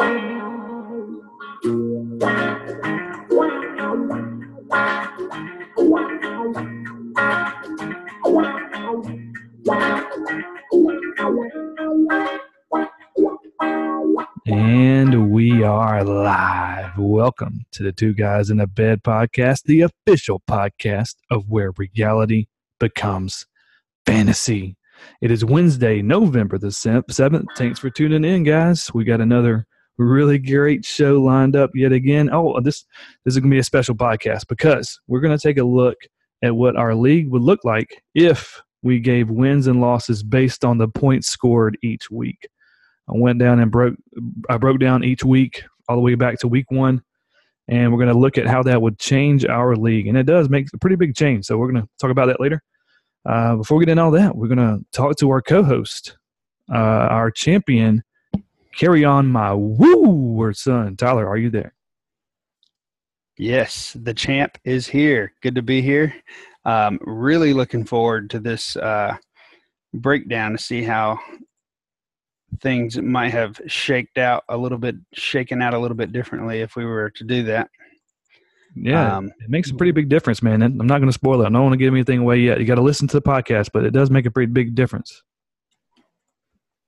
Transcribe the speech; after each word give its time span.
And 0.00 0.10
we 15.32 15.64
are 15.64 16.04
live. 16.04 16.92
Welcome 16.96 17.64
to 17.72 17.82
the 17.82 17.90
Two 17.90 18.14
Guys 18.14 18.50
in 18.50 18.60
a 18.60 18.68
Bed 18.68 19.02
podcast, 19.02 19.64
the 19.64 19.80
official 19.80 20.40
podcast 20.48 21.16
of 21.28 21.48
where 21.48 21.72
reality 21.76 22.46
becomes 22.78 23.46
fantasy. 24.06 24.76
It 25.20 25.32
is 25.32 25.44
Wednesday, 25.44 26.02
November 26.02 26.56
the 26.56 26.68
7th. 26.68 27.46
Thanks 27.56 27.80
for 27.80 27.90
tuning 27.90 28.24
in, 28.24 28.44
guys. 28.44 28.94
We 28.94 29.02
got 29.02 29.20
another 29.20 29.66
really 29.98 30.38
great 30.38 30.84
show 30.84 31.20
lined 31.20 31.56
up 31.56 31.70
yet 31.74 31.92
again. 31.92 32.30
Oh, 32.32 32.60
this, 32.60 32.84
this 33.24 33.34
is 33.34 33.38
going 33.38 33.50
to 33.50 33.54
be 33.54 33.60
a 33.60 33.64
special 33.64 33.94
podcast 33.94 34.46
because 34.48 35.00
we're 35.06 35.20
going 35.20 35.36
to 35.36 35.42
take 35.42 35.58
a 35.58 35.64
look 35.64 35.96
at 36.42 36.54
what 36.54 36.76
our 36.76 36.94
league 36.94 37.30
would 37.30 37.42
look 37.42 37.64
like 37.64 38.02
if 38.14 38.62
we 38.82 39.00
gave 39.00 39.30
wins 39.30 39.66
and 39.66 39.80
losses 39.80 40.22
based 40.22 40.64
on 40.64 40.78
the 40.78 40.88
points 40.88 41.28
scored 41.28 41.76
each 41.82 42.10
week. 42.10 42.48
I 43.08 43.16
went 43.16 43.38
down 43.38 43.60
and 43.60 43.70
broke 43.70 43.94
I 44.48 44.58
broke 44.58 44.78
down 44.78 45.02
each 45.02 45.24
week 45.24 45.64
all 45.88 45.96
the 45.96 46.02
way 46.02 46.14
back 46.14 46.38
to 46.40 46.48
week 46.48 46.70
one, 46.70 47.02
and 47.66 47.90
we're 47.90 47.98
going 47.98 48.12
to 48.12 48.18
look 48.18 48.38
at 48.38 48.46
how 48.46 48.62
that 48.64 48.82
would 48.82 48.98
change 48.98 49.44
our 49.46 49.74
league, 49.74 50.06
and 50.06 50.16
it 50.16 50.26
does 50.26 50.48
make 50.48 50.68
a 50.74 50.78
pretty 50.78 50.96
big 50.96 51.16
change. 51.16 51.46
So 51.46 51.56
we're 51.56 51.72
going 51.72 51.82
to 51.82 51.88
talk 52.00 52.10
about 52.10 52.26
that 52.26 52.40
later. 52.40 52.62
Uh, 53.26 53.56
before 53.56 53.78
we 53.78 53.84
get 53.84 53.92
into 53.92 54.02
all 54.02 54.10
that, 54.12 54.36
we're 54.36 54.48
going 54.48 54.58
to 54.58 54.84
talk 54.92 55.16
to 55.16 55.30
our 55.30 55.42
co-host, 55.42 56.16
uh, 56.72 56.76
our 56.76 57.30
champion. 57.30 58.02
Carry 58.78 59.04
on, 59.04 59.26
my 59.26 59.52
woo 59.52 60.52
son, 60.52 60.96
Tyler. 60.96 61.26
Are 61.26 61.36
you 61.36 61.50
there? 61.50 61.74
Yes, 63.36 63.96
the 64.00 64.14
champ 64.14 64.56
is 64.64 64.86
here. 64.86 65.32
Good 65.42 65.56
to 65.56 65.62
be 65.62 65.82
here. 65.82 66.14
Um, 66.64 67.00
really 67.02 67.52
looking 67.52 67.84
forward 67.84 68.30
to 68.30 68.38
this 68.38 68.76
uh, 68.76 69.16
breakdown 69.92 70.52
to 70.52 70.58
see 70.58 70.84
how 70.84 71.18
things 72.60 72.96
might 72.96 73.30
have 73.30 73.60
shaked 73.66 74.16
out 74.16 74.44
a 74.48 74.56
little 74.56 74.78
bit, 74.78 74.94
shaken 75.12 75.60
out 75.60 75.74
a 75.74 75.78
little 75.78 75.96
bit 75.96 76.12
differently 76.12 76.60
if 76.60 76.76
we 76.76 76.84
were 76.84 77.10
to 77.10 77.24
do 77.24 77.42
that. 77.44 77.70
Yeah, 78.76 79.16
um, 79.16 79.32
it 79.40 79.50
makes 79.50 79.72
a 79.72 79.74
pretty 79.74 79.92
big 79.92 80.08
difference, 80.08 80.40
man. 80.40 80.62
I'm 80.62 80.76
not 80.76 80.98
going 80.98 81.08
to 81.08 81.12
spoil 81.12 81.42
it. 81.42 81.46
I 81.46 81.50
don't 81.50 81.62
want 81.62 81.72
to 81.72 81.78
give 81.78 81.92
anything 81.92 82.20
away 82.20 82.38
yet. 82.38 82.60
You 82.60 82.64
got 82.64 82.76
to 82.76 82.82
listen 82.82 83.08
to 83.08 83.16
the 83.16 83.22
podcast, 83.22 83.70
but 83.72 83.84
it 83.84 83.90
does 83.90 84.08
make 84.08 84.24
a 84.24 84.30
pretty 84.30 84.52
big 84.52 84.76
difference. 84.76 85.24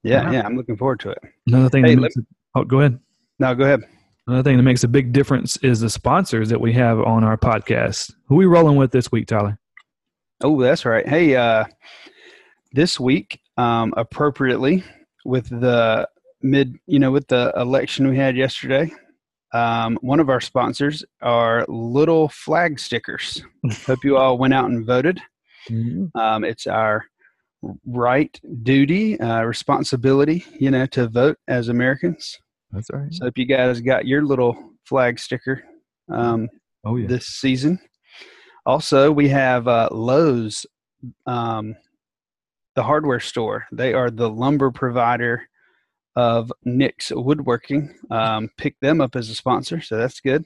Yeah, 0.03 0.31
yeah, 0.31 0.47
I'm 0.47 0.56
looking 0.56 0.77
forward 0.77 1.01
to 1.01 1.11
it. 1.11 1.19
Another 1.47 1.69
thing. 1.69 1.84
Hey, 1.84 1.95
it, 1.95 2.15
oh, 2.55 2.65
go 2.65 2.81
ahead. 2.81 2.98
No, 3.39 3.55
go 3.55 3.65
ahead. 3.65 3.83
Another 4.27 4.43
thing 4.43 4.56
that 4.56 4.62
makes 4.62 4.84
a 4.84 4.89
big 4.89 5.12
difference 5.12 5.56
is 5.59 5.81
the 5.81 5.91
sponsors 5.91 6.48
that 6.51 6.61
we 6.61 6.73
have 6.75 7.01
on 7.01 7.25
our 7.25 7.37
podcast. 7.37 8.12
Who 8.27 8.37
we 8.37 8.47
rolling 8.47 8.77
with 8.77 8.93
this 8.93 9.11
week, 9.11 9.27
Tyler? 9.27 9.59
Oh, 10.43 10.61
that's 10.61 10.84
right. 10.84 11.06
Hey, 11.06 11.37
uh, 11.37 11.65
this 12.73 13.01
week, 13.01 13.41
um, 13.56 13.93
appropriately, 13.97 14.84
with 15.25 15.48
the 15.48 16.09
mid, 16.43 16.78
you 16.87 16.98
know, 16.98 17.11
with 17.11 17.28
the 17.28 17.53
election 17.56 18.09
we 18.09 18.17
had 18.17 18.37
yesterday, 18.37 18.91
um, 19.53 19.98
one 20.01 20.21
of 20.21 20.28
our 20.28 20.41
sponsors 20.41 21.05
are 21.21 21.65
Little 21.69 22.28
Flag 22.28 22.78
Stickers. 22.78 23.43
Hope 23.87 24.05
you 24.05 24.17
all 24.17 24.39
went 24.39 24.55
out 24.55 24.71
and 24.71 24.87
voted. 24.87 25.21
Mm-hmm. 25.69 26.17
Um, 26.19 26.45
it's 26.45 26.67
our 26.67 27.05
right, 27.86 28.41
duty, 28.62 29.19
uh, 29.20 29.42
responsibility, 29.42 30.44
you 30.58 30.70
know, 30.70 30.86
to 30.86 31.08
vote 31.08 31.39
as 31.48 31.69
Americans. 31.69 32.39
That's 32.72 32.91
right. 32.92 33.12
So, 33.12 33.27
if 33.27 33.36
you 33.36 33.47
guys 33.47 33.80
got 33.80 34.06
your 34.06 34.25
little 34.25 34.56
flag 34.84 35.19
sticker 35.19 35.62
um, 36.11 36.48
oh, 36.84 36.97
yeah. 36.97 37.06
this 37.06 37.27
season, 37.27 37.81
also 38.64 39.11
we 39.11 39.28
have 39.28 39.69
uh, 39.69 39.88
Lowe's 39.91 40.66
um, 41.26 41.75
the 42.75 42.82
hardware 42.82 43.20
store. 43.20 43.66
They 43.72 43.94
are 43.94 44.10
the 44.10 44.31
lumber 44.31 44.70
provider 44.70 45.49
of 46.16 46.53
Nick's 46.65 47.10
Woodworking. 47.10 47.94
Um, 48.10 48.50
pick 48.56 48.78
them 48.81 49.00
up 49.00 49.16
as 49.16 49.31
a 49.31 49.34
sponsor, 49.34 49.81
so 49.81 49.97
that's 49.97 50.20
good. 50.20 50.44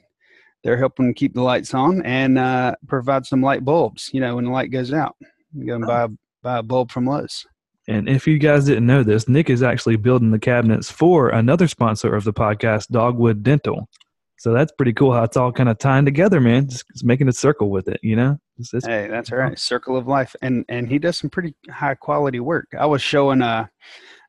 They're 0.63 0.77
helping 0.77 1.13
keep 1.13 1.35
the 1.35 1.43
lights 1.43 1.73
on 1.73 2.01
and 2.03 2.39
uh, 2.39 2.75
provide 2.87 3.25
some 3.25 3.41
light 3.41 3.63
bulbs. 3.63 4.09
You 4.13 4.21
know, 4.21 4.35
when 4.35 4.45
the 4.45 4.51
light 4.51 4.71
goes 4.71 4.91
out, 4.91 5.15
you 5.53 5.67
go 5.67 5.75
and 5.75 5.85
buy 5.85 6.07
buy 6.45 6.59
a 6.59 6.63
bulb 6.63 6.91
from 6.91 7.07
Lowe's. 7.07 7.45
And 7.87 8.07
if 8.07 8.27
you 8.27 8.37
guys 8.37 8.65
didn't 8.65 8.85
know 8.85 9.01
this, 9.01 9.27
Nick 9.27 9.49
is 9.49 9.63
actually 9.63 9.95
building 9.95 10.29
the 10.29 10.39
cabinets 10.39 10.91
for 10.91 11.29
another 11.29 11.67
sponsor 11.67 12.15
of 12.15 12.23
the 12.23 12.33
podcast, 12.33 12.89
Dogwood 12.89 13.41
Dental. 13.41 13.89
So 14.37 14.53
that's 14.53 14.71
pretty 14.71 14.93
cool 14.93 15.11
how 15.11 15.23
it's 15.23 15.37
all 15.37 15.51
kind 15.51 15.69
of 15.69 15.79
tying 15.79 16.05
together, 16.05 16.39
man. 16.39 16.69
Just, 16.69 16.85
just 16.91 17.03
making 17.03 17.27
a 17.29 17.33
circle 17.33 17.71
with 17.71 17.87
it, 17.87 17.99
you 18.03 18.15
know. 18.15 18.37
It's, 18.59 18.73
it's 18.73 18.85
hey, 18.85 19.07
that's 19.09 19.31
right, 19.31 19.57
circle 19.57 19.97
of 19.97 20.07
life, 20.07 20.35
and 20.41 20.65
and 20.69 20.87
he 20.87 20.99
does 20.99 21.17
some 21.17 21.29
pretty 21.29 21.55
high 21.69 21.95
quality 21.95 22.39
work. 22.39 22.67
I 22.79 22.85
was 22.85 23.01
showing 23.01 23.41
a 23.41 23.69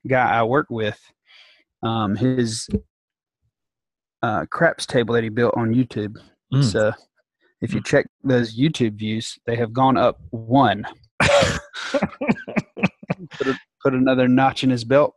guy 0.09 0.39
I 0.39 0.43
work 0.43 0.69
with 0.71 0.99
um, 1.83 2.17
his 2.17 2.69
uh, 4.23 4.47
craps 4.47 4.87
table 4.87 5.15
that 5.15 5.23
he 5.23 5.29
built 5.29 5.55
on 5.57 5.75
YouTube. 5.75 6.17
Mm. 6.53 6.65
So 6.65 6.93
if 7.61 7.75
you 7.75 7.83
check 7.83 8.07
those 8.25 8.59
YouTube 8.59 8.95
views, 8.95 9.39
they 9.47 9.57
have 9.57 9.73
gone 9.73 9.97
up 9.97 10.19
one. 10.31 10.87
Put, 11.21 11.61
a, 13.47 13.59
put 13.83 13.95
another 13.95 14.29
notch 14.29 14.65
in 14.65 14.71
his 14.71 14.85
belt. 14.85 15.15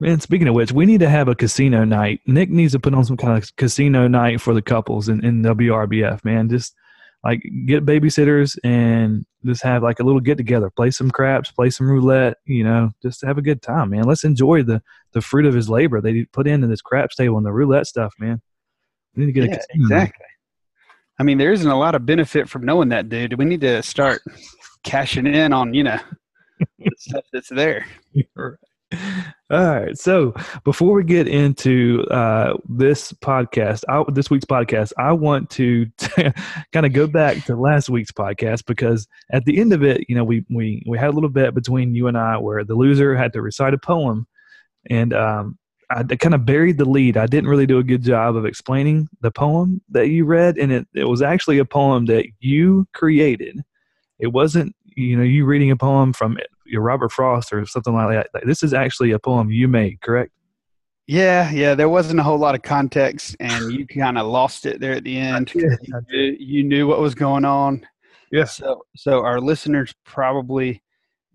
Man, 0.00 0.20
speaking 0.20 0.48
of 0.48 0.54
which, 0.54 0.72
we 0.72 0.84
need 0.84 1.00
to 1.00 1.08
have 1.08 1.28
a 1.28 1.34
casino 1.34 1.84
night. 1.84 2.20
Nick 2.26 2.50
needs 2.50 2.72
to 2.72 2.80
put 2.80 2.94
on 2.94 3.04
some 3.04 3.16
kind 3.16 3.40
of 3.40 3.54
casino 3.56 4.08
night 4.08 4.40
for 4.40 4.52
the 4.52 4.62
couples 4.62 5.08
in, 5.08 5.24
in 5.24 5.42
WRBF, 5.42 6.24
man. 6.24 6.48
Just 6.48 6.74
like 7.24 7.40
get 7.66 7.86
babysitters 7.86 8.58
and 8.64 9.24
just 9.44 9.62
have 9.62 9.82
like 9.82 10.00
a 10.00 10.02
little 10.02 10.20
get 10.20 10.36
together, 10.36 10.70
play 10.70 10.90
some 10.90 11.10
craps, 11.10 11.52
play 11.52 11.70
some 11.70 11.88
roulette, 11.88 12.38
you 12.46 12.64
know, 12.64 12.90
just 13.00 13.24
have 13.24 13.38
a 13.38 13.42
good 13.42 13.62
time, 13.62 13.90
man. 13.90 14.04
Let's 14.04 14.24
enjoy 14.24 14.64
the, 14.64 14.82
the 15.12 15.20
fruit 15.20 15.46
of 15.46 15.54
his 15.54 15.68
labor 15.68 16.00
they 16.00 16.24
put 16.32 16.48
into 16.48 16.66
this 16.66 16.82
craps 16.82 17.14
table 17.14 17.36
and 17.36 17.46
the 17.46 17.52
roulette 17.52 17.86
stuff, 17.86 18.12
man. 18.18 18.42
We 19.14 19.24
need 19.24 19.34
to 19.34 19.40
get 19.40 19.50
yeah, 19.50 19.56
a 19.56 19.74
exactly. 19.74 20.26
I 21.18 21.22
mean, 21.22 21.38
there 21.38 21.52
isn't 21.52 21.70
a 21.70 21.78
lot 21.78 21.94
of 21.94 22.06
benefit 22.06 22.48
from 22.48 22.64
knowing 22.64 22.88
that, 22.88 23.08
dude. 23.08 23.38
We 23.38 23.44
need 23.44 23.60
to 23.60 23.82
start 23.82 24.22
cashing 24.84 25.26
in 25.26 25.52
on, 25.52 25.74
you 25.74 25.84
know, 25.84 25.98
the 26.78 26.90
stuff 26.98 27.24
that's 27.32 27.48
there. 27.48 27.86
All 29.50 29.66
right. 29.66 29.96
So 29.98 30.34
before 30.64 30.94
we 30.94 31.04
get 31.04 31.28
into 31.28 32.04
uh, 32.10 32.54
this 32.68 33.12
podcast, 33.12 33.84
I, 33.88 34.04
this 34.10 34.30
week's 34.30 34.44
podcast, 34.44 34.92
I 34.98 35.12
want 35.12 35.50
to 35.50 35.86
kind 36.72 36.86
of 36.86 36.92
go 36.92 37.06
back 37.06 37.44
to 37.46 37.56
last 37.56 37.88
week's 37.88 38.12
podcast 38.12 38.66
because 38.66 39.06
at 39.30 39.44
the 39.44 39.60
end 39.60 39.72
of 39.72 39.82
it, 39.82 40.04
you 40.08 40.14
know, 40.14 40.24
we 40.24 40.44
we 40.50 40.82
we 40.86 40.98
had 40.98 41.08
a 41.08 41.12
little 41.12 41.30
bet 41.30 41.54
between 41.54 41.94
you 41.94 42.06
and 42.06 42.16
I 42.18 42.36
where 42.38 42.64
the 42.64 42.74
loser 42.74 43.16
had 43.16 43.32
to 43.34 43.42
recite 43.42 43.74
a 43.74 43.78
poem, 43.78 44.26
and 44.90 45.12
um, 45.12 45.58
I 45.90 46.02
kind 46.04 46.34
of 46.34 46.46
buried 46.46 46.78
the 46.78 46.88
lead. 46.88 47.16
I 47.16 47.26
didn't 47.26 47.50
really 47.50 47.66
do 47.66 47.78
a 47.78 47.84
good 47.84 48.02
job 48.02 48.36
of 48.36 48.46
explaining 48.46 49.08
the 49.20 49.30
poem 49.30 49.82
that 49.90 50.08
you 50.08 50.24
read, 50.24 50.58
and 50.58 50.72
it 50.72 50.88
it 50.94 51.04
was 51.04 51.22
actually 51.22 51.58
a 51.58 51.64
poem 51.64 52.06
that 52.06 52.26
you 52.40 52.86
created. 52.94 53.62
It 54.22 54.28
wasn't 54.32 54.74
you 54.96 55.16
know 55.16 55.24
you 55.24 55.44
reading 55.44 55.70
a 55.70 55.76
poem 55.76 56.12
from 56.12 56.38
your 56.64 56.80
Robert 56.80 57.12
Frost 57.12 57.52
or 57.52 57.66
something 57.66 57.92
like 57.92 58.26
that. 58.32 58.46
This 58.46 58.62
is 58.62 58.72
actually 58.72 59.10
a 59.10 59.18
poem 59.18 59.50
you 59.50 59.68
made, 59.68 60.00
correct? 60.00 60.30
Yeah, 61.06 61.50
yeah. 61.50 61.74
There 61.74 61.88
wasn't 61.88 62.20
a 62.20 62.22
whole 62.22 62.38
lot 62.38 62.54
of 62.54 62.62
context, 62.62 63.36
and 63.40 63.72
you 63.72 63.86
kind 63.86 64.16
of 64.16 64.26
lost 64.26 64.64
it 64.64 64.80
there 64.80 64.92
at 64.92 65.04
the 65.04 65.18
end. 65.18 65.52
You, 65.54 65.76
knew, 66.08 66.36
you 66.38 66.62
knew 66.62 66.86
what 66.86 67.00
was 67.00 67.14
going 67.14 67.44
on. 67.44 67.86
Yeah. 68.30 68.44
So, 68.44 68.82
so 68.96 69.22
our 69.22 69.40
listeners 69.40 69.92
probably 70.04 70.82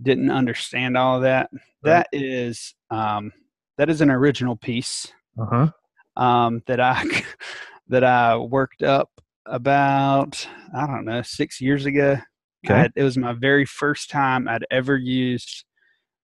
didn't 0.01 0.31
understand 0.31 0.97
all 0.97 1.17
of 1.17 1.23
that. 1.23 1.49
Right. 1.51 1.61
That 1.83 2.07
is, 2.11 2.73
um, 2.89 3.31
that 3.77 3.89
is 3.89 4.01
an 4.01 4.09
original 4.09 4.55
piece. 4.55 5.11
Uh-huh. 5.39 5.67
Um, 6.15 6.63
that 6.65 6.79
I 6.79 7.03
that 7.89 8.03
I 8.03 8.37
worked 8.37 8.81
up 8.81 9.11
about 9.45 10.47
I 10.75 10.87
don't 10.87 11.05
know 11.05 11.21
six 11.21 11.61
years 11.61 11.85
ago. 11.85 12.17
Okay. 12.65 12.73
Had, 12.73 12.93
it 12.95 13.03
was 13.03 13.17
my 13.17 13.33
very 13.33 13.65
first 13.65 14.09
time 14.09 14.47
I'd 14.47 14.65
ever 14.71 14.97
used 14.97 15.65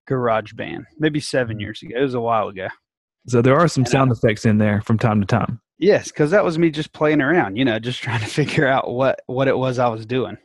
GarageBand, 0.10 0.86
maybe 0.98 1.20
seven 1.20 1.58
mm. 1.58 1.62
years 1.62 1.82
ago. 1.82 1.96
It 1.98 2.02
was 2.02 2.14
a 2.14 2.22
while 2.22 2.48
ago. 2.48 2.68
So 3.28 3.42
there 3.42 3.58
are 3.58 3.68
some 3.68 3.84
and 3.84 3.90
sound 3.90 4.12
I, 4.12 4.14
effects 4.14 4.46
in 4.46 4.58
there 4.58 4.82
from 4.82 4.98
time 4.98 5.22
to 5.22 5.28
time. 5.28 5.62
Yes, 5.80 6.08
because 6.08 6.32
that 6.32 6.44
was 6.44 6.58
me 6.58 6.70
just 6.70 6.94
playing 6.94 7.22
around, 7.22 7.56
you 7.56 7.66
know, 7.66 7.80
just 7.80 8.02
trying 8.02 8.20
to 8.20 8.26
figure 8.42 8.68
out 8.68 8.92
what 8.92 9.22
what 9.28 9.48
it 9.48 9.58
was 9.58 9.80
I 9.80 9.88
was 9.88 10.06
doing. 10.06 10.38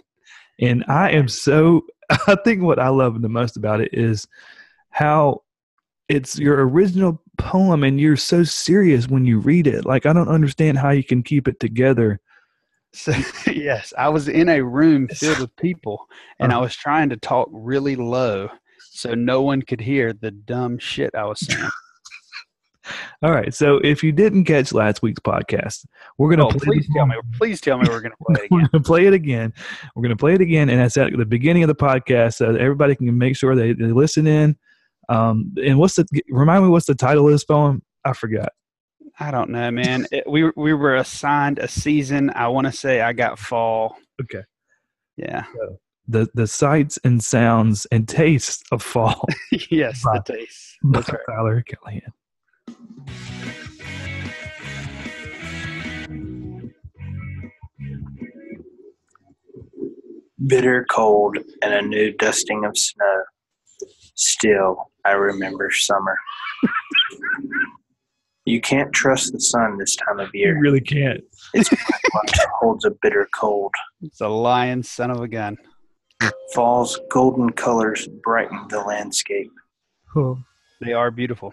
And 0.60 0.84
I 0.88 1.10
am 1.10 1.28
so. 1.28 1.82
I 2.26 2.36
think 2.44 2.62
what 2.62 2.78
I 2.78 2.88
love 2.88 3.20
the 3.20 3.28
most 3.28 3.56
about 3.56 3.80
it 3.80 3.92
is 3.92 4.26
how 4.90 5.42
it's 6.08 6.38
your 6.38 6.66
original 6.66 7.22
poem, 7.36 7.84
and 7.84 8.00
you're 8.00 8.16
so 8.16 8.44
serious 8.44 9.08
when 9.08 9.26
you 9.26 9.38
read 9.38 9.66
it. 9.66 9.84
Like 9.84 10.06
I 10.06 10.12
don't 10.12 10.28
understand 10.28 10.78
how 10.78 10.90
you 10.90 11.04
can 11.04 11.22
keep 11.22 11.48
it 11.48 11.60
together 11.60 12.20
so, 12.92 13.12
yes, 13.50 13.92
I 13.96 14.08
was 14.08 14.28
in 14.28 14.48
a 14.48 14.62
room 14.62 15.08
filled 15.08 15.40
with 15.40 15.56
people 15.56 16.06
and 16.38 16.52
uh-huh. 16.52 16.60
I 16.60 16.62
was 16.62 16.76
trying 16.76 17.08
to 17.10 17.16
talk 17.16 17.48
really 17.52 17.96
low 17.96 18.48
so 18.90 19.14
no 19.14 19.42
one 19.42 19.62
could 19.62 19.80
hear 19.80 20.12
the 20.12 20.30
dumb 20.30 20.78
shit 20.78 21.14
I 21.14 21.24
was 21.24 21.40
saying. 21.40 21.68
All 23.22 23.32
right. 23.32 23.52
So 23.54 23.76
if 23.78 24.02
you 24.02 24.12
didn't 24.12 24.44
catch 24.44 24.72
last 24.72 25.02
week's 25.02 25.20
podcast, 25.20 25.84
we're 26.16 26.30
gonna 26.30 26.46
oh, 26.46 26.50
please 26.50 26.88
tell 26.96 27.06
me. 27.06 27.14
Please 27.36 27.60
tell 27.60 27.78
me 27.78 27.86
we're 27.88 28.00
gonna 28.00 28.14
play 28.26 28.34
it 28.42 28.44
again. 28.44 28.48
we're 28.50 28.68
gonna 28.68 28.84
play 28.84 29.06
it 29.06 29.12
again. 29.12 29.52
We're 29.94 30.02
gonna 30.02 30.16
play 30.16 30.34
it 30.34 30.40
again, 30.40 30.70
and 30.70 30.80
that's 30.80 30.96
at 30.96 31.16
the 31.16 31.26
beginning 31.26 31.62
of 31.62 31.68
the 31.68 31.74
podcast, 31.74 32.34
so 32.34 32.54
everybody 32.54 32.96
can 32.96 33.16
make 33.18 33.36
sure 33.36 33.54
they, 33.54 33.72
they 33.72 33.92
listen 33.92 34.26
in. 34.26 34.56
Um, 35.08 35.52
and 35.62 35.78
what's 35.78 35.96
the 35.96 36.06
remind 36.30 36.64
me? 36.64 36.70
What's 36.70 36.86
the 36.86 36.94
title 36.94 37.26
of 37.26 37.32
this 37.32 37.44
poem? 37.44 37.82
I 38.04 38.14
forgot. 38.14 38.52
I 39.20 39.30
don't 39.32 39.50
know, 39.50 39.70
man. 39.70 40.06
It, 40.12 40.28
we 40.28 40.50
we 40.54 40.72
were 40.72 40.96
assigned 40.96 41.58
a 41.58 41.66
season. 41.66 42.30
I 42.34 42.48
want 42.48 42.66
to 42.66 42.72
say 42.72 43.00
I 43.00 43.12
got 43.12 43.38
fall. 43.38 43.96
Okay. 44.22 44.44
Yeah. 45.16 45.44
So 45.54 45.78
the 46.06 46.28
the 46.34 46.46
sights 46.46 46.98
and 47.02 47.22
sounds 47.22 47.86
and 47.86 48.08
tastes 48.08 48.62
of 48.70 48.82
fall. 48.82 49.26
yes, 49.70 50.04
by, 50.04 50.20
the 50.24 50.34
taste. 50.34 50.76
That's 50.82 51.08
right. 51.12 51.20
Tyler 51.28 51.64
Callahan. 51.66 52.12
Bitter 60.46 60.86
cold 60.88 61.36
and 61.62 61.74
a 61.74 61.82
new 61.82 62.12
dusting 62.12 62.64
of 62.64 62.78
snow. 62.78 63.22
Still, 64.14 64.92
I 65.04 65.12
remember 65.12 65.72
summer. 65.72 66.16
you 68.48 68.60
can't 68.60 68.92
trust 68.92 69.32
the 69.32 69.40
sun 69.40 69.76
this 69.78 69.96
time 69.96 70.18
of 70.18 70.30
year. 70.34 70.54
You 70.54 70.60
really 70.60 70.80
can't. 70.80 71.22
Its 71.54 71.68
holds 72.60 72.84
a 72.84 72.90
bitter 73.02 73.28
cold. 73.34 73.74
It's 74.02 74.20
a 74.20 74.28
lion 74.28 74.82
son 74.82 75.10
of 75.10 75.20
a 75.20 75.28
gun. 75.28 75.58
Fall's 76.54 76.98
golden 77.10 77.50
colors 77.52 78.08
brighten 78.24 78.66
the 78.68 78.80
landscape. 78.80 79.50
Oh. 80.16 80.38
They 80.80 80.92
are 80.92 81.10
beautiful. 81.10 81.52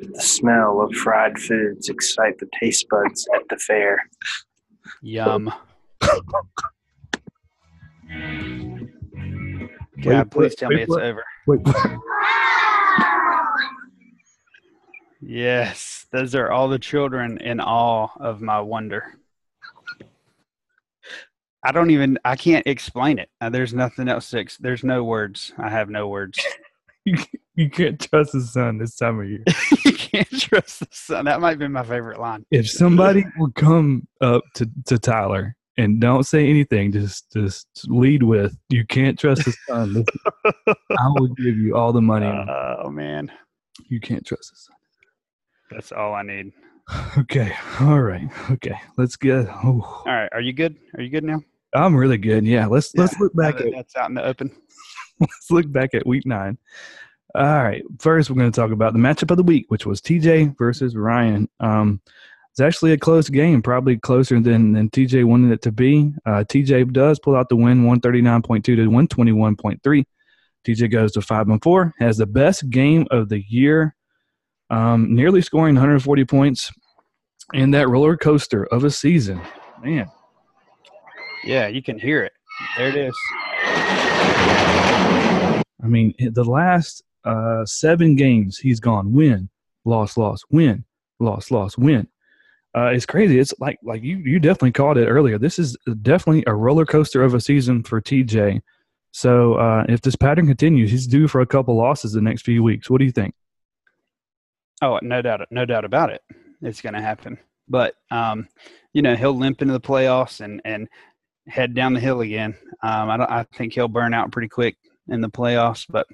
The 0.00 0.20
smell 0.20 0.80
of 0.80 0.92
fried 0.94 1.38
foods 1.38 1.88
excite 1.88 2.38
the 2.38 2.48
taste 2.58 2.86
buds 2.90 3.28
at 3.34 3.42
the 3.48 3.56
fair. 3.56 4.02
Yum. 5.02 5.52
God, 10.02 10.30
please 10.30 10.54
tell 10.54 10.70
me 10.70 10.82
it's 10.82 10.92
over. 10.92 11.24
Yes, 15.30 16.06
those 16.10 16.34
are 16.34 16.50
all 16.50 16.68
the 16.68 16.78
children 16.78 17.36
in 17.36 17.60
awe 17.60 18.08
of 18.18 18.40
my 18.40 18.62
wonder. 18.62 19.12
I 21.62 21.70
don't 21.70 21.90
even. 21.90 22.18
I 22.24 22.34
can't 22.34 22.66
explain 22.66 23.18
it. 23.18 23.28
Uh, 23.38 23.50
there's 23.50 23.74
nothing 23.74 24.08
else. 24.08 24.30
To 24.30 24.38
ex- 24.38 24.56
there's 24.56 24.84
no 24.84 25.04
words. 25.04 25.52
I 25.58 25.68
have 25.68 25.90
no 25.90 26.08
words. 26.08 26.40
you, 27.04 27.18
you 27.56 27.68
can't 27.68 28.00
trust 28.00 28.32
the 28.32 28.40
sun 28.40 28.78
this 28.78 28.96
time 28.96 29.20
of 29.20 29.28
year. 29.28 29.44
you 29.84 29.92
can't 29.92 30.40
trust 30.40 30.80
the 30.80 30.88
sun. 30.92 31.26
That 31.26 31.42
might 31.42 31.58
be 31.58 31.68
my 31.68 31.82
favorite 31.82 32.18
line. 32.18 32.46
If 32.50 32.70
somebody 32.70 33.22
will 33.36 33.52
come 33.52 34.08
up 34.22 34.44
to, 34.54 34.70
to 34.86 34.98
Tyler 34.98 35.54
and 35.76 36.00
don't 36.00 36.24
say 36.24 36.48
anything, 36.48 36.90
just 36.90 37.30
just 37.34 37.66
lead 37.86 38.22
with 38.22 38.56
"You 38.70 38.86
can't 38.86 39.18
trust 39.18 39.44
the 39.44 39.54
sun." 39.68 40.06
I 40.66 41.08
will 41.18 41.28
give 41.34 41.58
you 41.58 41.76
all 41.76 41.92
the 41.92 42.00
money. 42.00 42.28
Oh 42.28 42.88
man, 42.88 43.30
you 43.90 44.00
can't 44.00 44.24
trust 44.24 44.52
the 44.52 44.56
sun. 44.56 44.77
That's 45.70 45.92
all 45.92 46.14
I 46.14 46.22
need. 46.22 46.52
Okay. 47.18 47.52
All 47.80 48.00
right. 48.00 48.30
Okay. 48.50 48.80
Let's 48.96 49.16
get. 49.16 49.46
Oh. 49.62 49.82
All 49.82 50.04
right. 50.06 50.30
Are 50.32 50.40
you 50.40 50.54
good? 50.54 50.78
Are 50.96 51.02
you 51.02 51.10
good 51.10 51.24
now? 51.24 51.40
I'm 51.74 51.94
really 51.94 52.16
good. 52.16 52.46
Yeah. 52.46 52.66
Let's 52.66 52.92
yeah, 52.94 53.02
let's 53.02 53.20
look 53.20 53.34
back 53.34 53.60
at 53.60 53.72
that's 53.72 53.94
out 53.94 54.08
in 54.08 54.14
the 54.14 54.24
open. 54.24 54.50
let's 55.20 55.50
look 55.50 55.70
back 55.70 55.92
at 55.92 56.06
week 56.06 56.24
nine. 56.24 56.56
All 57.34 57.62
right. 57.62 57.82
First, 57.98 58.30
we're 58.30 58.38
going 58.38 58.50
to 58.50 58.58
talk 58.58 58.70
about 58.70 58.94
the 58.94 58.98
matchup 58.98 59.30
of 59.30 59.36
the 59.36 59.42
week, 59.42 59.66
which 59.68 59.84
was 59.84 60.00
TJ 60.00 60.56
versus 60.56 60.96
Ryan. 60.96 61.46
Um, 61.60 62.00
it's 62.50 62.60
actually 62.60 62.92
a 62.92 62.98
close 62.98 63.28
game, 63.28 63.60
probably 63.62 63.98
closer 63.98 64.40
than 64.40 64.72
than 64.72 64.88
TJ 64.88 65.24
wanted 65.24 65.52
it 65.52 65.62
to 65.62 65.72
be. 65.72 66.12
Uh, 66.24 66.44
TJ 66.48 66.92
does 66.92 67.18
pull 67.18 67.36
out 67.36 67.48
the 67.48 67.56
win, 67.56 67.84
one 67.84 68.00
thirty 68.00 68.22
nine 68.22 68.42
point 68.42 68.64
two 68.64 68.76
to 68.76 68.86
one 68.86 69.08
twenty 69.08 69.32
one 69.32 69.56
point 69.56 69.82
three. 69.82 70.06
TJ 70.66 70.90
goes 70.90 71.12
to 71.12 71.20
five 71.20 71.48
and 71.48 71.62
four, 71.62 71.94
has 71.98 72.16
the 72.16 72.26
best 72.26 72.68
game 72.70 73.06
of 73.10 73.28
the 73.28 73.44
year 73.48 73.94
um, 74.70 75.14
nearly 75.14 75.42
scoring 75.42 75.74
140 75.74 76.24
points 76.24 76.70
in 77.54 77.70
that 77.72 77.88
roller 77.88 78.16
coaster 78.16 78.64
of 78.66 78.84
a 78.84 78.90
season. 78.90 79.40
Man. 79.82 80.10
Yeah, 81.44 81.68
you 81.68 81.82
can 81.82 81.98
hear 81.98 82.24
it. 82.24 82.32
There 82.76 82.88
it 82.88 82.96
is. 82.96 83.14
I 85.82 85.86
mean, 85.86 86.14
the 86.18 86.44
last 86.44 87.02
uh, 87.24 87.64
seven 87.64 88.16
games, 88.16 88.58
he's 88.58 88.80
gone 88.80 89.12
win, 89.12 89.48
loss, 89.84 90.16
loss, 90.16 90.42
win, 90.50 90.84
loss, 91.20 91.50
loss, 91.50 91.78
win. 91.78 92.08
Uh, 92.76 92.86
it's 92.86 93.06
crazy. 93.06 93.38
It's 93.38 93.54
like 93.60 93.78
like 93.82 94.02
you 94.02 94.18
you 94.18 94.38
definitely 94.38 94.72
called 94.72 94.98
it 94.98 95.06
earlier. 95.06 95.38
This 95.38 95.58
is 95.58 95.76
definitely 96.02 96.44
a 96.46 96.54
roller 96.54 96.84
coaster 96.84 97.22
of 97.22 97.34
a 97.34 97.40
season 97.40 97.82
for 97.82 98.00
TJ. 98.00 98.60
So 99.10 99.54
uh, 99.54 99.84
if 99.88 100.02
this 100.02 100.16
pattern 100.16 100.46
continues, 100.46 100.90
he's 100.90 101.06
due 101.06 101.28
for 101.28 101.40
a 101.40 101.46
couple 101.46 101.76
losses 101.76 102.12
the 102.12 102.20
next 102.20 102.42
few 102.42 102.62
weeks. 102.62 102.90
What 102.90 102.98
do 102.98 103.04
you 103.04 103.12
think? 103.12 103.34
Oh, 104.82 104.98
no 105.02 105.22
doubt, 105.22 105.46
no 105.50 105.64
doubt 105.64 105.84
about 105.84 106.10
it. 106.10 106.22
It's 106.62 106.80
going 106.80 106.94
to 106.94 107.00
happen. 107.00 107.38
But 107.68 107.94
um, 108.10 108.48
you 108.92 109.02
know, 109.02 109.14
he'll 109.14 109.36
limp 109.36 109.60
into 109.62 109.72
the 109.72 109.80
playoffs 109.80 110.40
and 110.40 110.60
and 110.64 110.88
head 111.46 111.74
down 111.74 111.94
the 111.94 112.00
hill 112.00 112.20
again. 112.20 112.56
Um, 112.82 113.10
I 113.10 113.16
don't. 113.16 113.30
I 113.30 113.44
think 113.54 113.74
he'll 113.74 113.88
burn 113.88 114.14
out 114.14 114.32
pretty 114.32 114.48
quick 114.48 114.76
in 115.08 115.20
the 115.20 115.30
playoffs. 115.30 115.84
But 115.88 116.06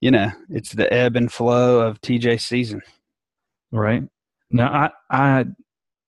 you 0.00 0.10
know, 0.10 0.30
it's 0.48 0.72
the 0.72 0.92
ebb 0.92 1.16
and 1.16 1.30
flow 1.30 1.80
of 1.80 2.00
TJ's 2.00 2.44
season. 2.44 2.82
Right 3.70 4.02
now, 4.50 4.90
I 5.10 5.40
I 5.40 5.44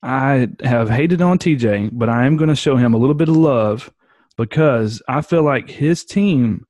I 0.02 0.48
have 0.62 0.90
hated 0.90 1.22
on 1.22 1.38
TJ, 1.38 1.90
but 1.92 2.08
I 2.08 2.26
am 2.26 2.36
going 2.36 2.50
to 2.50 2.56
show 2.56 2.76
him 2.76 2.94
a 2.94 2.98
little 2.98 3.14
bit 3.14 3.28
of 3.28 3.36
love 3.36 3.92
because 4.36 5.02
I 5.08 5.22
feel 5.22 5.42
like 5.42 5.70
his 5.70 6.04
team 6.04 6.66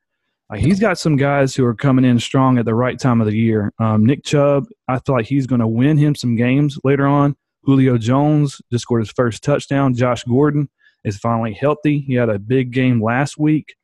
like 0.51 0.61
he's 0.61 0.81
got 0.81 0.99
some 0.99 1.17
guys 1.17 1.55
who 1.55 1.65
are 1.65 1.75
coming 1.75 2.05
in 2.05 2.19
strong 2.19 2.59
at 2.59 2.65
the 2.65 2.75
right 2.75 2.99
time 2.99 3.21
of 3.21 3.27
the 3.27 3.37
year. 3.37 3.73
Um, 3.79 4.05
Nick 4.05 4.25
Chubb, 4.25 4.67
I 4.89 4.99
feel 5.01 5.15
like 5.15 5.27
he's 5.27 5.47
going 5.47 5.61
to 5.61 5.69
win 5.69 5.97
him 5.97 6.15
some 6.15 6.37
games 6.37 6.79
later 6.85 7.07
on. 7.07 7.37
Julio 7.63 7.97
Jones 7.97 8.61
just 8.71 8.83
scored 8.83 9.03
his 9.03 9.11
first 9.11 9.43
touchdown. 9.43 9.95
Josh 9.95 10.23
Gordon 10.25 10.69
is 11.05 11.17
finally 11.17 11.55
healthy. 11.55 12.01
He 12.01 12.15
had 12.15 12.29
a 12.29 12.39
big 12.39 12.73
game 12.73 13.03
last 13.03 13.39
week. 13.39 13.75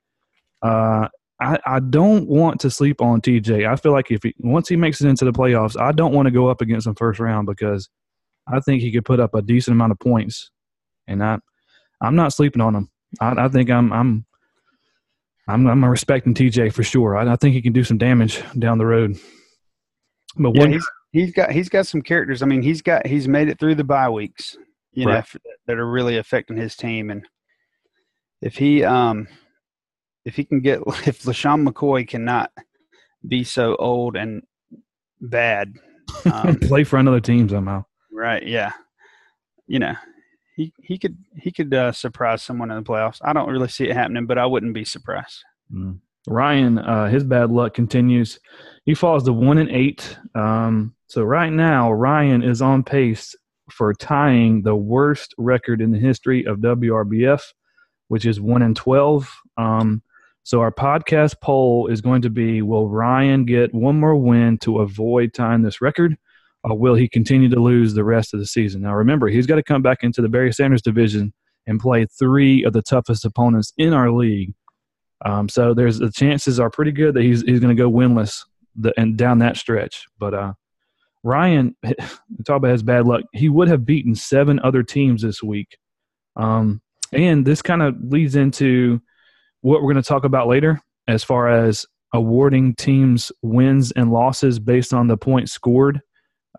Uh, 0.62 1.08
I, 1.40 1.58
I 1.64 1.80
don't 1.80 2.28
want 2.28 2.60
to 2.60 2.70
sleep 2.70 3.00
on 3.00 3.22
TJ. 3.22 3.66
I 3.66 3.76
feel 3.76 3.92
like 3.92 4.10
if 4.10 4.22
he, 4.22 4.34
once 4.40 4.68
he 4.68 4.76
makes 4.76 5.00
it 5.00 5.08
into 5.08 5.24
the 5.24 5.32
playoffs, 5.32 5.80
I 5.80 5.92
don't 5.92 6.12
want 6.12 6.26
to 6.26 6.30
go 6.30 6.48
up 6.48 6.60
against 6.60 6.86
him 6.86 6.94
first 6.94 7.18
round 7.18 7.46
because 7.46 7.88
I 8.46 8.60
think 8.60 8.82
he 8.82 8.92
could 8.92 9.06
put 9.06 9.20
up 9.20 9.34
a 9.34 9.40
decent 9.40 9.74
amount 9.74 9.92
of 9.92 9.98
points, 9.98 10.50
and 11.06 11.22
I 11.24 11.38
I'm 12.02 12.16
not 12.16 12.32
sleeping 12.32 12.60
on 12.60 12.74
him. 12.74 12.90
I, 13.20 13.44
I 13.44 13.48
think 13.48 13.70
I'm 13.70 13.92
I'm 13.92 14.26
I'm 15.50 15.66
I'm 15.66 15.84
respecting 15.84 16.34
TJ 16.34 16.72
for 16.72 16.82
sure. 16.82 17.16
I, 17.16 17.32
I, 17.32 17.36
think 17.36 17.54
he 17.54 17.62
can 17.62 17.72
do 17.72 17.84
some 17.84 17.98
damage 17.98 18.42
down 18.58 18.78
the 18.78 18.86
road. 18.86 19.18
But 20.36 20.54
yeah, 20.54 20.68
he's, 20.68 20.90
he's 21.12 21.32
got 21.32 21.52
he's 21.52 21.68
got 21.68 21.86
some 21.86 22.02
characters. 22.02 22.42
I 22.42 22.46
mean, 22.46 22.62
he's 22.62 22.82
got 22.82 23.06
he's 23.06 23.28
made 23.28 23.48
it 23.48 23.58
through 23.58 23.74
the 23.74 23.84
bye 23.84 24.08
weeks, 24.08 24.56
you 24.92 25.06
right. 25.06 25.24
know, 25.34 25.40
that 25.66 25.78
are 25.78 25.90
really 25.90 26.18
affecting 26.18 26.56
his 26.56 26.76
team. 26.76 27.10
And 27.10 27.26
if 28.40 28.56
he 28.56 28.84
um 28.84 29.28
if 30.24 30.36
he 30.36 30.44
can 30.44 30.60
get 30.60 30.80
if 31.06 31.22
LeSean 31.22 31.68
McCoy 31.68 32.06
cannot 32.06 32.50
be 33.26 33.44
so 33.44 33.76
old 33.76 34.16
and 34.16 34.42
bad, 35.20 35.74
um, 36.32 36.56
play 36.60 36.84
for 36.84 36.98
another 36.98 37.20
team 37.20 37.48
somehow. 37.48 37.84
Right? 38.12 38.46
Yeah. 38.46 38.72
You 39.66 39.78
know, 39.78 39.94
he 40.60 40.72
he 40.82 40.98
could 40.98 41.16
he 41.36 41.50
could 41.50 41.72
uh, 41.72 41.92
surprise 41.92 42.42
someone 42.42 42.70
in 42.70 42.76
the 42.76 42.82
playoffs. 42.82 43.18
I 43.22 43.32
don't 43.32 43.48
really 43.48 43.68
see 43.68 43.88
it 43.88 43.96
happening, 43.96 44.26
but 44.26 44.36
I 44.36 44.44
wouldn't 44.44 44.74
be 44.74 44.84
surprised. 44.84 45.42
Mm. 45.72 46.00
Ryan, 46.28 46.78
uh, 46.78 47.08
his 47.08 47.24
bad 47.24 47.50
luck 47.50 47.72
continues. 47.72 48.38
He 48.84 48.94
falls 48.94 49.24
to 49.24 49.32
one 49.32 49.56
and 49.56 49.70
eight. 49.70 50.18
Um, 50.34 50.94
so 51.06 51.22
right 51.22 51.50
now, 51.50 51.90
Ryan 51.90 52.42
is 52.42 52.60
on 52.60 52.84
pace 52.84 53.34
for 53.70 53.94
tying 53.94 54.62
the 54.62 54.74
worst 54.74 55.34
record 55.38 55.80
in 55.80 55.92
the 55.92 55.98
history 55.98 56.44
of 56.44 56.58
WRBF, 56.58 57.42
which 58.08 58.26
is 58.26 58.38
one 58.38 58.60
and 58.60 58.76
twelve. 58.76 59.34
Um, 59.56 60.02
so 60.42 60.60
our 60.60 60.72
podcast 60.72 61.40
poll 61.40 61.86
is 61.86 62.02
going 62.02 62.20
to 62.22 62.30
be: 62.30 62.60
Will 62.60 62.86
Ryan 62.86 63.46
get 63.46 63.74
one 63.74 63.98
more 63.98 64.16
win 64.16 64.58
to 64.58 64.80
avoid 64.80 65.32
tying 65.32 65.62
this 65.62 65.80
record? 65.80 66.18
Or 66.64 66.78
will 66.78 66.94
he 66.94 67.08
continue 67.08 67.48
to 67.48 67.60
lose 67.60 67.94
the 67.94 68.04
rest 68.04 68.34
of 68.34 68.40
the 68.40 68.46
season? 68.46 68.82
Now, 68.82 68.94
remember, 68.94 69.28
he's 69.28 69.46
got 69.46 69.56
to 69.56 69.62
come 69.62 69.82
back 69.82 69.98
into 70.02 70.20
the 70.20 70.28
Barry 70.28 70.52
Sanders 70.52 70.82
division 70.82 71.32
and 71.66 71.80
play 71.80 72.06
three 72.18 72.64
of 72.64 72.72
the 72.72 72.82
toughest 72.82 73.24
opponents 73.24 73.72
in 73.76 73.92
our 73.92 74.10
league. 74.10 74.52
Um, 75.24 75.48
so 75.48 75.74
there's 75.74 75.98
the 75.98 76.10
chances 76.10 76.58
are 76.58 76.70
pretty 76.70 76.92
good 76.92 77.14
that 77.14 77.22
he's 77.22 77.42
he's 77.42 77.60
going 77.60 77.74
to 77.74 77.80
go 77.80 77.90
winless 77.90 78.42
the, 78.74 78.92
and 78.98 79.16
down 79.16 79.38
that 79.38 79.56
stretch. 79.56 80.04
But 80.18 80.34
uh, 80.34 80.52
Ryan, 81.22 81.76
talk 82.46 82.56
about 82.56 82.72
his 82.72 82.82
bad 82.82 83.06
luck. 83.06 83.22
He 83.32 83.48
would 83.48 83.68
have 83.68 83.84
beaten 83.84 84.14
seven 84.14 84.60
other 84.60 84.82
teams 84.82 85.22
this 85.22 85.42
week, 85.42 85.76
um, 86.36 86.80
and 87.12 87.46
this 87.46 87.60
kind 87.60 87.82
of 87.82 87.96
leads 88.02 88.34
into 88.34 89.00
what 89.60 89.82
we're 89.82 89.92
going 89.92 90.02
to 90.02 90.08
talk 90.08 90.24
about 90.24 90.48
later 90.48 90.80
as 91.06 91.22
far 91.22 91.48
as 91.48 91.84
awarding 92.14 92.74
teams 92.74 93.30
wins 93.42 93.92
and 93.92 94.10
losses 94.10 94.58
based 94.58 94.94
on 94.94 95.06
the 95.06 95.16
points 95.16 95.52
scored 95.52 96.00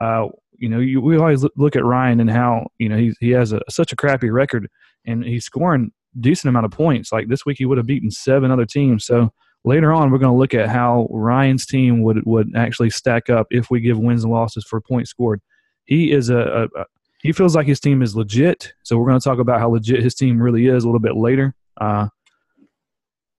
uh, 0.01 0.27
you 0.57 0.69
know, 0.69 0.79
you, 0.79 0.99
we 1.01 1.17
always 1.17 1.45
look 1.55 1.75
at 1.75 1.85
Ryan 1.85 2.19
and 2.19 2.29
how 2.29 2.67
you 2.77 2.89
know 2.89 2.97
he 2.97 3.13
he 3.19 3.29
has 3.31 3.53
a, 3.53 3.61
such 3.69 3.91
a 3.93 3.95
crappy 3.95 4.29
record, 4.29 4.67
and 5.05 5.23
he's 5.23 5.45
scoring 5.45 5.91
decent 6.19 6.49
amount 6.49 6.65
of 6.65 6.71
points. 6.71 7.11
Like 7.11 7.27
this 7.27 7.45
week, 7.45 7.57
he 7.57 7.65
would 7.65 7.77
have 7.77 7.87
beaten 7.87 8.11
seven 8.11 8.51
other 8.51 8.65
teams. 8.65 9.05
So 9.05 9.31
later 9.63 9.93
on, 9.93 10.11
we're 10.11 10.17
going 10.17 10.33
to 10.33 10.37
look 10.37 10.53
at 10.53 10.69
how 10.69 11.07
Ryan's 11.11 11.65
team 11.65 12.01
would 12.03 12.25
would 12.25 12.55
actually 12.55 12.89
stack 12.89 13.29
up 13.29 13.47
if 13.49 13.69
we 13.69 13.79
give 13.79 13.97
wins 13.97 14.23
and 14.23 14.33
losses 14.33 14.65
for 14.65 14.81
points 14.81 15.09
scored. 15.09 15.41
He 15.85 16.11
is 16.11 16.29
a, 16.29 16.37
a, 16.37 16.63
a 16.63 16.85
he 17.21 17.31
feels 17.31 17.55
like 17.55 17.67
his 17.67 17.79
team 17.79 18.01
is 18.01 18.15
legit. 18.15 18.73
So 18.83 18.97
we're 18.97 19.07
going 19.07 19.19
to 19.19 19.23
talk 19.23 19.39
about 19.39 19.59
how 19.59 19.69
legit 19.69 20.01
his 20.01 20.15
team 20.15 20.41
really 20.41 20.67
is 20.67 20.83
a 20.83 20.87
little 20.87 20.99
bit 20.99 21.15
later. 21.15 21.53
Uh, 21.79 22.07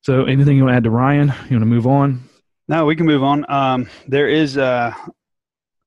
so 0.03 0.25
anything 0.25 0.57
you 0.57 0.65
want 0.65 0.73
to 0.73 0.77
add 0.77 0.85
to 0.85 0.91
Ryan? 0.91 1.29
You 1.29 1.57
want 1.57 1.63
to 1.63 1.67
move 1.67 1.87
on? 1.87 2.29
No, 2.69 2.87
we 2.87 2.95
can 2.95 3.07
move 3.07 3.23
on. 3.25 3.45
Um, 3.51 3.89
there 4.07 4.29
is 4.29 4.57
uh, 4.57 4.95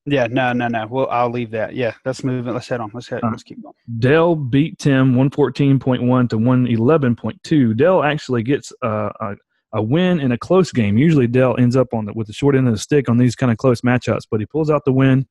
yeah, 0.06 0.28
no, 0.28 0.52
no, 0.52 0.68
no. 0.68 0.86
Well, 0.86 1.08
I'll 1.10 1.30
leave 1.30 1.50
that. 1.50 1.74
Yeah, 1.74 1.94
let's 2.04 2.22
move 2.22 2.46
it. 2.46 2.52
Let's 2.52 2.68
head 2.68 2.80
on. 2.80 2.90
Let's 2.94 3.08
head. 3.08 3.24
Uh, 3.24 3.30
let's 3.30 3.42
keep 3.42 3.62
going. 3.62 3.74
Dell 3.98 4.36
beat 4.36 4.78
Tim 4.78 5.16
one 5.16 5.30
fourteen 5.30 5.78
point 5.78 6.02
one 6.02 6.28
to 6.28 6.38
one 6.38 6.66
eleven 6.66 7.16
point 7.16 7.42
two. 7.42 7.74
Dell 7.74 8.02
actually 8.02 8.42
gets 8.42 8.72
uh, 8.82 9.10
a 9.20 9.34
a 9.72 9.82
win 9.82 10.20
in 10.20 10.32
a 10.32 10.38
close 10.38 10.70
game. 10.72 10.96
Usually, 10.96 11.26
Dell 11.26 11.56
ends 11.58 11.76
up 11.76 11.92
on 11.92 12.04
the, 12.04 12.12
with 12.12 12.28
the 12.28 12.32
short 12.32 12.54
end 12.54 12.68
of 12.68 12.74
the 12.74 12.80
stick 12.80 13.08
on 13.08 13.18
these 13.18 13.34
kind 13.34 13.50
of 13.50 13.58
close 13.58 13.80
matchups, 13.80 14.26
but 14.30 14.40
he 14.40 14.46
pulls 14.46 14.70
out 14.70 14.84
the 14.84 14.92
win. 14.92 15.26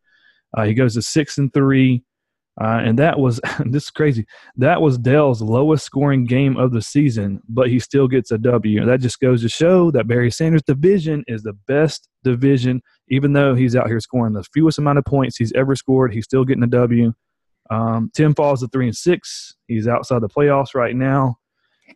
Uh, 0.55 0.65
he 0.65 0.73
goes 0.73 0.93
to 0.95 1.01
six 1.01 1.37
and 1.37 1.53
three. 1.53 2.03
Uh, 2.61 2.79
and 2.85 2.97
that 2.97 3.19
was 3.19 3.41
this 3.65 3.83
is 3.83 3.89
crazy. 3.89 4.25
That 4.55 4.81
was 4.81 4.97
Dell's 4.97 5.41
lowest 5.41 5.85
scoring 5.85 6.25
game 6.25 6.57
of 6.57 6.71
the 6.71 6.81
season, 6.81 7.41
but 7.49 7.69
he 7.69 7.79
still 7.79 8.07
gets 8.07 8.31
a 8.31 8.37
W. 8.37 8.85
That 8.85 9.01
just 9.01 9.19
goes 9.19 9.41
to 9.41 9.49
show 9.49 9.91
that 9.91 10.07
Barry 10.07 10.31
Sanders' 10.31 10.63
division 10.63 11.23
is 11.27 11.43
the 11.43 11.53
best 11.67 12.07
division. 12.25 12.81
Even 13.09 13.33
though 13.33 13.55
he's 13.55 13.75
out 13.75 13.87
here 13.87 13.99
scoring 13.99 14.33
the 14.33 14.43
fewest 14.43 14.79
amount 14.79 14.97
of 14.97 15.05
points 15.05 15.37
he's 15.37 15.53
ever 15.53 15.75
scored, 15.75 16.13
he's 16.13 16.25
still 16.25 16.43
getting 16.43 16.63
a 16.63 16.67
W. 16.67 17.13
Um, 17.69 18.11
Tim 18.13 18.35
falls 18.35 18.61
to 18.61 18.67
three 18.67 18.87
and 18.87 18.95
six. 18.95 19.55
He's 19.67 19.87
outside 19.87 20.21
the 20.21 20.29
playoffs 20.29 20.75
right 20.75 20.95
now, 20.95 21.37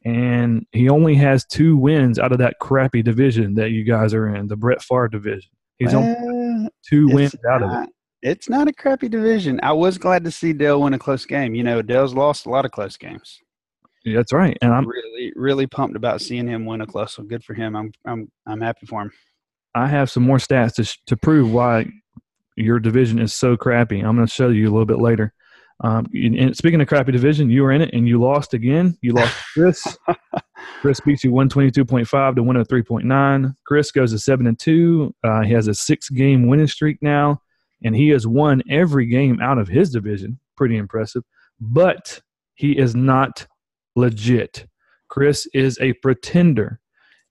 and 0.06 0.66
he 0.72 0.90
only 0.90 1.16
has 1.16 1.46
two 1.46 1.78
wins 1.78 2.20
out 2.20 2.32
of 2.32 2.38
that 2.38 2.60
crappy 2.60 3.02
division 3.02 3.56
that 3.56 3.72
you 3.72 3.84
guys 3.84 4.14
are 4.14 4.34
in, 4.34 4.48
the 4.48 4.56
Brett 4.56 4.82
Favre 4.82 5.10
division. 5.10 5.52
He's 5.78 5.94
well, 5.94 6.16
only 6.20 6.70
two 6.88 7.08
wins 7.10 7.36
out 7.50 7.64
of 7.64 7.84
it 7.84 7.90
it's 8.22 8.50
not 8.50 8.68
a 8.68 8.74
crappy 8.74 9.08
division. 9.08 9.60
I 9.64 9.72
was 9.72 9.98
glad 9.98 10.24
to 10.26 10.32
see 10.32 10.54
Dell 10.54 10.82
win 10.82 10.94
a 10.94 11.00
close 11.00 11.26
game. 11.26 11.56
You 11.56 11.64
know, 11.64 11.82
Dell's 11.82 12.14
lost 12.14 12.46
a 12.46 12.50
lot 12.50 12.66
of 12.66 12.72
close 12.72 12.98
games. 12.98 13.40
Yeah, 14.06 14.18
that's 14.18 14.34
right, 14.34 14.58
and 14.62 14.74
I'm 14.74 14.88
really, 14.88 15.34
really 15.36 15.68
pumped 15.68 15.96
about 15.96 16.22
seeing 16.22 16.48
him 16.48 16.66
win 16.66 16.82
a 16.82 16.88
close. 16.88 17.14
So 17.14 17.24
good 17.24 17.44
for 17.44 17.54
him. 17.54 17.76
I'm, 17.76 17.92
I'm, 18.06 18.32
I'm 18.48 18.62
happy 18.62 18.86
for 18.86 19.02
him. 19.02 19.12
I 19.80 19.88
have 19.88 20.10
some 20.10 20.24
more 20.24 20.38
stats 20.38 20.76
to 20.76 20.98
to 21.08 21.18
prove 21.18 21.52
why 21.52 21.88
your 22.56 22.80
division 22.80 23.20
is 23.20 23.34
so 23.34 23.56
crappy. 23.56 24.00
I'm 24.00 24.16
going 24.16 24.28
to 24.28 24.34
show 24.34 24.50
you 24.50 24.66
a 24.66 24.72
little 24.72 24.86
bit 24.86 25.00
later. 25.00 25.34
Um, 25.82 26.08
and 26.14 26.56
speaking 26.58 26.82
of 26.82 26.90
crappy 26.90 27.14
division, 27.14 27.50
you 27.50 27.64
were 27.64 27.72
in 27.72 27.82
it 27.82 27.92
and 27.94 28.08
you 28.08 28.20
lost 28.20 28.54
again. 28.54 28.98
You 29.02 29.14
lost 29.14 29.34
Chris. 29.54 29.98
Chris 30.82 31.00
beats 31.00 31.24
you 31.24 31.32
122.5 31.32 32.36
to 32.36 32.44
103.9. 32.44 33.56
Chris 33.66 33.92
goes 33.92 34.12
to 34.12 34.20
7 34.20 34.46
and 34.46 34.60
2. 34.60 35.16
Uh, 35.24 35.42
he 35.42 35.54
has 35.54 35.70
a 35.70 35.74
six 35.74 36.10
game 36.10 36.48
winning 36.48 36.68
streak 36.68 36.98
now 37.02 37.42
and 37.84 37.96
he 37.96 38.10
has 38.10 38.28
won 38.28 38.62
every 38.70 39.06
game 39.06 39.40
out 39.42 39.58
of 39.58 39.70
his 39.70 39.90
division. 39.90 40.38
Pretty 40.58 40.76
impressive. 40.76 41.24
But 41.62 42.20
he 42.56 42.78
is 42.78 42.94
not 42.94 43.48
legit. 43.96 44.68
Chris 45.08 45.48
is 45.54 45.78
a 45.80 45.94
pretender. 45.94 46.82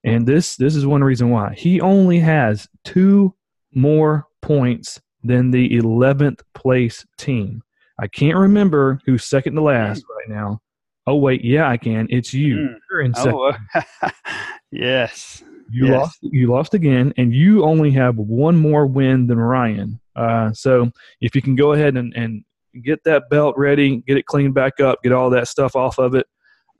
And 0.04 0.26
this 0.26 0.56
this 0.56 0.76
is 0.76 0.86
one 0.86 1.02
reason 1.02 1.30
why. 1.30 1.54
He 1.54 1.80
only 1.80 2.18
has 2.20 2.68
two 2.84 3.34
more 3.74 4.26
points 4.42 5.00
than 5.22 5.50
the 5.50 5.68
11th 5.70 6.40
place 6.54 7.04
team. 7.18 7.62
I 8.00 8.06
can't 8.06 8.36
remember 8.36 9.00
who's 9.04 9.24
second 9.24 9.56
to 9.56 9.62
last 9.62 10.04
right 10.08 10.28
now. 10.28 10.60
Oh 11.06 11.16
wait, 11.16 11.44
yeah, 11.44 11.68
I 11.68 11.76
can. 11.76 12.06
It's 12.10 12.32
you. 12.32 12.56
Mm. 12.56 12.76
You're 12.90 13.00
in 13.00 13.14
second. 13.14 13.34
Oh, 13.34 13.52
yes. 14.70 15.42
You 15.70 15.86
yes. 15.86 15.98
lost. 15.98 16.18
You 16.22 16.46
lost 16.48 16.74
again, 16.74 17.12
and 17.16 17.34
you 17.34 17.64
only 17.64 17.90
have 17.92 18.16
one 18.16 18.56
more 18.56 18.86
win 18.86 19.26
than 19.26 19.38
Ryan. 19.38 20.00
Uh, 20.14 20.52
so 20.52 20.90
if 21.20 21.34
you 21.34 21.42
can 21.42 21.56
go 21.56 21.72
ahead 21.72 21.96
and, 21.96 22.14
and 22.14 22.44
get 22.82 23.02
that 23.04 23.30
belt 23.30 23.54
ready, 23.56 23.98
get 23.98 24.16
it 24.16 24.26
cleaned 24.26 24.54
back 24.54 24.80
up, 24.80 25.02
get 25.02 25.12
all 25.12 25.30
that 25.30 25.48
stuff 25.48 25.76
off 25.76 25.98
of 25.98 26.14
it, 26.14 26.26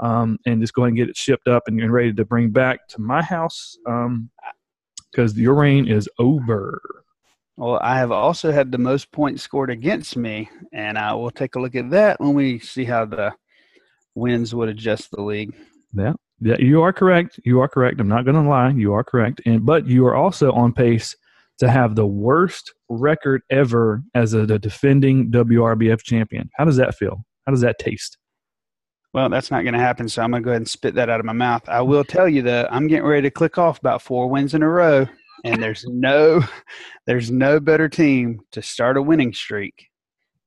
um, 0.01 0.39
and 0.47 0.61
just 0.61 0.75
go 0.75 0.83
ahead 0.83 0.89
and 0.89 0.97
get 0.97 1.09
it 1.09 1.17
shipped 1.17 1.49
up 1.49 1.65
and 1.67 1.93
ready 1.93 2.13
to 2.13 2.25
bring 2.25 2.51
back 2.51 2.89
to 2.89 3.01
my 3.01 3.23
house 3.23 3.77
because 5.11 5.33
um, 5.33 5.39
your 5.39 5.55
reign 5.55 5.89
is 5.89 6.09
over. 6.19 6.81
Well, 7.57 7.81
I 7.83 7.99
have 7.99 8.13
also 8.13 8.53
had 8.53 8.71
the 8.71 8.79
most 8.79 9.11
points 9.11 9.43
scored 9.43 9.71
against 9.71 10.17
me, 10.17 10.49
and 10.73 10.97
I 10.97 11.13
will 11.15 11.33
take 11.33 11.57
a 11.57 11.61
look 11.61 11.75
at 11.75 11.91
that 11.91 12.21
when 12.21 12.35
we 12.35 12.61
see 12.61 12.85
how 12.85 13.05
the 13.05 13.35
wins 14.15 14.55
would 14.55 14.69
adjust 14.69 15.11
the 15.11 15.23
league. 15.23 15.57
Yeah, 15.93 16.13
yeah, 16.41 16.57
you 16.61 16.83
are 16.83 16.93
correct. 16.93 17.41
You 17.45 17.61
are 17.61 17.69
correct. 17.69 18.01
I'm 18.01 18.07
not 18.07 18.25
going 18.25 18.41
to 18.41 18.49
lie. 18.49 18.71
You 18.71 18.93
are 18.93 19.03
correct, 19.03 19.41
and 19.45 19.67
but 19.67 19.89
you 19.89 20.07
are 20.07 20.15
also 20.15 20.53
on 20.53 20.73
pace 20.73 21.17
to 21.59 21.69
have 21.69 21.97
the 21.97 22.07
worst 22.07 22.73
record 22.89 23.43
ever 23.51 24.03
as 24.15 24.35
a, 24.35 24.43
a 24.43 24.59
defending 24.59 25.31
WRBF 25.33 26.03
champion. 26.05 26.49
How 26.55 26.65
does 26.65 26.77
that 26.77 26.95
feel? 26.95 27.25
How 27.45 27.51
does 27.51 27.63
that 27.63 27.81
taste? 27.81 28.19
Well, 29.15 29.29
that's 29.29 29.51
not 29.51 29.63
going 29.63 29.75
to 29.75 29.81
happen, 29.81 30.09
so 30.09 30.23
I'm 30.23 30.31
going 30.31 30.43
to 30.43 30.45
go 30.45 30.51
ahead 30.51 30.61
and 30.61 30.69
spit 30.69 30.95
that 30.95 31.09
out 31.09 31.21
of 31.21 31.27
my 31.27 31.33
mouth. 31.33 31.67
I 31.69 31.81
will 31.81 32.05
tell 32.05 32.29
you 32.29 32.43
that 32.43 32.73
I'm 32.73 32.87
getting 32.87 33.07
ready 33.07 33.23
to 33.23 33.31
click 33.31 33.57
off 33.57 33.79
about 33.79 34.03
four 34.03 34.29
wins 34.29 34.55
in 34.55 34.63
a 34.63 34.69
row, 34.69 35.07
and 35.45 35.63
there's 35.63 35.85
no, 35.89 36.43
there's 37.07 37.31
no 37.31 37.59
better 37.59 37.89
team 37.89 38.41
to 38.53 38.61
start 38.61 38.97
a 38.97 39.03
winning 39.03 39.33
streak 39.33 39.89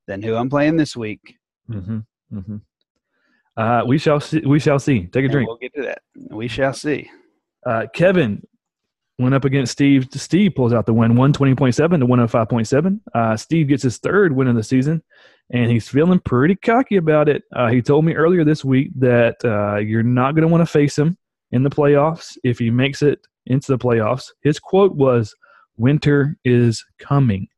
than 0.06 0.22
who 0.22 0.36
I'm 0.36 0.48
playing 0.48 0.76
this 0.76 0.96
week. 0.96 1.38
Mm-hmm. 1.68 1.98
Mm-hmm. 2.32 2.56
Uh, 3.56 3.84
we 3.84 3.98
shall 3.98 4.20
see. 4.20 4.40
We 4.40 4.58
shall 4.58 4.78
see. 4.78 5.06
Take 5.06 5.26
a 5.26 5.28
drink. 5.28 5.48
we'll 5.48 5.58
get 5.58 5.74
to 5.74 5.82
that. 5.82 6.02
We 6.30 6.48
shall 6.48 6.72
see. 6.72 7.10
Uh, 7.66 7.86
Kevin, 7.92 8.42
went 9.18 9.34
up 9.34 9.44
against 9.44 9.72
Steve. 9.72 10.08
Steve 10.12 10.54
pulls 10.54 10.72
out 10.72 10.86
the 10.86 10.92
win, 10.92 11.14
120.7 11.14 11.74
to 12.00 12.06
105.7. 12.06 13.00
Uh, 13.14 13.36
Steve 13.36 13.68
gets 13.68 13.82
his 13.82 13.98
third 13.98 14.34
win 14.34 14.48
of 14.48 14.56
the 14.56 14.62
season, 14.62 15.02
and 15.52 15.70
he's 15.70 15.88
feeling 15.88 16.18
pretty 16.18 16.56
cocky 16.56 16.96
about 16.96 17.28
it. 17.28 17.44
Uh, 17.54 17.68
he 17.68 17.82
told 17.82 18.04
me 18.04 18.14
earlier 18.14 18.42
this 18.42 18.64
week 18.64 18.90
that 18.96 19.36
uh, 19.44 19.76
you're 19.76 20.02
not 20.02 20.34
going 20.34 20.42
to 20.42 20.48
want 20.48 20.62
to 20.62 20.66
face 20.66 20.98
him 20.98 21.16
in 21.52 21.62
the 21.62 21.70
playoffs 21.70 22.36
if 22.42 22.58
he 22.58 22.70
makes 22.70 23.02
it 23.02 23.20
into 23.46 23.70
the 23.70 23.78
playoffs. 23.78 24.30
His 24.40 24.58
quote 24.58 24.94
was, 24.94 25.34
Winter 25.76 26.36
is 26.44 26.84
coming. 26.98 27.48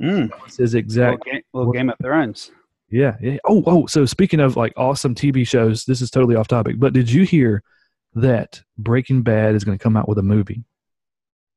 Mm. 0.00 0.30
That's 0.30 0.56
his 0.58 0.74
exact. 0.74 1.26
Little, 1.26 1.32
game, 1.32 1.42
little 1.52 1.72
Game 1.72 1.90
of 1.90 1.96
Thrones. 2.00 2.52
Yeah, 2.88 3.16
yeah. 3.20 3.38
Oh, 3.44 3.62
oh. 3.66 3.86
So 3.86 4.04
speaking 4.06 4.40
of 4.40 4.56
like 4.56 4.72
awesome 4.76 5.14
TV 5.14 5.46
shows, 5.46 5.84
this 5.84 6.00
is 6.00 6.10
totally 6.10 6.36
off 6.36 6.48
topic. 6.48 6.76
But 6.78 6.92
did 6.92 7.10
you 7.10 7.24
hear 7.24 7.62
that 8.14 8.62
Breaking 8.78 9.22
Bad 9.22 9.54
is 9.54 9.64
going 9.64 9.76
to 9.76 9.82
come 9.82 9.96
out 9.96 10.08
with 10.08 10.18
a 10.18 10.22
movie? 10.22 10.64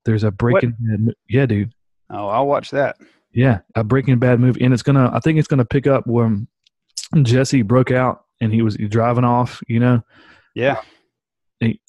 There's 0.06 0.24
a 0.24 0.32
Breaking 0.32 0.76
Bad. 0.80 1.14
Yeah, 1.30 1.46
dude. 1.46 1.74
Oh, 2.10 2.28
I'll 2.28 2.48
watch 2.48 2.72
that. 2.72 2.98
Yeah, 3.34 3.60
a 3.76 3.84
Breaking 3.84 4.20
Bad 4.20 4.40
movie, 4.40 4.64
and 4.64 4.74
it's 4.74 4.84
gonna. 4.84 5.10
I 5.14 5.20
think 5.20 5.40
it's 5.40 5.48
gonna 5.48 5.66
pick 5.66 5.88
up 5.88 6.06
when 6.06 6.48
Jesse 7.24 7.64
broke 7.64 7.92
out 7.92 8.26
and 8.42 8.54
he 8.54 8.62
was 8.62 8.76
driving 8.76 9.24
off. 9.24 9.62
You 9.68 9.80
know. 9.80 10.02
Yeah. 10.56 10.82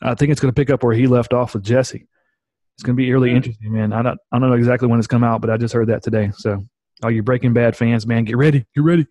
I 0.03 0.15
think 0.15 0.31
it's 0.31 0.41
gonna 0.41 0.53
pick 0.53 0.71
up 0.71 0.83
where 0.83 0.95
he 0.95 1.07
left 1.07 1.33
off 1.33 1.55
with 1.55 1.65
Jesse. 1.65 2.07
It's 2.77 2.83
gonna 2.83 2.97
be 2.97 3.13
really 3.13 3.31
mm. 3.31 3.37
interesting, 3.37 3.73
man. 3.73 3.93
I 3.93 4.03
don't. 4.03 4.19
I 4.33 4.39
don't 4.39 4.49
know 4.49 4.57
exactly 4.57 4.89
when 4.89 4.99
it's 4.99 5.09
come 5.09 5.25
out, 5.25 5.41
but 5.41 5.51
I 5.51 5.57
just 5.57 5.75
heard 5.75 5.89
that 5.89 6.03
today. 6.03 6.31
So, 6.37 6.65
all 7.03 7.11
you 7.11 7.23
Breaking 7.23 7.53
Bad 7.53 7.77
fans, 7.77 8.07
man, 8.07 8.25
get 8.25 8.37
ready. 8.37 8.65
Get 8.75 8.85
ready. 8.85 9.07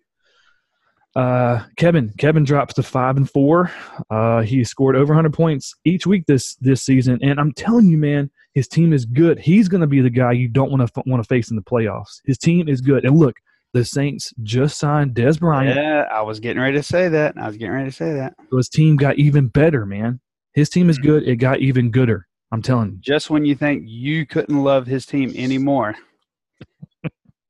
Uh, 1.16 1.62
Kevin, 1.76 2.12
Kevin 2.18 2.44
drops 2.44 2.74
to 2.74 2.82
five 2.82 3.16
and 3.16 3.30
four. 3.30 3.70
Uh, 4.10 4.42
he 4.42 4.64
scored 4.64 4.96
over 4.96 5.12
100 5.12 5.32
points 5.32 5.74
each 5.84 6.06
week 6.06 6.26
this 6.26 6.56
this 6.56 6.82
season, 6.82 7.18
and 7.22 7.38
I'm 7.38 7.52
telling 7.52 7.86
you, 7.86 7.98
man, 7.98 8.30
his 8.54 8.66
team 8.66 8.92
is 8.92 9.04
good. 9.04 9.38
He's 9.38 9.68
going 9.68 9.80
to 9.80 9.86
be 9.86 10.00
the 10.00 10.10
guy 10.10 10.32
you 10.32 10.48
don't 10.48 10.70
want 10.70 10.86
to 10.86 11.02
want 11.06 11.22
to 11.22 11.28
face 11.28 11.50
in 11.50 11.56
the 11.56 11.62
playoffs. 11.62 12.20
His 12.24 12.38
team 12.38 12.68
is 12.68 12.80
good. 12.80 13.04
And 13.04 13.16
look, 13.16 13.36
the 13.74 13.84
Saints 13.84 14.32
just 14.42 14.78
signed 14.78 15.14
Dez 15.14 15.38
Bryant. 15.38 15.76
Yeah, 15.76 16.04
I 16.10 16.22
was 16.22 16.40
getting 16.40 16.62
ready 16.62 16.76
to 16.78 16.82
say 16.82 17.08
that. 17.08 17.34
I 17.36 17.46
was 17.46 17.56
getting 17.56 17.74
ready 17.74 17.90
to 17.90 17.96
say 17.96 18.12
that. 18.14 18.34
So 18.50 18.56
his 18.56 18.68
team 18.68 18.96
got 18.96 19.16
even 19.18 19.48
better, 19.48 19.86
man. 19.86 20.20
His 20.52 20.68
team 20.68 20.88
is 20.88 20.98
good. 20.98 21.24
It 21.28 21.36
got 21.36 21.60
even 21.60 21.90
gooder. 21.90 22.26
I'm 22.52 22.62
telling 22.62 22.92
you. 22.92 22.98
Just 23.00 23.30
when 23.30 23.44
you 23.44 23.56
think 23.56 23.82
you 23.84 24.26
couldn't 24.26 24.62
love 24.62 24.86
his 24.86 25.06
team 25.06 25.32
anymore. 25.36 25.96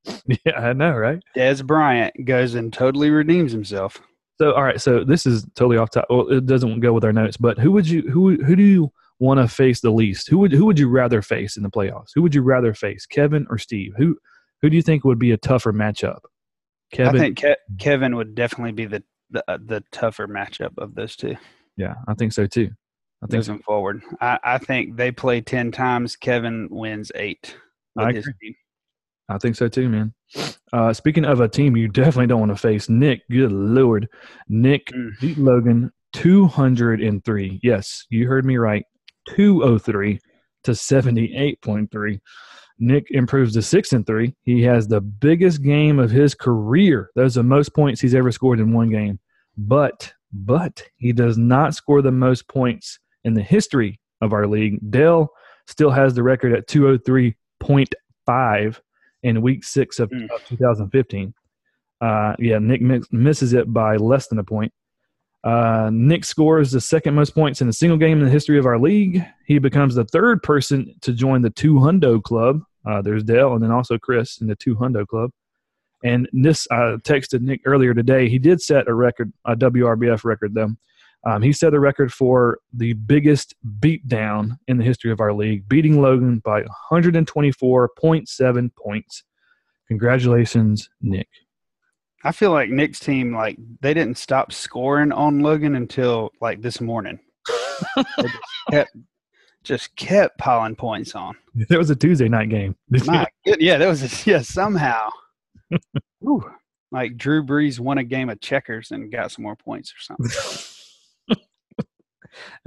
yeah, 0.44 0.58
I 0.58 0.72
know, 0.72 0.92
right? 0.92 1.22
Dez 1.36 1.64
Bryant 1.64 2.24
goes 2.24 2.54
and 2.54 2.72
totally 2.72 3.10
redeems 3.10 3.52
himself. 3.52 4.00
So, 4.38 4.52
all 4.52 4.64
right. 4.64 4.80
So 4.80 5.04
this 5.04 5.26
is 5.26 5.46
totally 5.54 5.76
off 5.76 5.90
top. 5.90 6.06
Well, 6.10 6.28
it 6.28 6.46
doesn't 6.46 6.80
go 6.80 6.92
with 6.92 7.04
our 7.04 7.12
notes. 7.12 7.36
But 7.36 7.58
who 7.58 7.70
would 7.72 7.88
you 7.88 8.02
who 8.10 8.42
who 8.42 8.56
do 8.56 8.62
you 8.62 8.92
want 9.20 9.38
to 9.40 9.48
face 9.48 9.80
the 9.80 9.90
least? 9.90 10.28
Who 10.28 10.38
would 10.38 10.52
who 10.52 10.66
would 10.66 10.78
you 10.78 10.88
rather 10.88 11.22
face 11.22 11.56
in 11.56 11.62
the 11.62 11.70
playoffs? 11.70 12.10
Who 12.14 12.22
would 12.22 12.34
you 12.34 12.42
rather 12.42 12.74
face, 12.74 13.06
Kevin 13.06 13.46
or 13.48 13.58
Steve? 13.58 13.94
Who 13.96 14.16
who 14.60 14.70
do 14.70 14.76
you 14.76 14.82
think 14.82 15.04
would 15.04 15.18
be 15.18 15.32
a 15.32 15.36
tougher 15.36 15.72
matchup? 15.72 16.20
Kevin. 16.92 17.16
I 17.16 17.18
think 17.18 17.40
Ke- 17.40 17.78
Kevin 17.78 18.16
would 18.16 18.34
definitely 18.34 18.72
be 18.72 18.86
the 18.86 19.02
the, 19.30 19.44
uh, 19.48 19.58
the 19.64 19.82
tougher 19.92 20.26
matchup 20.26 20.76
of 20.78 20.94
those 20.94 21.16
two. 21.16 21.36
Yeah, 21.76 21.94
I 22.08 22.14
think 22.14 22.32
so 22.32 22.46
too. 22.46 22.70
I 23.22 23.26
think 23.26 23.46
moving 23.46 23.58
so. 23.58 23.64
forward, 23.64 24.02
I, 24.20 24.38
I 24.44 24.58
think 24.58 24.96
they 24.96 25.10
play 25.10 25.40
ten 25.40 25.72
times. 25.72 26.16
Kevin 26.16 26.68
wins 26.70 27.10
eight. 27.14 27.56
I 27.96 28.10
agree. 28.10 28.56
I 29.28 29.38
think 29.38 29.56
so 29.56 29.68
too, 29.68 29.88
man. 29.88 30.14
Uh, 30.72 30.92
speaking 30.92 31.24
of 31.24 31.40
a 31.40 31.48
team 31.48 31.76
you 31.76 31.88
definitely 31.88 32.26
don't 32.26 32.40
want 32.40 32.52
to 32.52 32.56
face, 32.56 32.88
Nick, 32.88 33.22
good 33.30 33.52
lord. 33.52 34.08
Nick 34.48 34.88
mm. 34.88 35.10
beat 35.20 35.38
Logan 35.38 35.92
203. 36.14 37.60
Yes, 37.62 38.04
you 38.10 38.26
heard 38.26 38.44
me 38.44 38.56
right. 38.56 38.84
203 39.28 40.18
to 40.64 40.72
78.3. 40.72 42.20
Nick 42.78 43.06
improves 43.10 43.54
to 43.54 43.62
6 43.62 43.92
and 43.92 44.06
3. 44.06 44.34
He 44.42 44.62
has 44.62 44.88
the 44.88 45.00
biggest 45.00 45.62
game 45.62 45.98
of 45.98 46.10
his 46.10 46.34
career. 46.34 47.10
Those 47.14 47.36
are 47.36 47.40
the 47.40 47.48
most 47.48 47.74
points 47.74 48.00
he's 48.00 48.14
ever 48.14 48.32
scored 48.32 48.60
in 48.60 48.72
one 48.72 48.90
game. 48.90 49.20
But 49.56 50.12
but 50.32 50.82
he 50.96 51.12
does 51.12 51.38
not 51.38 51.76
score 51.76 52.02
the 52.02 52.10
most 52.10 52.48
points 52.48 52.98
in 53.22 53.34
the 53.34 53.42
history 53.42 54.00
of 54.20 54.32
our 54.32 54.48
league. 54.48 54.80
Dell 54.90 55.30
still 55.68 55.90
has 55.90 56.14
the 56.14 56.24
record 56.24 56.52
at 56.52 56.66
203.5 56.66 58.80
in 59.24 59.42
week 59.42 59.64
six 59.64 59.98
of, 59.98 60.10
mm. 60.10 60.30
of 60.30 60.44
2015. 60.46 61.34
Uh, 62.00 62.34
yeah, 62.38 62.58
Nick 62.58 62.80
misses 63.10 63.54
it 63.54 63.72
by 63.72 63.96
less 63.96 64.28
than 64.28 64.38
a 64.38 64.44
point. 64.44 64.72
Uh, 65.42 65.90
Nick 65.92 66.24
scores 66.24 66.70
the 66.70 66.80
second 66.80 67.14
most 67.14 67.34
points 67.34 67.60
in 67.60 67.68
a 67.68 67.72
single 67.72 67.98
game 67.98 68.18
in 68.18 68.24
the 68.24 68.30
history 68.30 68.58
of 68.58 68.66
our 68.66 68.78
league. 68.78 69.24
He 69.46 69.58
becomes 69.58 69.94
the 69.94 70.04
third 70.04 70.42
person 70.42 70.94
to 71.02 71.12
join 71.12 71.42
the 71.42 71.50
two 71.50 71.74
hundo 71.74 72.22
club. 72.22 72.62
Uh, 72.86 73.02
there's 73.02 73.24
Dale 73.24 73.54
and 73.54 73.62
then 73.62 73.70
also 73.70 73.98
Chris 73.98 74.40
in 74.40 74.46
the 74.46 74.56
two 74.56 74.74
hundo 74.74 75.06
club. 75.06 75.30
And 76.02 76.28
this, 76.32 76.66
I 76.70 76.96
texted 77.02 77.40
Nick 77.40 77.62
earlier 77.64 77.94
today. 77.94 78.28
He 78.28 78.38
did 78.38 78.60
set 78.60 78.88
a 78.88 78.94
record, 78.94 79.32
a 79.46 79.56
WRBF 79.56 80.24
record 80.24 80.54
though. 80.54 80.74
Um, 81.26 81.42
he 81.42 81.52
set 81.52 81.72
a 81.74 81.80
record 81.80 82.12
for 82.12 82.58
the 82.72 82.92
biggest 82.92 83.54
beatdown 83.80 84.58
in 84.68 84.76
the 84.76 84.84
history 84.84 85.10
of 85.10 85.20
our 85.20 85.32
league, 85.32 85.66
beating 85.68 86.02
Logan 86.02 86.40
by 86.44 86.64
124.7 86.90 88.70
points. 88.76 89.24
Congratulations, 89.88 90.90
Nick. 91.00 91.28
I 92.24 92.32
feel 92.32 92.52
like 92.52 92.70
Nick's 92.70 93.00
team, 93.00 93.34
like 93.34 93.58
they 93.80 93.94
didn't 93.94 94.18
stop 94.18 94.52
scoring 94.52 95.12
on 95.12 95.40
Logan 95.40 95.76
until 95.76 96.30
like 96.40 96.62
this 96.62 96.80
morning. 96.80 97.18
just, 98.18 98.38
kept, 98.70 98.96
just 99.62 99.96
kept 99.96 100.38
piling 100.38 100.76
points 100.76 101.14
on. 101.14 101.36
There 101.54 101.78
was 101.78 101.90
a 101.90 101.96
Tuesday 101.96 102.28
night 102.28 102.48
game. 102.48 102.76
My, 103.06 103.26
yeah, 103.44 103.76
that 103.76 103.88
was 103.88 104.02
a, 104.02 104.30
yeah 104.30 104.40
somehow. 104.40 105.10
like 106.90 107.16
Drew 107.16 107.44
Brees 107.44 107.78
won 107.78 107.98
a 107.98 108.04
game 108.04 108.30
of 108.30 108.40
checkers 108.40 108.90
and 108.90 109.12
got 109.12 109.32
some 109.32 109.42
more 109.42 109.56
points 109.56 109.92
or 109.92 110.00
something. 110.00 110.30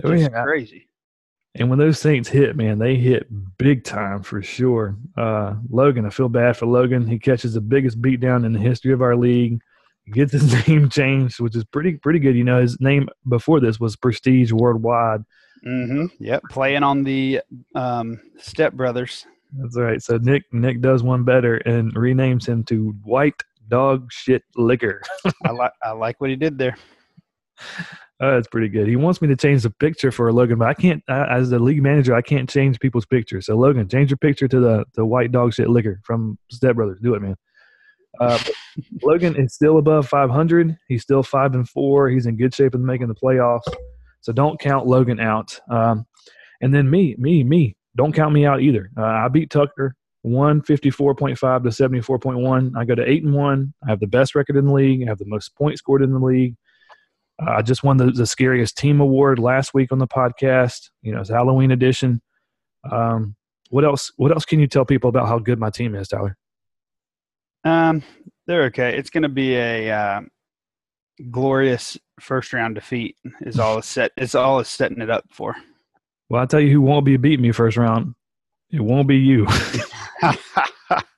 Oh, 0.03 0.13
yeah. 0.13 0.43
crazy. 0.43 0.88
And 1.55 1.69
when 1.69 1.79
those 1.79 2.00
Saints 2.00 2.29
hit, 2.29 2.55
man, 2.55 2.77
they 2.77 2.95
hit 2.95 3.27
big 3.57 3.83
time 3.83 4.21
for 4.21 4.41
sure. 4.43 4.95
Uh, 5.17 5.55
Logan, 5.69 6.05
I 6.05 6.09
feel 6.09 6.29
bad 6.29 6.55
for 6.55 6.67
Logan. 6.67 7.07
He 7.07 7.17
catches 7.17 7.55
the 7.55 7.62
biggest 7.62 8.00
beatdown 8.01 8.45
in 8.45 8.53
the 8.53 8.59
history 8.59 8.93
of 8.93 9.01
our 9.01 9.15
league. 9.15 9.59
He 10.05 10.12
gets 10.12 10.33
his 10.33 10.67
name 10.67 10.89
changed, 10.89 11.39
which 11.39 11.55
is 11.55 11.65
pretty 11.65 11.93
pretty 11.93 12.19
good. 12.19 12.36
You 12.36 12.43
know, 12.43 12.62
his 12.62 12.79
name 12.79 13.09
before 13.27 13.59
this 13.59 13.79
was 13.79 13.95
Prestige 13.95 14.51
Worldwide. 14.51 15.24
Mm-hmm. 15.65 16.05
Yep, 16.19 16.43
playing 16.51 16.83
on 16.83 17.03
the 17.03 17.41
um, 17.74 18.19
Step 18.38 18.74
Brothers. 18.74 19.25
That's 19.53 19.77
right. 19.77 20.01
So 20.01 20.17
Nick 20.17 20.43
Nick 20.53 20.81
does 20.81 21.01
one 21.01 21.24
better 21.24 21.57
and 21.57 21.93
renames 21.95 22.47
him 22.47 22.63
to 22.65 22.91
White 23.03 23.41
Dog 23.67 24.12
Shit 24.12 24.43
Liquor. 24.55 25.01
I 25.45 25.51
like 25.51 25.71
I 25.83 25.91
like 25.91 26.21
what 26.21 26.29
he 26.29 26.36
did 26.36 26.57
there. 26.57 26.77
Oh, 28.19 28.31
that's 28.31 28.47
pretty 28.47 28.69
good. 28.69 28.87
He 28.87 28.95
wants 28.95 29.21
me 29.21 29.27
to 29.27 29.35
change 29.35 29.61
the 29.61 29.69
picture 29.69 30.11
for 30.11 30.33
Logan, 30.33 30.57
but 30.57 30.67
I 30.67 30.73
can't. 30.73 31.03
As 31.07 31.51
the 31.51 31.59
league 31.59 31.83
manager, 31.83 32.15
I 32.15 32.23
can't 32.23 32.49
change 32.49 32.79
people's 32.79 33.05
pictures. 33.05 33.45
So 33.45 33.55
Logan, 33.55 33.87
change 33.87 34.09
your 34.09 34.17
picture 34.17 34.47
to 34.47 34.59
the 34.59 34.85
the 34.95 35.05
white 35.05 35.31
dog 35.31 35.53
shit 35.53 35.69
liquor 35.69 35.99
from 36.03 36.35
Step 36.49 36.77
Brothers. 36.77 36.99
Do 36.99 37.13
it, 37.13 37.21
man. 37.21 37.35
Uh, 38.19 38.39
Logan 39.03 39.35
is 39.35 39.53
still 39.53 39.77
above 39.77 40.07
500. 40.07 40.75
He's 40.87 41.03
still 41.03 41.21
five 41.21 41.53
and 41.53 41.69
four. 41.69 42.09
He's 42.09 42.25
in 42.25 42.37
good 42.37 42.55
shape 42.55 42.73
of 42.73 42.81
making 42.81 43.07
the 43.07 43.13
playoffs. 43.13 43.72
So 44.22 44.33
don't 44.33 44.59
count 44.59 44.87
Logan 44.87 45.20
out. 45.20 45.59
Um, 45.70 46.07
and 46.61 46.74
then 46.74 46.89
me, 46.89 47.15
me, 47.20 47.43
me. 47.43 47.75
Don't 47.96 48.13
count 48.13 48.33
me 48.33 48.46
out 48.46 48.61
either. 48.61 48.89
Uh, 48.98 49.03
I 49.03 49.27
beat 49.27 49.51
Tucker 49.51 49.96
154.5 50.25 51.63
to 51.63 51.70
74.1. 51.70 52.72
I 52.75 52.85
go 52.85 52.96
to 52.96 53.09
eight 53.09 53.24
and 53.24 53.33
one. 53.33 53.74
I 53.85 53.91
have 53.91 54.00
the 54.00 54.07
best 54.07 54.35
record 54.35 54.57
in 54.57 54.65
the 54.65 54.74
league. 54.74 55.03
I 55.03 55.09
have 55.09 55.20
the 55.20 55.25
most 55.25 55.55
points 55.55 55.79
scored 55.79 56.01
in 56.01 56.11
the 56.11 56.20
league. 56.20 56.55
Uh, 57.41 57.51
I 57.57 57.61
just 57.61 57.83
won 57.83 57.97
the, 57.97 58.11
the 58.11 58.25
scariest 58.25 58.77
team 58.77 59.00
award 59.00 59.39
last 59.39 59.73
week 59.73 59.91
on 59.91 60.00
the 60.00 60.07
podcast. 60.07 60.89
You 61.01 61.13
know, 61.13 61.21
it's 61.21 61.29
Halloween 61.29 61.71
edition. 61.71 62.21
Um, 62.89 63.35
what 63.69 63.83
else? 63.83 64.11
What 64.17 64.31
else 64.31 64.45
can 64.45 64.59
you 64.59 64.67
tell 64.67 64.85
people 64.85 65.09
about 65.09 65.27
how 65.27 65.39
good 65.39 65.59
my 65.59 65.69
team 65.69 65.95
is, 65.95 66.07
Tyler? 66.07 66.37
Um, 67.63 68.03
they're 68.45 68.63
okay. 68.65 68.97
It's 68.97 69.09
going 69.09 69.23
to 69.23 69.29
be 69.29 69.55
a 69.55 69.91
uh, 69.91 70.21
glorious 71.29 71.97
first 72.19 72.53
round 72.53 72.75
defeat. 72.75 73.17
Is 73.41 73.59
all 73.59 73.79
it's 73.79 73.87
set. 73.87 74.11
It's 74.17 74.35
all 74.35 74.59
it's 74.59 74.69
setting 74.69 75.01
it 75.01 75.09
up 75.09 75.25
for. 75.31 75.55
Well, 76.29 76.41
I'll 76.41 76.47
tell 76.47 76.59
you 76.59 76.71
who 76.71 76.81
won't 76.81 77.05
be 77.05 77.17
beating 77.17 77.41
me 77.41 77.51
first 77.51 77.77
round. 77.77 78.13
It 78.71 78.81
won't 78.81 79.07
be 79.07 79.17
you. 79.17 79.47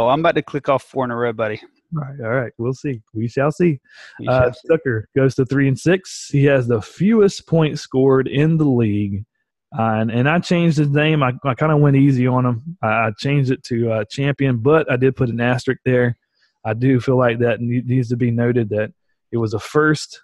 oh, 0.00 0.08
I'm 0.08 0.20
about 0.20 0.34
to 0.36 0.42
click 0.42 0.68
off 0.68 0.82
four 0.82 1.04
in 1.04 1.10
a 1.10 1.16
row, 1.16 1.32
buddy. 1.32 1.60
All 1.96 2.02
right, 2.02 2.20
all 2.20 2.30
right. 2.30 2.52
We'll 2.58 2.74
see. 2.74 3.02
We 3.14 3.28
shall 3.28 3.50
see. 3.50 3.80
We 4.18 4.28
uh, 4.28 4.42
shall 4.42 4.52
see. 4.52 4.68
Tucker 4.68 5.08
goes 5.16 5.34
to 5.36 5.44
three 5.44 5.68
and 5.68 5.78
six. 5.78 6.28
He 6.30 6.44
has 6.44 6.66
the 6.66 6.80
fewest 6.80 7.46
points 7.46 7.80
scored 7.80 8.28
in 8.28 8.56
the 8.56 8.64
league. 8.64 9.24
Uh, 9.76 9.94
and, 10.00 10.10
and 10.10 10.28
I 10.28 10.38
changed 10.40 10.78
his 10.78 10.90
name. 10.90 11.22
I, 11.22 11.32
I 11.44 11.54
kind 11.54 11.72
of 11.72 11.80
went 11.80 11.96
easy 11.96 12.26
on 12.26 12.44
him. 12.44 12.76
I, 12.82 12.88
I 12.88 13.10
changed 13.18 13.50
it 13.50 13.62
to 13.64 13.92
uh, 13.92 14.04
champion, 14.10 14.58
but 14.58 14.90
I 14.90 14.96
did 14.96 15.16
put 15.16 15.28
an 15.28 15.40
asterisk 15.40 15.80
there. 15.84 16.16
I 16.64 16.74
do 16.74 17.00
feel 17.00 17.16
like 17.16 17.38
that 17.38 17.60
needs 17.60 18.08
to 18.10 18.16
be 18.16 18.30
noted 18.30 18.68
that 18.70 18.92
it 19.32 19.38
was 19.38 19.52
the 19.52 19.60
first 19.60 20.22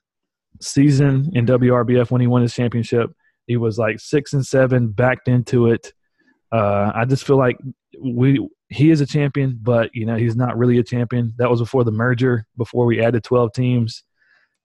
season 0.60 1.30
in 1.34 1.46
WRBF 1.46 2.10
when 2.10 2.20
he 2.20 2.26
won 2.26 2.42
his 2.42 2.54
championship. 2.54 3.10
He 3.46 3.56
was 3.56 3.78
like 3.78 4.00
six 4.00 4.32
and 4.32 4.44
seven, 4.44 4.88
backed 4.88 5.28
into 5.28 5.68
it. 5.68 5.92
Uh, 6.52 6.92
I 6.94 7.04
just 7.04 7.24
feel 7.24 7.36
like 7.36 7.58
we 8.00 8.46
he 8.68 8.90
is 8.90 9.00
a 9.00 9.06
champion, 9.06 9.58
but 9.62 9.90
you 9.94 10.06
know 10.06 10.16
he's 10.16 10.36
not 10.36 10.56
really 10.56 10.78
a 10.78 10.82
champion. 10.82 11.32
That 11.38 11.50
was 11.50 11.60
before 11.60 11.84
the 11.84 11.92
merger, 11.92 12.46
before 12.56 12.86
we 12.86 13.04
added 13.04 13.24
twelve 13.24 13.52
teams. 13.52 14.02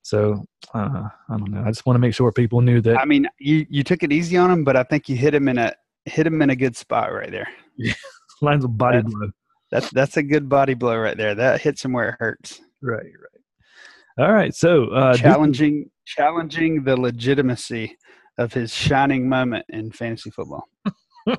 So 0.04 0.44
uh, 0.74 1.10
I 1.30 1.38
don't 1.38 1.52
know. 1.52 1.64
I 1.64 1.68
just 1.68 1.86
want 1.86 1.96
to 1.96 2.00
make 2.00 2.14
sure 2.14 2.32
people 2.32 2.62
knew 2.62 2.82
that. 2.82 2.98
I 2.98 3.06
mean, 3.06 3.28
you 3.40 3.66
you 3.70 3.84
took 3.84 4.04
it 4.04 4.12
easy 4.12 4.38
on 4.38 4.52
him, 4.52 4.64
but 4.64 4.76
I 4.76 4.84
think 4.84 5.10
you 5.10 5.16
hit 5.16 5.34
him 5.34 5.48
in 5.48 5.58
a 5.58 5.74
hit 6.06 6.26
him 6.26 6.42
in 6.42 6.50
a 6.50 6.56
good 6.56 6.76
spot 6.76 7.14
right 7.14 7.32
there. 7.32 7.48
Yeah, 7.78 7.94
lines 8.42 8.64
of 8.64 8.78
body 8.78 8.98
that's, 8.98 9.14
blow. 9.14 9.32
That's 9.72 9.90
that's 9.92 10.18
a 10.18 10.24
good 10.24 10.50
body 10.50 10.74
blow 10.74 10.98
right 10.98 11.18
there. 11.18 11.36
That 11.36 11.62
hits 11.62 11.86
him 11.86 11.94
where 11.94 12.10
it 12.10 12.16
hurts. 12.20 12.62
Right, 12.82 12.98
right. 12.98 14.26
All 14.26 14.34
right. 14.34 14.54
So 14.54 14.86
uh, 14.88 15.16
challenging 15.16 15.90
challenging 16.06 16.84
the 16.84 16.98
legitimacy 16.98 17.98
of 18.38 18.54
his 18.54 18.74
shining 18.74 19.30
moment 19.30 19.66
in 19.70 19.92
fantasy 19.92 20.32
football. 20.32 20.68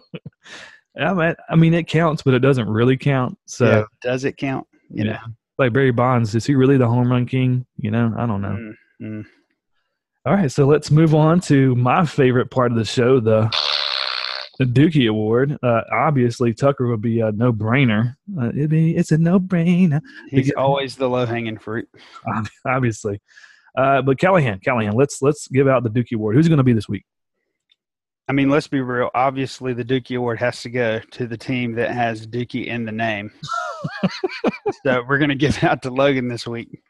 I 1.01 1.15
mean, 1.15 1.35
I 1.49 1.57
mean, 1.57 1.75
it 1.75 1.87
counts, 1.87 2.23
but 2.23 2.35
it 2.35 2.41
doesn't 2.41 2.69
really 2.69 2.97
count. 2.97 3.39
So 3.47 3.67
yeah, 3.67 3.83
does 4.03 4.25
it 4.25 4.37
count? 4.37 4.67
You 4.91 5.05
yeah. 5.05 5.13
know, 5.13 5.19
like 5.59 5.73
Barry 5.73 5.91
Bonds, 5.91 6.35
is 6.35 6.45
he 6.45 6.55
really 6.55 6.77
the 6.77 6.89
home 6.89 7.11
run 7.11 7.27
king? 7.27 7.65
You 7.79 7.91
know, 7.91 8.13
I 8.17 8.27
don't 8.27 8.43
know. 8.43 8.75
Mm-hmm. 9.03 9.21
All 10.25 10.35
right, 10.35 10.53
so 10.53 10.67
let's 10.67 10.91
move 10.91 11.15
on 11.15 11.41
to 11.43 11.75
my 11.75 12.07
favorite 12.07 12.51
part 12.51 12.71
of 12.71 12.79
the 12.79 12.85
show, 12.85 13.21
the 13.21 13.51
the 14.59 14.65
Dookie 14.65 15.09
Award. 15.09 15.59
Uh, 15.63 15.81
obviously, 15.93 16.55
Tucker 16.55 16.87
would 16.87 17.03
be 17.03 17.21
a 17.21 17.33
no 17.33 17.53
brainer. 17.53 18.15
Uh, 18.39 18.51
it'd 18.51 18.71
be 18.71 18.97
it's 18.97 19.13
a 19.13 19.19
no 19.19 19.41
brainer. 19.41 20.01
He's 20.29 20.47
because, 20.47 20.53
always 20.57 20.97
the 20.97 21.09
low 21.09 21.27
hanging 21.27 21.59
fruit. 21.59 21.89
Obviously, 22.67 23.21
uh, 23.77 24.03
but 24.03 24.19
Callahan, 24.19 24.61
Callahan, 24.61 24.95
let's 24.95 25.23
let's 25.23 25.49
give 25.49 25.69
out 25.69 25.83
the 25.83 25.91
Dookie 25.91 26.15
Award. 26.15 26.37
Who's 26.37 26.49
going 26.49 26.59
to 26.59 26.65
be 26.65 26.73
this 26.73 26.89
week? 26.89 27.05
I 28.29 28.33
mean, 28.33 28.51
let's 28.51 28.69
be 28.69 28.81
real. 28.81 29.11
Obviously, 29.15 29.73
the 29.75 29.85
Dookie 29.85 30.17
Award 30.17 30.39
has 30.39 30.63
to 30.63 30.71
go 30.71 31.01
to 31.01 31.27
the 31.27 31.37
team 31.37 31.73
that 31.75 31.91
has 31.91 32.27
Dookie 32.27 32.67
in 32.67 32.85
the 32.85 32.93
name. 32.93 33.33
so 34.85 35.05
we're 35.09 35.19
going 35.19 35.31
to 35.31 35.35
give 35.35 35.63
out 35.65 35.83
to 35.83 35.91
Logan 35.91 36.29
this 36.29 36.47
week. 36.47 36.83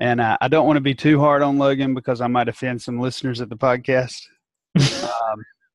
And 0.00 0.20
uh, 0.20 0.38
I 0.40 0.48
don't 0.48 0.66
want 0.66 0.76
to 0.76 0.82
be 0.82 0.94
too 0.94 1.18
hard 1.20 1.42
on 1.42 1.58
Logan 1.58 1.94
because 1.94 2.20
I 2.20 2.28
might 2.28 2.48
offend 2.48 2.82
some 2.82 3.00
listeners 3.00 3.40
at 3.40 3.48
the 3.48 3.56
podcast. 3.56 4.22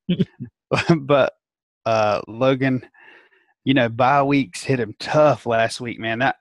um, 0.08 0.18
but 1.00 1.34
uh, 1.84 2.22
Logan, 2.26 2.86
you 3.64 3.74
know, 3.74 3.88
bye 3.88 4.22
weeks 4.22 4.62
hit 4.62 4.80
him 4.80 4.94
tough 4.98 5.46
last 5.46 5.80
week, 5.80 5.98
man. 5.98 6.18
That 6.20 6.36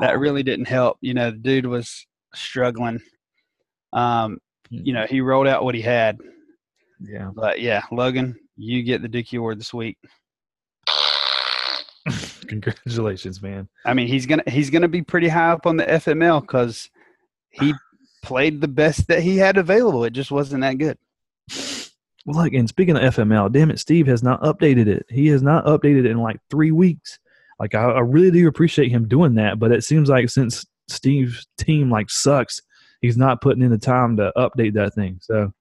that 0.00 0.18
really 0.18 0.42
didn't 0.42 0.68
help. 0.68 0.98
You 1.00 1.14
know, 1.14 1.30
the 1.30 1.38
dude 1.38 1.66
was 1.66 2.06
struggling. 2.34 3.00
Um, 3.92 4.38
you 4.70 4.92
know, 4.92 5.06
he 5.08 5.20
rolled 5.20 5.46
out 5.46 5.64
what 5.64 5.74
he 5.74 5.82
had 5.82 6.18
yeah. 7.00 7.30
But 7.34 7.60
yeah, 7.60 7.82
Logan, 7.92 8.38
you 8.56 8.82
get 8.82 9.02
the 9.02 9.08
Dookie 9.08 9.38
Award 9.38 9.60
this 9.60 9.74
week. 9.74 9.98
Congratulations, 12.48 13.42
man. 13.42 13.68
I 13.84 13.94
mean, 13.94 14.08
he's 14.08 14.26
gonna 14.26 14.44
he's 14.46 14.70
gonna 14.70 14.88
be 14.88 15.02
pretty 15.02 15.28
high 15.28 15.50
up 15.50 15.66
on 15.66 15.76
the 15.76 15.84
FML 15.84 16.40
because 16.40 16.88
he 17.50 17.74
played 18.22 18.60
the 18.60 18.68
best 18.68 19.08
that 19.08 19.22
he 19.22 19.36
had 19.36 19.56
available. 19.56 20.04
It 20.04 20.12
just 20.12 20.30
wasn't 20.30 20.62
that 20.62 20.78
good. 20.78 20.98
Well, 22.26 22.36
like, 22.36 22.52
and 22.52 22.68
speaking 22.68 22.96
of 22.96 23.14
FML, 23.14 23.50
damn 23.52 23.70
it, 23.70 23.78
Steve 23.78 24.06
has 24.06 24.22
not 24.22 24.42
updated 24.42 24.86
it. 24.86 25.06
He 25.08 25.28
has 25.28 25.42
not 25.42 25.64
updated 25.64 26.00
it 26.00 26.10
in 26.10 26.18
like 26.18 26.38
three 26.50 26.72
weeks. 26.72 27.18
Like 27.58 27.74
I, 27.74 27.84
I 27.84 28.00
really 28.00 28.30
do 28.30 28.46
appreciate 28.48 28.90
him 28.90 29.08
doing 29.08 29.34
that, 29.36 29.58
but 29.58 29.72
it 29.72 29.82
seems 29.82 30.08
like 30.08 30.28
since 30.28 30.64
Steve's 30.88 31.46
team 31.58 31.90
like 31.90 32.10
sucks, 32.10 32.60
he's 33.00 33.16
not 33.16 33.40
putting 33.40 33.62
in 33.62 33.70
the 33.70 33.78
time 33.78 34.16
to 34.16 34.32
update 34.36 34.74
that 34.74 34.94
thing. 34.94 35.18
So 35.22 35.52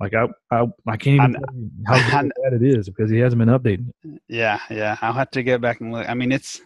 like 0.00 0.14
I, 0.14 0.26
I, 0.50 0.66
I 0.86 0.96
can't 0.96 1.34
even 1.34 1.36
how 1.86 1.94
bad 2.22 2.30
it 2.52 2.62
is 2.62 2.88
because 2.88 3.10
he 3.10 3.18
hasn't 3.18 3.38
been 3.38 3.48
updating. 3.48 3.90
Yeah, 4.28 4.60
yeah. 4.70 4.96
I'll 5.00 5.12
have 5.12 5.30
to 5.32 5.42
get 5.42 5.60
back 5.60 5.80
and 5.80 5.92
look. 5.92 6.08
I 6.08 6.14
mean, 6.14 6.32
it's. 6.32 6.60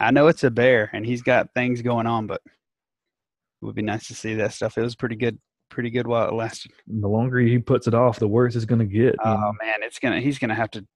I 0.00 0.12
know 0.12 0.28
it's 0.28 0.44
a 0.44 0.50
bear, 0.50 0.90
and 0.92 1.04
he's 1.04 1.22
got 1.22 1.52
things 1.54 1.82
going 1.82 2.06
on, 2.06 2.28
but 2.28 2.40
it 2.46 3.64
would 3.64 3.74
be 3.74 3.82
nice 3.82 4.06
to 4.08 4.14
see 4.14 4.34
that 4.34 4.52
stuff. 4.52 4.78
It 4.78 4.82
was 4.82 4.94
pretty 4.94 5.16
good, 5.16 5.40
pretty 5.70 5.90
good 5.90 6.06
while 6.06 6.28
it 6.28 6.34
lasted. 6.34 6.70
The 6.86 7.08
longer 7.08 7.40
he 7.40 7.58
puts 7.58 7.88
it 7.88 7.94
off, 7.94 8.20
the 8.20 8.28
worse 8.28 8.54
it's 8.54 8.64
going 8.64 8.78
to 8.78 8.84
get. 8.84 9.16
Oh 9.24 9.34
know? 9.34 9.52
man, 9.60 9.82
it's 9.82 9.98
gonna. 9.98 10.20
He's 10.20 10.38
gonna 10.38 10.54
have 10.54 10.70
to. 10.72 10.86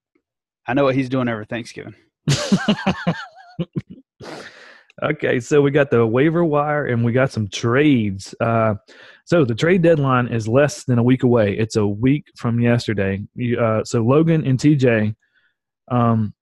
I 0.67 0.75
know 0.75 0.85
what 0.85 0.95
he's 0.95 1.09
doing 1.09 1.27
over 1.29 1.45
Thanksgiving. 1.45 1.97
okay, 5.03 5.41
so 5.41 5.61
we 5.61 5.73
got 5.73 5.91
the 5.91 6.07
waiver 6.07 6.45
wire 6.45 6.87
and 6.87 7.05
we 7.05 7.11
got 7.11 7.33
some 7.33 7.49
trades. 7.49 8.37
Uh, 8.41 8.75
so 9.25 9.45
the 9.45 9.55
trade 9.55 9.83
deadline 9.83 10.29
is 10.29 10.49
less 10.49 10.85
than 10.85 10.99
a 10.99 11.03
week 11.03 11.23
away. 11.23 11.57
It's 11.57 11.77
a 11.77 11.87
week 11.87 12.27
from 12.37 12.61
yesterday. 12.61 13.23
You, 13.35 13.59
uh, 13.61 13.85
so 13.85 14.03
Logan 14.03 14.45
and 14.47 14.59
TJ, 14.59 15.15
um, 15.91 16.35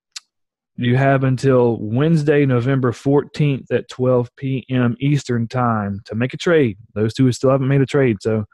you 0.77 0.97
have 0.97 1.25
until 1.25 1.77
Wednesday, 1.79 2.47
November 2.47 2.91
14th 2.93 3.71
at 3.71 3.89
12 3.91 4.31
p.m. 4.37 4.97
Eastern 4.99 5.47
time 5.47 6.01
to 6.07 6.15
make 6.15 6.33
a 6.33 6.39
trade. 6.39 6.79
Those 6.95 7.13
two 7.13 7.31
still 7.33 7.51
haven't 7.51 7.69
made 7.69 7.83
a 7.83 7.87
trade, 7.87 8.17
so 8.21 8.45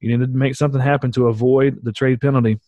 you 0.00 0.16
need 0.16 0.24
to 0.24 0.30
make 0.30 0.56
something 0.56 0.80
happen 0.80 1.10
to 1.12 1.28
avoid 1.28 1.78
the 1.82 1.92
trade 1.92 2.20
penalty. 2.20 2.58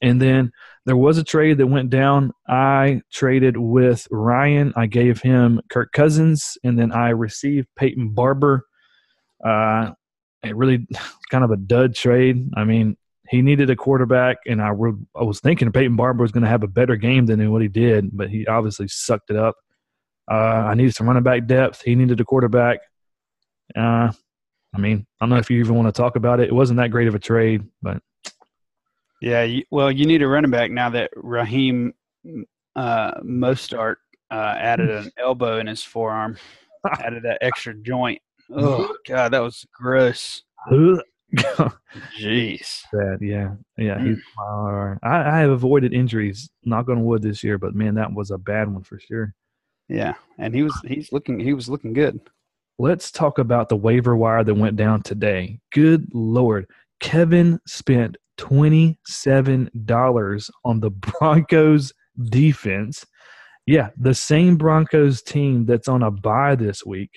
And 0.00 0.20
then 0.20 0.52
there 0.86 0.96
was 0.96 1.18
a 1.18 1.24
trade 1.24 1.58
that 1.58 1.66
went 1.66 1.90
down. 1.90 2.32
I 2.48 3.02
traded 3.12 3.56
with 3.56 4.06
Ryan. 4.10 4.72
I 4.76 4.86
gave 4.86 5.20
him 5.20 5.60
Kirk 5.70 5.92
Cousins, 5.92 6.56
and 6.64 6.78
then 6.78 6.92
I 6.92 7.10
received 7.10 7.68
Peyton 7.76 8.10
Barber. 8.10 8.64
Uh, 9.44 9.92
it 10.44 10.56
really 10.56 10.86
kind 11.30 11.44
of 11.44 11.50
a 11.50 11.56
dud 11.56 11.94
trade. 11.94 12.50
I 12.56 12.64
mean, 12.64 12.96
he 13.28 13.42
needed 13.42 13.70
a 13.70 13.76
quarterback, 13.76 14.38
and 14.46 14.60
I, 14.60 14.68
re- 14.68 14.92
I 15.16 15.22
was 15.22 15.40
thinking 15.40 15.72
Peyton 15.72 15.96
Barber 15.96 16.22
was 16.22 16.32
going 16.32 16.42
to 16.42 16.48
have 16.48 16.62
a 16.62 16.68
better 16.68 16.96
game 16.96 17.26
than 17.26 17.50
what 17.50 17.62
he 17.62 17.68
did, 17.68 18.10
but 18.16 18.28
he 18.28 18.46
obviously 18.46 18.88
sucked 18.88 19.30
it 19.30 19.36
up. 19.36 19.56
Uh, 20.30 20.34
I 20.34 20.74
needed 20.74 20.94
some 20.94 21.06
running 21.06 21.22
back 21.22 21.46
depth. 21.46 21.82
He 21.82 21.94
needed 21.94 22.20
a 22.20 22.24
quarterback. 22.24 22.78
Uh, 23.76 24.12
I 24.74 24.78
mean, 24.78 25.06
I 25.20 25.24
don't 25.24 25.30
know 25.30 25.36
if 25.36 25.50
you 25.50 25.60
even 25.60 25.74
want 25.74 25.92
to 25.92 25.92
talk 25.92 26.16
about 26.16 26.40
it. 26.40 26.48
It 26.48 26.54
wasn't 26.54 26.78
that 26.78 26.90
great 26.90 27.08
of 27.08 27.14
a 27.14 27.18
trade, 27.18 27.64
but 27.82 28.02
yeah. 29.20 29.42
You, 29.42 29.62
well, 29.70 29.90
you 29.90 30.06
need 30.06 30.22
a 30.22 30.28
running 30.28 30.50
back 30.50 30.70
now 30.70 30.90
that 30.90 31.10
Raheem 31.16 31.94
uh, 32.76 33.20
Mostert 33.20 33.96
uh, 34.30 34.54
added 34.58 34.90
an 34.90 35.10
elbow 35.18 35.58
in 35.58 35.66
his 35.66 35.82
forearm, 35.82 36.36
added 36.98 37.22
that 37.22 37.38
extra 37.40 37.74
joint. 37.74 38.20
Oh 38.52 38.94
God, 39.06 39.32
that 39.32 39.42
was 39.42 39.66
gross. 39.74 40.42
Jeez. 42.18 42.82
Bad, 42.92 43.18
yeah, 43.20 43.54
yeah. 43.76 43.98
Mm. 43.98 44.98
I, 45.02 45.38
I 45.38 45.38
have 45.40 45.50
avoided 45.50 45.92
injuries, 45.92 46.50
knock 46.64 46.88
on 46.88 47.04
wood, 47.04 47.22
this 47.22 47.42
year, 47.42 47.58
but 47.58 47.74
man, 47.74 47.94
that 47.94 48.12
was 48.12 48.30
a 48.30 48.38
bad 48.38 48.72
one 48.72 48.82
for 48.82 48.98
sure. 48.98 49.34
Yeah, 49.88 50.14
and 50.38 50.54
he 50.54 50.62
was 50.62 50.78
he's 50.86 51.12
looking 51.12 51.38
he 51.38 51.52
was 51.52 51.68
looking 51.68 51.92
good. 51.92 52.20
Let's 52.78 53.10
talk 53.10 53.38
about 53.38 53.68
the 53.68 53.76
waiver 53.76 54.16
wire 54.16 54.42
that 54.42 54.54
went 54.54 54.76
down 54.76 55.02
today. 55.02 55.60
Good 55.72 56.08
lord, 56.12 56.66
Kevin 57.00 57.60
spent 57.66 58.16
twenty 58.36 58.98
seven 59.06 59.70
dollars 59.84 60.50
on 60.64 60.80
the 60.80 60.90
Broncos 61.18 61.92
defense. 62.30 63.04
Yeah, 63.66 63.90
the 63.96 64.14
same 64.14 64.56
Broncos 64.56 65.22
team 65.22 65.64
that's 65.64 65.88
on 65.88 66.02
a 66.02 66.10
bye 66.10 66.54
this 66.54 66.84
week 66.84 67.10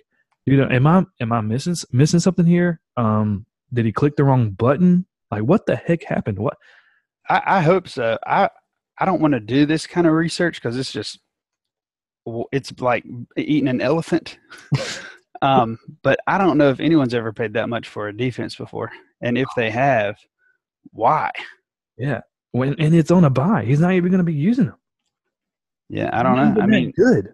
you 0.48 0.58
know, 0.58 0.70
am 0.70 0.88
I 0.88 1.06
am 1.20 1.34
I 1.34 1.42
missing 1.42 1.76
missing 1.92 2.22
something 2.22 2.46
here? 2.46 2.80
Um, 2.96 3.46
did 3.74 3.86
he 3.86 3.92
click 3.92 4.16
the 4.16 4.24
wrong 4.24 4.52
button? 4.52 5.06
Like, 5.30 5.44
what 5.44 5.66
the 5.66 5.76
heck 5.76 6.04
happened? 6.04 6.40
What? 6.40 6.58
I, 7.30 7.42
I 7.46 7.62
hope 7.62 7.90
so. 7.90 8.18
I 8.26 8.50
I 8.98 9.06
don't 9.06 9.22
want 9.22 9.34
to 9.34 9.42
do 9.42 9.66
this 9.66 9.86
kind 9.86 10.08
of 10.08 10.14
research 10.14 10.56
because 10.56 10.78
it's 10.78 10.92
just 10.92 11.20
it's 12.54 12.72
like 12.80 13.06
eating 13.36 13.68
an 13.68 13.82
elephant. 13.82 14.40
um, 15.42 15.78
but 16.02 16.20
I 16.28 16.38
don't 16.38 16.58
know 16.58 16.70
if 16.70 16.80
anyone's 16.80 17.14
ever 17.14 17.34
paid 17.34 17.54
that 17.54 17.68
much 17.68 17.90
for 17.90 18.08
a 18.08 18.16
defense 18.16 18.56
before, 18.56 18.90
and 19.22 19.38
if 19.38 19.48
they 19.58 19.70
have, 19.70 20.18
why? 20.92 21.30
Yeah, 21.98 22.22
when 22.52 22.74
and 22.80 22.96
it's 22.96 23.12
on 23.12 23.26
a 23.26 23.30
bye, 23.30 23.66
he's 23.66 23.82
not 23.82 23.92
even 23.92 24.12
going 24.12 24.20
to 24.20 24.24
be 24.24 24.34
using 24.34 24.68
them. 24.68 24.78
Yeah, 25.90 26.10
I 26.14 26.24
don't 26.24 26.36
know. 26.38 26.62
I 26.62 26.66
mean, 26.68 26.92
good. 26.92 27.34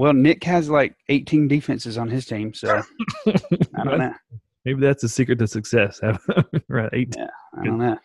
Well, 0.00 0.14
Nick 0.14 0.44
has 0.44 0.70
like 0.70 0.96
18 1.10 1.46
defenses 1.46 1.98
on 1.98 2.08
his 2.08 2.24
team, 2.24 2.54
so 2.54 2.80
I 3.26 3.84
don't 3.84 3.98
know. 3.98 4.14
Maybe 4.64 4.80
that's 4.80 5.02
the 5.02 5.10
secret 5.10 5.38
to 5.40 5.46
success. 5.46 6.00
right, 6.68 6.88
18. 6.90 7.12
Yeah, 7.18 7.26
I 7.58 7.64
don't 7.66 7.76
know. 7.76 7.98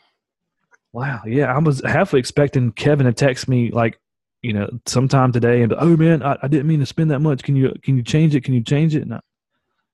Wow, 0.92 1.22
yeah, 1.26 1.56
I 1.56 1.58
was 1.58 1.82
halfway 1.86 2.20
expecting 2.20 2.74
Kevin 2.74 3.06
to 3.06 3.14
text 3.14 3.48
me 3.48 3.72
like, 3.72 3.98
you 4.42 4.52
know, 4.52 4.70
sometime 4.86 5.32
today 5.32 5.62
and 5.62 5.74
oh 5.74 5.96
man, 5.96 6.22
I, 6.22 6.38
I 6.44 6.50
didn't 6.50 6.68
mean 6.68 6.82
to 6.82 6.86
spend 6.86 7.12
that 7.12 7.20
much. 7.20 7.44
Can 7.44 7.56
you 7.56 7.72
can 7.82 7.96
you 7.96 8.04
change 8.04 8.36
it? 8.36 8.44
Can 8.44 8.56
you 8.56 8.62
change 8.62 8.94
it? 8.94 9.08
No, 9.08 9.22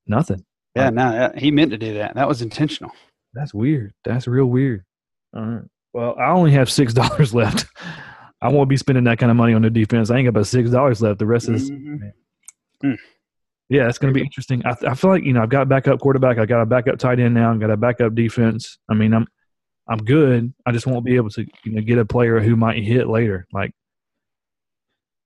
nothing. 0.08 0.44
Yeah, 0.76 0.86
like, 0.86 0.94
no, 0.96 1.32
he 1.38 1.52
meant 1.52 1.70
to 1.70 1.78
do 1.78 1.94
that. 2.00 2.16
That 2.16 2.28
was 2.28 2.42
intentional. 2.42 2.94
That's 3.36 3.54
weird. 3.54 3.94
That's 4.06 4.26
real 4.28 4.48
weird. 4.48 4.86
All 5.36 5.44
right. 5.44 5.66
Well, 5.94 6.16
I 6.18 6.32
only 6.32 6.50
have 6.54 6.72
six 6.72 6.94
dollars 6.96 7.36
left. 7.36 7.68
I 8.42 8.50
won't 8.50 8.70
be 8.70 8.78
spending 8.78 9.04
that 9.04 9.20
kind 9.20 9.30
of 9.30 9.38
money 9.38 9.54
on 9.54 9.62
the 9.62 9.70
defense. 9.70 10.10
I 10.10 10.18
ain't 10.18 10.26
got 10.26 10.30
about 10.30 10.48
six 10.48 10.70
dollars 10.70 11.02
left. 11.02 11.20
The 11.20 11.26
rest 11.26 11.50
is, 11.50 11.70
mm-hmm. 11.70 12.88
mm. 12.88 12.98
yeah, 13.70 13.88
it's 13.88 13.98
going 13.98 14.14
to 14.14 14.18
be 14.18 14.26
interesting. 14.26 14.64
I, 14.66 14.76
I, 14.88 14.96
feel 14.96 15.12
like 15.12 15.24
you 15.24 15.34
know 15.34 15.44
I've 15.44 15.50
got 15.50 15.64
a 15.64 15.66
backup 15.68 16.00
quarterback. 16.00 16.40
I 16.40 16.46
got 16.46 16.62
a 16.62 16.66
backup 16.66 16.98
tight 16.98 17.20
end 17.20 17.36
now. 17.36 17.54
I 17.54 17.58
got 17.58 17.70
a 17.70 17.78
backup 17.78 18.16
defense. 18.16 18.80
I 18.90 18.96
mean, 18.96 19.14
I'm 19.14 19.28
I'm 19.88 20.00
good. 20.00 20.54
I 20.66 20.72
just 20.72 20.88
won't 20.88 21.06
be 21.06 21.16
able 21.16 21.30
to 21.32 21.46
you 21.64 21.74
know 21.74 21.82
get 21.82 22.00
a 22.00 22.06
player 22.06 22.40
who 22.40 22.56
might 22.56 22.84
hit 22.84 23.08
later. 23.08 23.48
Like, 23.54 23.74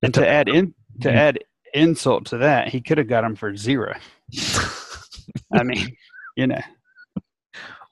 and 0.01 0.13
to 0.15 0.27
add 0.27 0.49
in 0.49 0.73
to 1.01 1.07
mm-hmm. 1.07 1.17
add 1.17 1.39
insult 1.73 2.27
to 2.27 2.37
that, 2.39 2.69
he 2.69 2.81
could 2.81 2.97
have 2.97 3.07
got 3.07 3.23
him 3.23 3.35
for 3.35 3.55
zero. 3.55 3.95
I 5.53 5.63
mean, 5.63 5.95
you 6.35 6.47
know. 6.47 6.61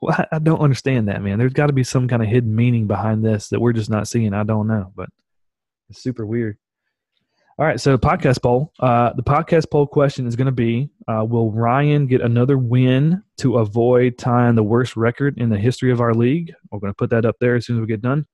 Well, 0.04 0.26
I 0.32 0.40
don't 0.40 0.60
understand 0.60 1.08
that, 1.08 1.22
man. 1.22 1.40
There's 1.40 1.54
got 1.54 1.68
to 1.68 1.74
be 1.74 1.84
some 1.84 2.08
kind 2.08 2.22
of 2.22 2.28
hidden 2.28 2.56
meaning 2.56 2.88
behind 2.88 3.24
this 3.24 3.50
that 3.50 3.60
we're 3.60 3.74
just 3.74 3.90
not 3.90 4.08
seeing. 4.08 4.34
I 4.34 4.44
don't 4.44 4.68
know, 4.68 4.92
but 4.96 5.10
it's 5.90 6.02
super 6.02 6.26
weird. 6.26 6.58
All 7.60 7.66
right, 7.66 7.80
so 7.80 7.98
podcast 7.98 8.42
poll. 8.42 8.74
Uh, 8.80 9.14
the 9.14 9.24
podcast 9.24 9.70
poll 9.70 9.86
question 9.86 10.26
is 10.26 10.36
going 10.36 10.48
to 10.48 10.52
be: 10.52 10.90
uh, 11.08 11.24
Will 11.24 11.52
Ryan 11.52 12.08
get 12.08 12.22
another 12.22 12.58
win 12.58 13.24
to 13.38 13.60
avoid 13.60 14.18
tying 14.18 14.56
the 14.56 14.64
worst 14.64 14.98
record 14.98 15.38
in 15.38 15.50
the 15.50 15.60
history 15.60 15.92
of 15.92 16.02
our 16.02 16.14
league? 16.14 16.54
We're 16.72 16.80
going 16.80 16.92
to 16.92 16.98
put 16.98 17.12
that 17.12 17.26
up 17.26 17.36
there 17.40 17.56
as 17.56 17.68
soon 17.68 17.78
as 17.78 17.82
we 17.82 17.88
get 17.88 18.02
done. 18.02 18.26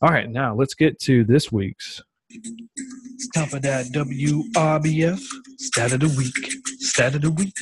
All 0.00 0.10
right, 0.10 0.30
now 0.30 0.54
let's 0.54 0.74
get 0.74 0.98
to 1.00 1.24
this 1.24 1.50
week's. 1.50 2.00
It's 2.30 3.28
time 3.34 3.48
for 3.48 3.58
that 3.58 3.86
WRBF 3.86 5.20
stat 5.58 5.92
of 5.92 6.00
the 6.00 6.14
week. 6.16 6.52
Stat 6.78 7.16
of 7.16 7.22
the 7.22 7.30
week. 7.32 7.54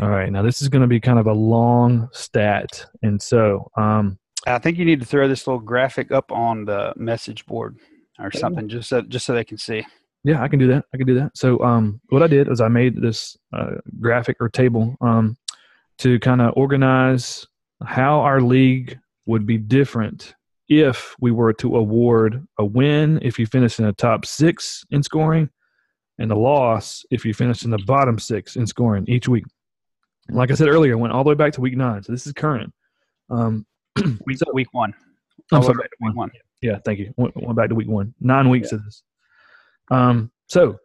All 0.00 0.10
right. 0.10 0.30
Now 0.30 0.42
this 0.42 0.60
is 0.60 0.68
going 0.68 0.82
to 0.82 0.88
be 0.88 1.00
kind 1.00 1.18
of 1.18 1.26
a 1.26 1.32
long 1.32 2.08
stat, 2.12 2.84
and 3.02 3.20
so 3.20 3.70
um, 3.76 4.18
I 4.46 4.58
think 4.58 4.76
you 4.78 4.84
need 4.84 5.00
to 5.00 5.06
throw 5.06 5.26
this 5.26 5.46
little 5.46 5.60
graphic 5.60 6.12
up 6.12 6.30
on 6.30 6.66
the 6.66 6.92
message 6.96 7.46
board 7.46 7.78
or 8.18 8.30
something, 8.30 8.68
just 8.68 8.88
so 8.88 9.00
just 9.02 9.24
so 9.24 9.32
they 9.32 9.44
can 9.44 9.58
see. 9.58 9.86
Yeah, 10.22 10.42
I 10.42 10.48
can 10.48 10.58
do 10.58 10.66
that. 10.68 10.84
I 10.92 10.96
can 10.96 11.06
do 11.06 11.14
that. 11.14 11.36
So 11.36 11.60
um, 11.62 12.00
what 12.10 12.22
I 12.22 12.26
did 12.26 12.48
is 12.48 12.60
I 12.60 12.68
made 12.68 13.00
this 13.00 13.36
uh, 13.52 13.76
graphic 14.00 14.36
or 14.40 14.48
table 14.48 14.96
um, 15.00 15.36
to 15.98 16.18
kind 16.20 16.42
of 16.42 16.52
organize 16.56 17.46
how 17.84 18.20
our 18.20 18.40
league 18.40 18.98
would 19.26 19.46
be 19.46 19.56
different 19.56 20.34
if 20.68 21.14
we 21.20 21.30
were 21.30 21.52
to 21.54 21.76
award 21.76 22.46
a 22.58 22.64
win 22.64 23.18
if 23.22 23.38
you 23.38 23.46
finish 23.46 23.78
in 23.78 23.86
the 23.86 23.92
top 23.92 24.26
six 24.26 24.84
in 24.90 25.02
scoring, 25.02 25.48
and 26.18 26.30
a 26.32 26.36
loss 26.36 27.04
if 27.10 27.24
you 27.24 27.32
finish 27.32 27.64
in 27.64 27.70
the 27.70 27.78
bottom 27.86 28.18
six 28.18 28.56
in 28.56 28.66
scoring 28.66 29.04
each 29.08 29.28
week. 29.28 29.44
Like 30.28 30.50
I 30.50 30.54
said 30.54 30.68
earlier, 30.68 30.98
went 30.98 31.12
all 31.12 31.24
the 31.24 31.28
way 31.28 31.34
back 31.34 31.52
to 31.54 31.60
week 31.60 31.76
nine. 31.76 32.02
So 32.02 32.12
this 32.12 32.26
is 32.26 32.32
current. 32.32 32.72
Um, 33.30 33.66
week, 34.26 34.38
so, 34.38 34.46
week 34.52 34.68
one. 34.72 34.94
I'm 35.52 35.62
sorry, 35.62 35.88
week 36.00 36.16
one. 36.16 36.30
Yeah, 36.62 36.78
thank 36.84 36.98
you. 36.98 37.12
Went, 37.16 37.36
went 37.36 37.56
back 37.56 37.68
to 37.68 37.74
week 37.74 37.88
one. 37.88 38.14
Nine 38.20 38.48
weeks 38.48 38.72
yeah. 38.72 38.78
of 38.78 38.84
this. 38.84 39.02
Um, 39.90 40.32
so 40.48 40.78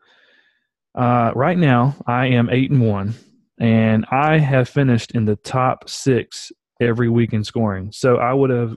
uh, 0.95 1.31
right 1.35 1.57
now 1.57 1.95
I 2.05 2.27
am 2.27 2.49
eight 2.49 2.71
and 2.71 2.85
one, 2.85 3.15
and 3.59 4.05
I 4.11 4.37
have 4.37 4.69
finished 4.69 5.11
in 5.11 5.25
the 5.25 5.37
top 5.37 5.89
six 5.89 6.51
every 6.79 7.09
week 7.09 7.33
in 7.33 7.43
scoring. 7.43 7.91
So 7.91 8.17
I 8.17 8.33
would 8.33 8.49
have 8.49 8.75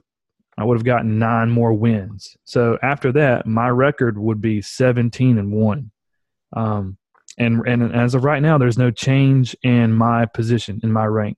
I 0.57 0.63
would 0.63 0.77
have 0.77 0.85
gotten 0.85 1.19
nine 1.19 1.49
more 1.49 1.73
wins. 1.73 2.37
So 2.45 2.77
after 2.81 3.11
that, 3.13 3.45
my 3.45 3.69
record 3.69 4.17
would 4.17 4.41
be 4.41 4.61
seventeen 4.61 5.37
and 5.37 5.51
one. 5.51 5.91
Um, 6.53 6.97
and 7.37 7.65
and 7.67 7.93
as 7.93 8.15
of 8.15 8.23
right 8.23 8.41
now, 8.41 8.57
there's 8.57 8.77
no 8.77 8.91
change 8.91 9.55
in 9.63 9.93
my 9.93 10.25
position 10.25 10.79
in 10.83 10.91
my 10.91 11.05
rank. 11.05 11.37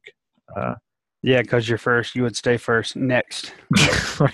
Uh, 0.56 0.76
yeah, 1.24 1.42
because 1.42 1.68
you're 1.68 1.78
first, 1.78 2.16
you 2.16 2.24
would 2.24 2.38
stay 2.38 2.58
first. 2.58 2.96
Next, 2.96 3.54
right? 4.20 4.34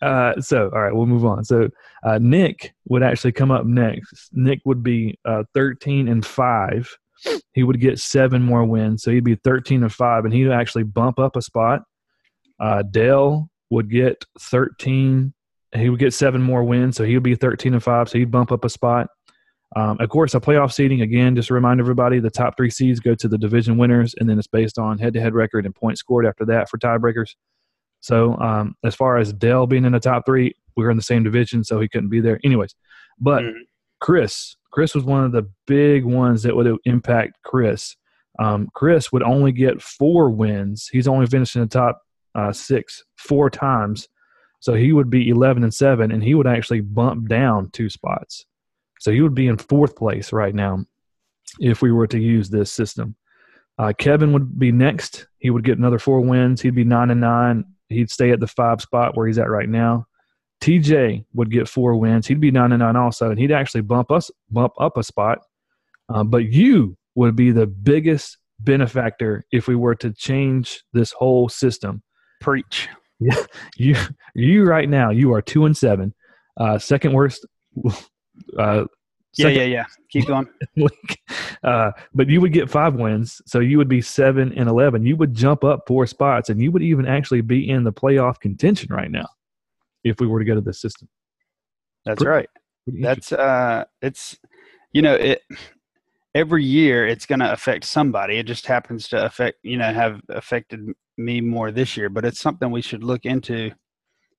Uh, 0.00 0.40
so, 0.40 0.70
all 0.72 0.82
right, 0.82 0.94
we'll 0.94 1.06
move 1.06 1.24
on. 1.24 1.44
So, 1.44 1.68
uh, 2.04 2.18
Nick 2.18 2.74
would 2.88 3.02
actually 3.02 3.32
come 3.32 3.50
up 3.50 3.66
next. 3.66 4.30
Nick 4.32 4.60
would 4.64 4.82
be 4.82 5.18
uh, 5.24 5.44
13 5.54 6.08
and 6.08 6.24
5. 6.24 6.96
He 7.52 7.64
would 7.64 7.80
get 7.80 7.98
seven 7.98 8.42
more 8.42 8.64
wins. 8.64 9.02
So, 9.02 9.10
he'd 9.10 9.24
be 9.24 9.34
13 9.34 9.82
and 9.82 9.92
5, 9.92 10.24
and 10.24 10.32
he'd 10.32 10.50
actually 10.50 10.84
bump 10.84 11.18
up 11.18 11.36
a 11.36 11.42
spot. 11.42 11.82
Uh, 12.60 12.82
Dale 12.82 13.48
would 13.70 13.90
get 13.90 14.24
13. 14.38 15.34
He 15.74 15.90
would 15.90 16.00
get 16.00 16.14
seven 16.14 16.42
more 16.42 16.64
wins. 16.64 16.96
So, 16.96 17.04
he 17.04 17.14
would 17.14 17.24
be 17.24 17.34
13 17.34 17.74
and 17.74 17.82
5. 17.82 18.08
So, 18.08 18.18
he'd 18.18 18.30
bump 18.30 18.52
up 18.52 18.64
a 18.64 18.70
spot. 18.70 19.08
Um, 19.76 19.98
of 20.00 20.08
course, 20.08 20.34
a 20.34 20.40
playoff 20.40 20.72
seeding, 20.72 21.02
again, 21.02 21.36
just 21.36 21.48
to 21.48 21.54
remind 21.54 21.80
everybody, 21.80 22.20
the 22.20 22.30
top 22.30 22.56
three 22.56 22.70
seeds 22.70 23.00
go 23.00 23.14
to 23.14 23.28
the 23.28 23.36
division 23.36 23.76
winners, 23.76 24.14
and 24.18 24.28
then 24.28 24.38
it's 24.38 24.46
based 24.46 24.78
on 24.78 24.98
head 24.98 25.12
to 25.14 25.20
head 25.20 25.34
record 25.34 25.66
and 25.66 25.74
points 25.74 26.00
scored 26.00 26.26
after 26.26 26.46
that 26.46 26.70
for 26.70 26.78
tiebreakers. 26.78 27.34
So, 28.00 28.36
um, 28.38 28.76
as 28.84 28.94
far 28.94 29.18
as 29.18 29.32
Dell 29.32 29.66
being 29.66 29.84
in 29.84 29.92
the 29.92 30.00
top 30.00 30.24
three, 30.24 30.54
we 30.76 30.84
were 30.84 30.90
in 30.90 30.96
the 30.96 31.02
same 31.02 31.22
division, 31.22 31.64
so 31.64 31.80
he 31.80 31.88
couldn't 31.88 32.08
be 32.08 32.20
there. 32.20 32.40
Anyways, 32.44 32.74
but 33.20 33.42
mm-hmm. 33.42 33.62
Chris, 34.00 34.56
Chris 34.70 34.94
was 34.94 35.04
one 35.04 35.24
of 35.24 35.32
the 35.32 35.50
big 35.66 36.04
ones 36.04 36.42
that 36.44 36.56
would 36.56 36.78
impact 36.84 37.38
Chris. 37.44 37.96
Um, 38.38 38.68
Chris 38.74 39.10
would 39.12 39.22
only 39.22 39.52
get 39.52 39.82
four 39.82 40.30
wins. 40.30 40.88
He's 40.90 41.08
only 41.08 41.26
finished 41.26 41.56
in 41.56 41.62
the 41.62 41.68
top 41.68 42.00
uh, 42.34 42.52
six 42.52 43.04
four 43.16 43.50
times. 43.50 44.08
So 44.60 44.74
he 44.74 44.92
would 44.92 45.10
be 45.10 45.28
11 45.28 45.62
and 45.62 45.74
7, 45.74 46.10
and 46.10 46.22
he 46.22 46.34
would 46.34 46.46
actually 46.46 46.80
bump 46.80 47.28
down 47.28 47.70
two 47.70 47.88
spots. 47.88 48.46
So 49.00 49.10
he 49.10 49.20
would 49.20 49.34
be 49.34 49.46
in 49.46 49.56
fourth 49.58 49.96
place 49.96 50.32
right 50.32 50.54
now 50.54 50.84
if 51.60 51.82
we 51.82 51.92
were 51.92 52.06
to 52.08 52.18
use 52.18 52.50
this 52.50 52.70
system. 52.70 53.16
Uh, 53.78 53.92
Kevin 53.96 54.32
would 54.32 54.58
be 54.58 54.72
next. 54.72 55.28
He 55.38 55.50
would 55.50 55.64
get 55.64 55.78
another 55.78 55.98
four 55.98 56.20
wins. 56.20 56.60
He'd 56.60 56.74
be 56.74 56.84
nine 56.84 57.10
and 57.10 57.20
nine. 57.20 57.64
He'd 57.88 58.10
stay 58.10 58.32
at 58.32 58.40
the 58.40 58.46
five 58.46 58.80
spot 58.80 59.16
where 59.16 59.26
he's 59.26 59.38
at 59.38 59.48
right 59.48 59.68
now. 59.68 60.06
TJ 60.60 61.24
would 61.34 61.50
get 61.50 61.68
four 61.68 61.94
wins. 61.94 62.26
He'd 62.26 62.40
be 62.40 62.50
nine 62.50 62.72
and 62.72 62.80
nine 62.80 62.96
also, 62.96 63.30
and 63.30 63.38
he'd 63.38 63.52
actually 63.52 63.82
bump 63.82 64.10
us 64.10 64.30
bump 64.50 64.72
up 64.80 64.96
a 64.96 65.04
spot. 65.04 65.38
Uh, 66.08 66.24
but 66.24 66.46
you 66.46 66.96
would 67.14 67.36
be 67.36 67.52
the 67.52 67.66
biggest 67.66 68.38
benefactor 68.60 69.44
if 69.52 69.68
we 69.68 69.76
were 69.76 69.94
to 69.94 70.12
change 70.12 70.82
this 70.92 71.12
whole 71.12 71.48
system. 71.48 72.02
Preach. 72.40 72.88
Yeah, 73.20 73.36
you 73.76 73.94
you 74.34 74.64
right 74.64 74.88
now 74.88 75.10
you 75.10 75.32
are 75.32 75.42
two 75.42 75.64
and 75.64 75.76
seven, 75.76 76.14
uh, 76.56 76.78
second 76.78 77.12
worst 77.12 77.46
uh, 78.58 78.84
yeah, 79.38 79.48
yeah, 79.48 79.64
yeah. 79.64 79.84
Keep 80.10 80.26
going. 80.26 80.48
uh, 81.62 81.92
but 82.14 82.28
you 82.28 82.40
would 82.40 82.52
get 82.52 82.70
five 82.70 82.94
wins, 82.94 83.40
so 83.46 83.60
you 83.60 83.78
would 83.78 83.88
be 83.88 84.00
seven 84.00 84.52
and 84.58 84.68
eleven. 84.68 85.04
You 85.04 85.16
would 85.16 85.34
jump 85.34 85.64
up 85.64 85.84
four 85.86 86.06
spots, 86.06 86.48
and 86.48 86.60
you 86.60 86.72
would 86.72 86.82
even 86.82 87.06
actually 87.06 87.42
be 87.42 87.68
in 87.68 87.84
the 87.84 87.92
playoff 87.92 88.40
contention 88.40 88.92
right 88.92 89.10
now 89.10 89.28
if 90.02 90.20
we 90.20 90.26
were 90.26 90.38
to 90.38 90.44
go 90.44 90.54
to 90.54 90.60
this 90.60 90.80
system. 90.80 91.08
That's 92.04 92.22
pretty, 92.22 92.30
right. 92.30 92.48
Pretty 92.84 93.02
That's 93.02 93.32
uh, 93.32 93.84
it's 94.02 94.38
you 94.92 95.02
know 95.02 95.14
it. 95.14 95.42
Every 96.34 96.62
year, 96.64 97.06
it's 97.06 97.26
going 97.26 97.40
to 97.40 97.52
affect 97.52 97.84
somebody. 97.84 98.36
It 98.36 98.46
just 98.46 98.66
happens 98.66 99.08
to 99.08 99.24
affect 99.24 99.58
you 99.62 99.76
know 99.76 99.92
have 99.92 100.20
affected 100.28 100.80
me 101.16 101.40
more 101.40 101.70
this 101.70 101.96
year, 101.96 102.08
but 102.08 102.24
it's 102.24 102.40
something 102.40 102.70
we 102.70 102.82
should 102.82 103.04
look 103.04 103.24
into. 103.24 103.72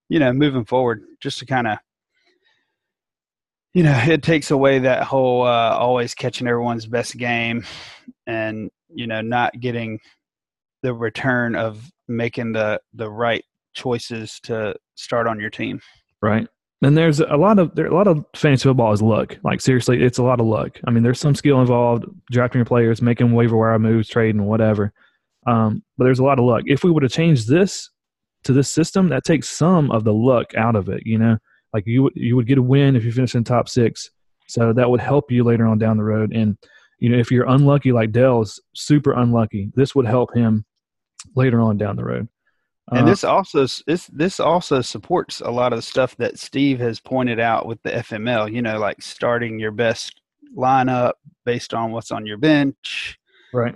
You 0.10 0.20
know, 0.20 0.34
moving 0.34 0.66
forward, 0.66 1.04
just 1.22 1.40
to 1.40 1.46
kind 1.46 1.68
of 1.68 1.78
you 3.74 3.84
know, 3.84 3.98
it 4.08 4.24
takes 4.24 4.52
away 4.52 4.80
that 4.80 5.04
whole 5.04 5.46
uh, 5.46 5.76
always 5.78 6.14
catching 6.14 6.48
everyone's 6.48 6.86
best 6.86 7.18
game 7.18 7.66
and, 8.26 8.70
you 8.90 9.08
know, 9.08 9.22
not 9.22 9.60
getting 9.60 10.00
the 10.82 10.94
return 10.94 11.56
of 11.56 11.92
making 12.08 12.54
the, 12.54 12.80
the 12.94 13.10
right 13.10 13.44
choices 13.74 14.40
to 14.42 14.76
start 14.96 15.28
on 15.28 15.40
your 15.40 15.50
team. 15.50 15.82
Right. 16.22 16.48
And 16.82 16.98
there's 16.98 17.20
a 17.20 17.36
lot 17.36 17.60
of 17.60 17.76
there 17.76 17.88
a 17.88 17.94
lot 17.94 18.08
of 18.08 18.24
fantasy 18.36 18.64
football 18.64 18.94
is 18.94 19.02
luck. 19.02 19.38
Like 19.44 19.60
seriously, 19.60 20.02
it's 20.02 20.18
a 20.18 20.24
lot 20.24 20.40
of 20.40 20.46
luck. 20.46 20.80
I 20.88 20.92
mean, 20.92 21.04
there's 21.04 21.20
some 21.20 21.36
skill 21.36 21.60
involved, 21.60 22.06
drafting 22.32 22.60
your 22.60 22.66
players, 22.66 23.02
making 23.02 23.34
waiver 23.34 23.58
wire 23.58 23.78
moves, 23.78 24.08
trading, 24.08 24.46
whatever. 24.46 24.94
Um, 25.46 25.84
but 25.98 26.06
there's 26.06 26.20
a 26.20 26.24
lot 26.24 26.40
of 26.40 26.46
luck. 26.46 26.64
If 26.68 26.86
we 26.86 26.92
would 26.92 27.04
have 27.04 27.12
changed 27.12 27.50
this 27.50 27.90
to 28.46 28.54
this 28.54 28.72
system, 28.72 29.10
that 29.10 29.26
takes 29.26 29.50
some 29.50 29.92
of 29.92 30.06
the 30.06 30.14
luck 30.14 30.56
out 30.56 30.78
of 30.78 30.88
it. 30.88 31.04
You 31.06 31.18
know, 31.18 31.38
like 31.74 31.86
you 31.86 32.04
would 32.04 32.14
you 32.16 32.36
would 32.36 32.48
get 32.48 32.58
a 32.58 32.62
win 32.62 32.96
if 32.96 33.04
you 33.04 33.12
finish 33.12 33.36
in 33.36 33.44
top 33.44 33.70
six. 33.70 34.10
So 34.48 34.74
that 34.74 34.90
would 34.90 35.02
help 35.02 35.32
you 35.32 35.44
later 35.44 35.68
on 35.68 35.78
down 35.78 35.98
the 35.98 36.04
road. 36.04 36.34
And 36.34 36.58
you 36.98 37.10
know, 37.10 37.18
if 37.18 37.32
you're 37.32 37.48
unlucky 37.48 37.92
like 37.92 38.12
Dell's 38.12 38.60
super 38.74 39.14
unlucky, 39.14 39.72
this 39.76 39.96
would 39.96 40.06
help 40.06 40.34
him 40.36 40.66
later 41.36 41.62
on 41.62 41.78
down 41.78 41.96
the 41.96 42.04
road. 42.04 42.28
And 42.92 43.02
uh, 43.02 43.06
this 43.06 43.24
also 43.24 43.68
this 43.86 44.08
this 44.08 44.40
also 44.40 44.82
supports 44.82 45.42
a 45.42 45.52
lot 45.52 45.74
of 45.74 45.78
the 45.78 45.84
stuff 45.84 46.16
that 46.18 46.40
Steve 46.40 46.80
has 46.80 47.00
pointed 47.00 47.40
out 47.40 47.68
with 47.68 47.82
the 47.84 47.92
FML. 47.92 48.52
You 48.52 48.62
know, 48.62 48.80
like 48.80 49.02
starting 49.02 49.60
your 49.60 49.72
best 49.72 50.22
lineup 50.58 51.14
based 51.46 51.74
on 51.74 51.92
what's 51.92 52.12
on 52.12 52.26
your 52.26 52.38
bench. 52.38 53.20
Right. 53.54 53.76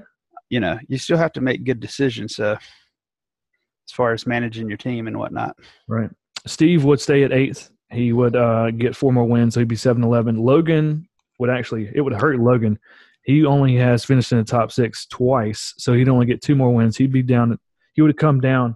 You 0.50 0.60
know, 0.60 0.80
you 0.88 0.98
still 0.98 1.18
have 1.18 1.32
to 1.34 1.42
make 1.42 1.64
good 1.64 1.80
decisions. 1.80 2.36
So, 2.36 2.54
as 2.54 3.92
far 3.92 4.14
as 4.14 4.26
managing 4.26 4.68
your 4.68 4.78
team 4.78 5.08
and 5.08 5.18
whatnot. 5.18 5.56
Right. 5.88 6.10
Steve 6.46 6.84
would 6.84 7.00
stay 7.00 7.24
at 7.24 7.32
eighth 7.32 7.70
he 7.94 8.14
would 8.14 8.36
uh, 8.36 8.72
get 8.72 8.96
four 8.96 9.14
more 9.14 9.26
wins, 9.26 9.54
so 9.54 9.60
he'd 9.60 9.68
be 9.68 9.76
7 9.76 10.04
11. 10.04 10.38
Logan 10.38 11.08
would 11.40 11.50
actually, 11.50 11.90
it 11.94 12.02
would 12.02 12.14
hurt 12.14 12.40
Logan. 12.40 12.80
He 13.24 13.46
only 13.46 13.76
has 13.78 14.04
finished 14.04 14.32
in 14.32 14.38
the 14.38 14.44
top 14.44 14.72
six 14.72 15.06
twice, 15.06 15.74
so 15.78 15.94
he'd 15.94 16.10
only 16.10 16.26
get 16.26 16.42
two 16.42 16.56
more 16.56 16.74
wins. 16.74 16.98
He'd 16.98 17.12
be 17.12 17.22
down, 17.22 17.58
he 17.94 18.02
would 18.02 18.10
have 18.10 18.18
come 18.18 18.42
down 18.42 18.76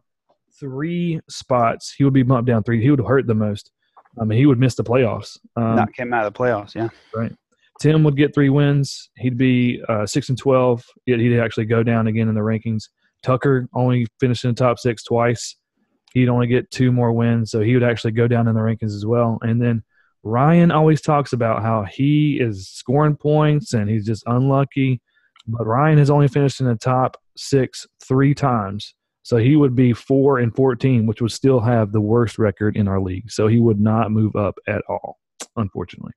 three 0.59 1.19
spots. 1.29 1.93
He 1.97 2.03
would 2.03 2.13
be 2.13 2.23
bumped 2.23 2.47
down 2.47 2.63
three. 2.63 2.81
He 2.81 2.89
would 2.89 2.99
hurt 2.99 3.27
the 3.27 3.35
most. 3.35 3.71
I 4.19 4.23
mean, 4.23 4.39
he 4.39 4.45
would 4.45 4.59
miss 4.59 4.75
the 4.75 4.83
playoffs. 4.83 5.37
Um, 5.55 5.75
Not 5.75 5.93
came 5.93 6.13
out 6.13 6.25
of 6.25 6.33
the 6.33 6.39
playoffs, 6.39 6.73
yeah. 6.73 6.89
Right. 7.13 7.31
Tim 7.79 8.03
would 8.03 8.17
get 8.17 8.33
three 8.33 8.49
wins. 8.49 9.11
He'd 9.17 9.37
be 9.37 9.83
uh, 9.87 10.05
six 10.07 10.29
and 10.29 10.37
twelve. 10.37 10.83
Yet 11.05 11.19
He'd 11.19 11.39
actually 11.39 11.65
go 11.65 11.83
down 11.83 12.07
again 12.07 12.27
in 12.27 12.33
the 12.33 12.41
rankings. 12.41 12.85
Tucker 13.21 13.67
only 13.73 14.07
finished 14.19 14.45
in 14.45 14.51
the 14.51 14.55
top 14.55 14.79
six 14.79 15.03
twice 15.03 15.55
he'd 16.13 16.29
only 16.29 16.47
get 16.47 16.71
two 16.71 16.91
more 16.91 17.11
wins, 17.11 17.51
so 17.51 17.61
he 17.61 17.73
would 17.73 17.83
actually 17.83 18.11
go 18.11 18.27
down 18.27 18.47
in 18.47 18.55
the 18.55 18.61
rankings 18.61 18.95
as 18.95 19.05
well. 19.05 19.37
And 19.41 19.61
then 19.61 19.83
Ryan 20.23 20.71
always 20.71 21.01
talks 21.01 21.33
about 21.33 21.61
how 21.61 21.83
he 21.83 22.39
is 22.39 22.67
scoring 22.69 23.15
points 23.15 23.73
and 23.73 23.89
he's 23.89 24.05
just 24.05 24.23
unlucky. 24.25 25.01
But 25.47 25.65
Ryan 25.65 25.97
has 25.97 26.09
only 26.09 26.27
finished 26.27 26.59
in 26.59 26.67
the 26.67 26.75
top 26.75 27.17
six 27.37 27.87
three 28.03 28.33
times. 28.33 28.93
So 29.23 29.37
he 29.37 29.55
would 29.55 29.75
be 29.75 29.93
four 29.93 30.39
and 30.39 30.55
14, 30.55 31.05
which 31.05 31.21
would 31.21 31.31
still 31.31 31.59
have 31.59 31.91
the 31.91 32.01
worst 32.01 32.37
record 32.37 32.77
in 32.77 32.87
our 32.87 33.01
league. 33.01 33.29
So 33.29 33.47
he 33.47 33.59
would 33.59 33.79
not 33.79 34.11
move 34.11 34.35
up 34.35 34.57
at 34.67 34.81
all, 34.89 35.17
unfortunately. 35.55 36.13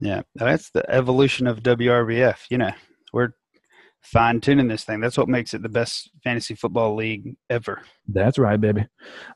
Yeah, 0.00 0.22
that's 0.34 0.70
the 0.70 0.88
evolution 0.90 1.46
of 1.46 1.62
WRBF. 1.62 2.38
You 2.50 2.58
know, 2.58 2.72
we're 3.12 3.30
fine 4.04 4.40
tuning 4.40 4.68
this 4.68 4.84
thing. 4.84 5.00
That's 5.00 5.18
what 5.18 5.28
makes 5.28 5.54
it 5.54 5.62
the 5.62 5.68
best 5.68 6.10
fantasy 6.22 6.54
football 6.54 6.94
league 6.94 7.36
ever. 7.50 7.82
That's 8.08 8.38
right, 8.38 8.60
baby. 8.60 8.86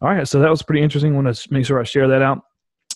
All 0.00 0.08
right, 0.08 0.28
so 0.28 0.38
that 0.40 0.50
was 0.50 0.62
pretty 0.62 0.82
interesting. 0.82 1.14
Want 1.14 1.34
to 1.34 1.52
make 1.52 1.66
sure 1.66 1.80
I 1.80 1.84
share 1.84 2.08
that 2.08 2.22
out. 2.22 2.42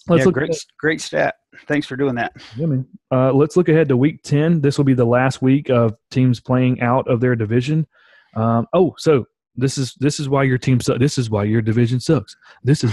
Let's 0.08 0.20
yeah, 0.20 0.24
look 0.26 0.34
great, 0.34 0.66
great 0.78 1.00
stat. 1.00 1.36
Thanks 1.66 1.86
for 1.86 1.96
doing 1.96 2.16
that. 2.16 2.32
Yeah, 2.56 2.66
man. 2.66 2.86
Uh, 3.12 3.32
let's 3.32 3.56
look 3.56 3.68
ahead 3.68 3.88
to 3.88 3.96
week 3.96 4.22
ten. 4.22 4.60
This 4.60 4.76
will 4.76 4.84
be 4.84 4.94
the 4.94 5.04
last 5.04 5.42
week 5.42 5.70
of 5.70 5.94
teams 6.10 6.40
playing 6.40 6.80
out 6.80 7.08
of 7.08 7.20
their 7.20 7.36
division. 7.36 7.86
Um, 8.34 8.66
oh, 8.72 8.94
so 8.98 9.26
this 9.54 9.78
is 9.78 9.94
this 10.00 10.18
is 10.18 10.28
why 10.28 10.42
your 10.42 10.58
team 10.58 10.80
sucks. 10.80 10.98
This 10.98 11.18
is 11.18 11.30
why 11.30 11.44
your 11.44 11.62
division 11.62 12.00
sucks. 12.00 12.36
This 12.64 12.84
is. 12.84 12.92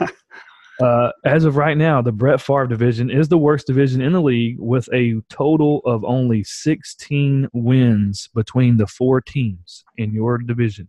Uh, 0.80 1.10
as 1.24 1.44
of 1.44 1.56
right 1.56 1.76
now, 1.76 2.00
the 2.00 2.12
Brett 2.12 2.40
Favre 2.40 2.66
division 2.66 3.10
is 3.10 3.28
the 3.28 3.38
worst 3.38 3.66
division 3.66 4.00
in 4.00 4.12
the 4.12 4.20
league 4.20 4.56
with 4.60 4.88
a 4.92 5.20
total 5.28 5.80
of 5.84 6.04
only 6.04 6.44
16 6.44 7.48
wins 7.52 8.28
between 8.34 8.76
the 8.76 8.86
four 8.86 9.20
teams 9.20 9.84
in 9.96 10.12
your 10.12 10.38
division. 10.38 10.88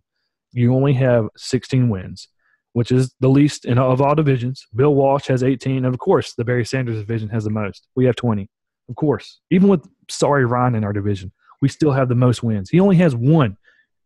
You 0.51 0.75
only 0.75 0.93
have 0.93 1.27
16 1.37 1.89
wins, 1.89 2.27
which 2.73 2.91
is 2.91 3.13
the 3.19 3.29
least 3.29 3.65
in, 3.65 3.79
of 3.79 3.99
all 4.01 4.13
divisions. 4.13 4.65
Bill 4.75 4.93
Walsh 4.93 5.27
has 5.27 5.41
18. 5.41 5.77
And 5.77 5.85
of 5.87 5.97
course, 5.97 6.33
the 6.33 6.45
Barry 6.45 6.65
Sanders 6.65 6.97
division 6.97 7.29
has 7.29 7.43
the 7.43 7.49
most. 7.49 7.87
We 7.95 8.05
have 8.05 8.15
20. 8.15 8.47
Of 8.89 8.95
course. 8.95 9.39
Even 9.49 9.69
with 9.69 9.87
sorry 10.09 10.45
Ryan 10.45 10.75
in 10.75 10.83
our 10.83 10.93
division, 10.93 11.31
we 11.61 11.69
still 11.69 11.91
have 11.91 12.09
the 12.09 12.15
most 12.15 12.43
wins. 12.43 12.69
He 12.69 12.79
only 12.79 12.95
has 12.97 13.15
one, 13.15 13.57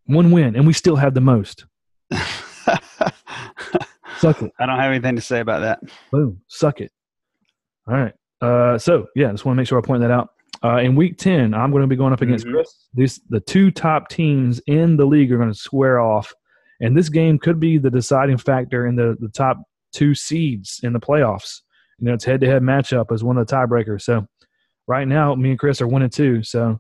one 0.06 0.32
win, 0.32 0.56
and 0.56 0.66
we 0.66 0.74
still 0.74 0.96
have 0.96 1.14
the 1.14 1.22
most. 1.22 1.66
Suck 4.24 4.42
it. 4.42 4.52
I 4.58 4.66
don't 4.66 4.80
have 4.80 4.92
anything 4.92 5.16
to 5.18 5.22
say 5.22 5.42
about 5.42 5.60
that. 5.60 5.80
Boom. 6.12 6.40
Suck 6.48 6.80
it. 6.80 6.92
All 7.88 7.94
right. 7.94 8.14
Uh, 8.42 8.78
so 8.78 9.08
yeah, 9.16 9.30
just 9.32 9.44
want 9.44 9.56
to 9.56 9.58
make 9.58 9.68
sure 9.68 9.78
I 9.78 9.82
point 9.82 10.02
that 10.02 10.12
out. 10.12 10.30
Uh, 10.64 10.78
in 10.78 10.96
week 10.96 11.18
ten, 11.18 11.54
I'm 11.54 11.72
going 11.72 11.82
to 11.82 11.88
be 11.88 11.98
going 11.98 12.14
up 12.14 12.22
against 12.22 12.46
mm-hmm. 12.46 12.56
Chris. 12.56 12.88
These 12.94 13.20
the 13.30 13.42
two 13.42 13.70
top 13.70 14.08
teams 14.08 14.62
in 14.66 14.96
the 14.96 15.06
league 15.06 15.32
are 15.32 15.38
going 15.38 15.52
to 15.52 15.58
square 15.58 16.00
off, 16.00 16.34
and 16.80 16.98
this 16.98 17.10
game 17.10 17.38
could 17.38 17.60
be 17.60 17.78
the 17.78 17.90
deciding 17.90 18.38
factor 18.38 18.88
in 18.88 18.96
the 18.96 19.18
the 19.20 19.30
top 19.30 19.62
two 19.92 20.16
seeds 20.16 20.80
in 20.84 20.94
the 20.94 21.00
playoffs. 21.00 21.62
You 22.00 22.08
know, 22.08 22.14
it's 22.14 22.24
head 22.24 22.40
to 22.42 22.48
head 22.48 22.62
matchup 22.62 23.12
as 23.12 23.24
one 23.24 23.38
of 23.38 23.46
the 23.46 23.54
tiebreakers. 23.54 24.04
So 24.04 24.26
right 24.88 25.08
now, 25.08 25.36
me 25.36 25.52
and 25.52 25.60
Chris 25.60 25.82
are 25.82 25.88
one 25.88 26.02
and 26.02 26.12
two. 26.12 26.44
So 26.44 26.80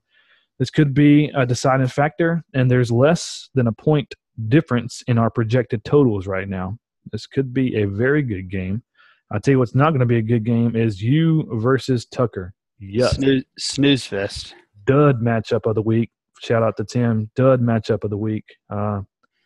this 0.59 0.69
could 0.69 0.93
be 0.93 1.29
a 1.35 1.45
deciding 1.45 1.87
factor, 1.87 2.43
and 2.53 2.71
there's 2.71 2.91
less 2.91 3.49
than 3.53 3.67
a 3.67 3.73
point 3.73 4.15
difference 4.47 5.03
in 5.07 5.17
our 5.17 5.29
projected 5.29 5.83
totals 5.83 6.25
right 6.25 6.47
now. 6.47 6.77
This 7.11 7.27
could 7.27 7.53
be 7.53 7.81
a 7.81 7.85
very 7.85 8.21
good 8.21 8.49
game. 8.49 8.83
I 9.31 9.39
tell 9.39 9.53
you 9.53 9.59
what's 9.59 9.75
not 9.75 9.89
going 9.89 10.01
to 10.01 10.05
be 10.05 10.17
a 10.17 10.21
good 10.21 10.43
game 10.43 10.75
is 10.75 11.01
you 11.01 11.47
versus 11.53 12.05
Tucker. 12.05 12.53
Yes, 12.79 13.15
snooze, 13.15 13.43
snooze 13.57 14.05
fest. 14.05 14.55
Dud 14.85 15.21
matchup 15.21 15.65
of 15.65 15.75
the 15.75 15.81
week. 15.81 16.11
Shout 16.41 16.61
out 16.61 16.77
to 16.77 16.83
Tim. 16.83 17.31
Dud 17.35 17.61
matchup 17.61 18.03
of 18.03 18.09
the 18.09 18.17
week. 18.17 18.45
Uh, 18.69 19.01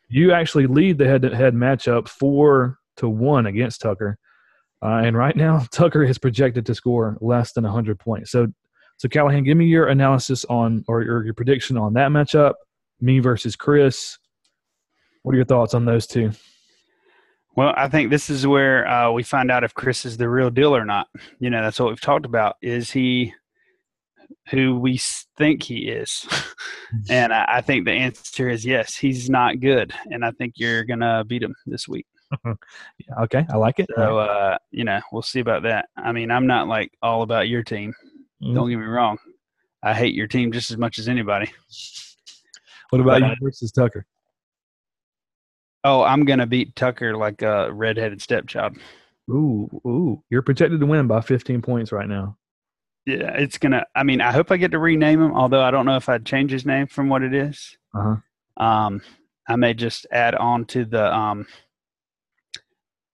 you 0.10 0.34
actually 0.34 0.68
lead 0.68 0.98
the 0.98 1.08
head-to-head 1.08 1.54
matchup 1.54 2.08
four 2.08 2.80
to 2.98 3.08
one 3.08 3.46
against 3.46 3.82
Tucker, 3.82 4.18
uh, 4.82 5.02
and 5.04 5.16
right 5.16 5.36
now 5.36 5.66
Tucker 5.72 6.04
is 6.04 6.18
projected 6.18 6.66
to 6.66 6.76
score 6.76 7.18
less 7.22 7.54
than 7.54 7.64
hundred 7.64 8.00
points. 8.00 8.32
So, 8.32 8.48
so 8.98 9.08
Callahan, 9.08 9.44
give 9.44 9.58
me 9.58 9.66
your 9.66 9.88
analysis 9.88 10.44
on 10.46 10.84
or 10.88 11.04
your, 11.04 11.24
your 11.24 11.34
prediction 11.34 11.78
on 11.78 11.94
that 11.94 12.10
matchup. 12.10 12.54
Me 13.00 13.20
versus 13.20 13.56
Chris. 13.56 14.18
What 15.22 15.34
are 15.34 15.36
your 15.36 15.46
thoughts 15.46 15.74
on 15.74 15.86
those 15.86 16.08
two? 16.08 16.32
Well, 17.58 17.74
I 17.76 17.90
think 17.90 18.12
this 18.12 18.30
is 18.30 18.46
where 18.46 18.88
uh, 18.88 19.12
we 19.12 19.24
find 19.24 19.50
out 19.50 19.64
if 19.64 19.74
Chris 19.74 20.06
is 20.06 20.16
the 20.16 20.30
real 20.30 20.52
deal 20.52 20.76
or 20.76 20.86
not. 20.86 21.08
You 21.40 21.50
know, 21.50 21.64
that's 21.64 21.80
what 21.80 21.90
we've 21.90 22.00
talked 22.00 22.28
about. 22.28 22.56
Is 22.62 22.92
he 22.92 23.34
who 24.50 24.80
we 24.80 25.00
think 25.38 25.64
he 25.64 25.88
is? 25.88 26.28
and 27.10 27.34
I, 27.34 27.46
I, 27.48 27.62
think 27.62 27.86
the 27.86 27.94
answer 27.94 28.48
is 28.48 28.64
yes. 28.64 28.96
He's 28.96 29.28
not 29.28 29.60
good, 29.60 29.92
and 30.12 30.24
I 30.24 30.30
think 30.32 30.54
you're 30.58 30.84
gonna 30.84 31.24
beat 31.26 31.42
him 31.42 31.56
this 31.66 31.88
week. 31.88 32.06
okay, 33.22 33.48
I 33.50 33.58
like 33.58 33.80
it. 33.80 33.90
So, 33.96 34.20
uh, 34.20 34.60
you 34.70 34.84
know, 34.84 35.02
we'll 35.12 35.24
see 35.24 35.40
about 35.40 35.64
that. 35.64 35.90
I 35.98 36.12
mean, 36.12 36.30
I'm 36.30 36.46
not 36.46 36.68
like 36.68 36.92
all 37.02 37.24
about 37.24 37.50
your 37.50 37.64
team. 37.64 37.92
Mm-hmm. 38.44 38.54
Don't 38.54 38.70
get 38.70 38.78
me 38.78 38.86
wrong. 38.86 39.18
I 39.82 39.96
hate 39.96 40.14
your 40.14 40.28
team 40.28 40.52
just 40.52 40.70
as 40.70 40.78
much 40.78 41.00
as 41.00 41.10
anybody. 41.10 41.52
What 42.92 43.02
about 43.02 43.22
but, 43.22 43.30
you 43.32 43.36
versus 43.42 43.72
Tucker? 43.72 44.06
Oh, 45.88 46.04
I'm 46.04 46.26
gonna 46.26 46.46
beat 46.46 46.76
Tucker 46.76 47.16
like 47.16 47.42
a 47.42 47.72
redheaded 47.72 48.22
stepchild. 48.22 48.78
Ooh, 49.30 49.70
ooh! 49.86 50.22
You're 50.30 50.42
projected 50.42 50.82
to 50.82 50.86
win 50.86 51.08
by 51.08 51.22
15 51.22 51.62
points 51.62 51.94
right 51.94 52.10
now. 52.10 52.36
Yeah, 53.06 53.32
it's 53.36 53.58
gonna. 53.58 53.86
I 53.96 54.04
mean, 54.04 54.20
I 54.20 54.34
hope 54.34 54.52
I 54.52 54.58
get 54.58 54.72
to 54.72 54.80
rename 54.80 55.22
him. 55.22 55.34
Although 55.34 55.62
I 55.62 55.72
don't 55.72 55.86
know 55.86 55.96
if 55.96 56.10
I'd 56.10 56.26
change 56.26 56.52
his 56.52 56.66
name 56.66 56.88
from 56.88 57.08
what 57.08 57.24
it 57.24 57.34
is. 57.34 57.78
Uh 57.96 58.16
huh. 58.58 58.66
Um, 58.66 59.02
I 59.48 59.56
may 59.56 59.74
just 59.74 60.06
add 60.12 60.36
on 60.36 60.66
to 60.66 60.84
the 60.84 61.16
um 61.16 61.48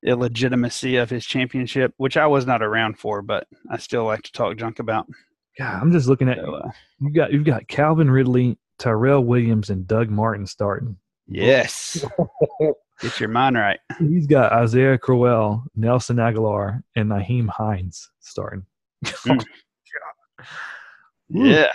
illegitimacy 0.03 0.95
of 0.95 1.11
his 1.11 1.27
championship, 1.27 1.93
which 1.97 2.17
I 2.17 2.25
was 2.25 2.47
not 2.47 2.63
around 2.63 2.97
for, 2.97 3.21
but 3.21 3.45
I 3.69 3.77
still 3.77 4.05
like 4.05 4.23
to 4.23 4.31
talk 4.31 4.57
junk 4.57 4.79
about. 4.79 5.05
Yeah, 5.59 5.79
I'm 5.79 5.91
just 5.91 6.07
looking 6.07 6.27
at 6.27 6.39
so, 6.39 6.55
uh, 6.55 6.71
you 7.01 7.13
got 7.13 7.31
you've 7.31 7.45
got 7.45 7.67
Calvin 7.67 8.09
Ridley, 8.09 8.57
Tyrell 8.79 9.23
Williams, 9.23 9.69
and 9.69 9.85
Doug 9.85 10.09
Martin 10.09 10.47
starting. 10.47 10.97
Yes. 11.27 12.03
Get 13.01 13.19
your 13.19 13.29
mind 13.29 13.57
right. 13.57 13.79
He's 13.99 14.27
got 14.27 14.53
Isaiah 14.53 14.97
Crowell, 14.97 15.63
Nelson 15.75 16.17
Agholor, 16.17 16.83
and 16.95 17.09
Nyheim 17.09 17.49
Hines 17.49 18.09
starting. 18.19 18.65
Mm. 19.25 19.43
yeah. 21.29 21.71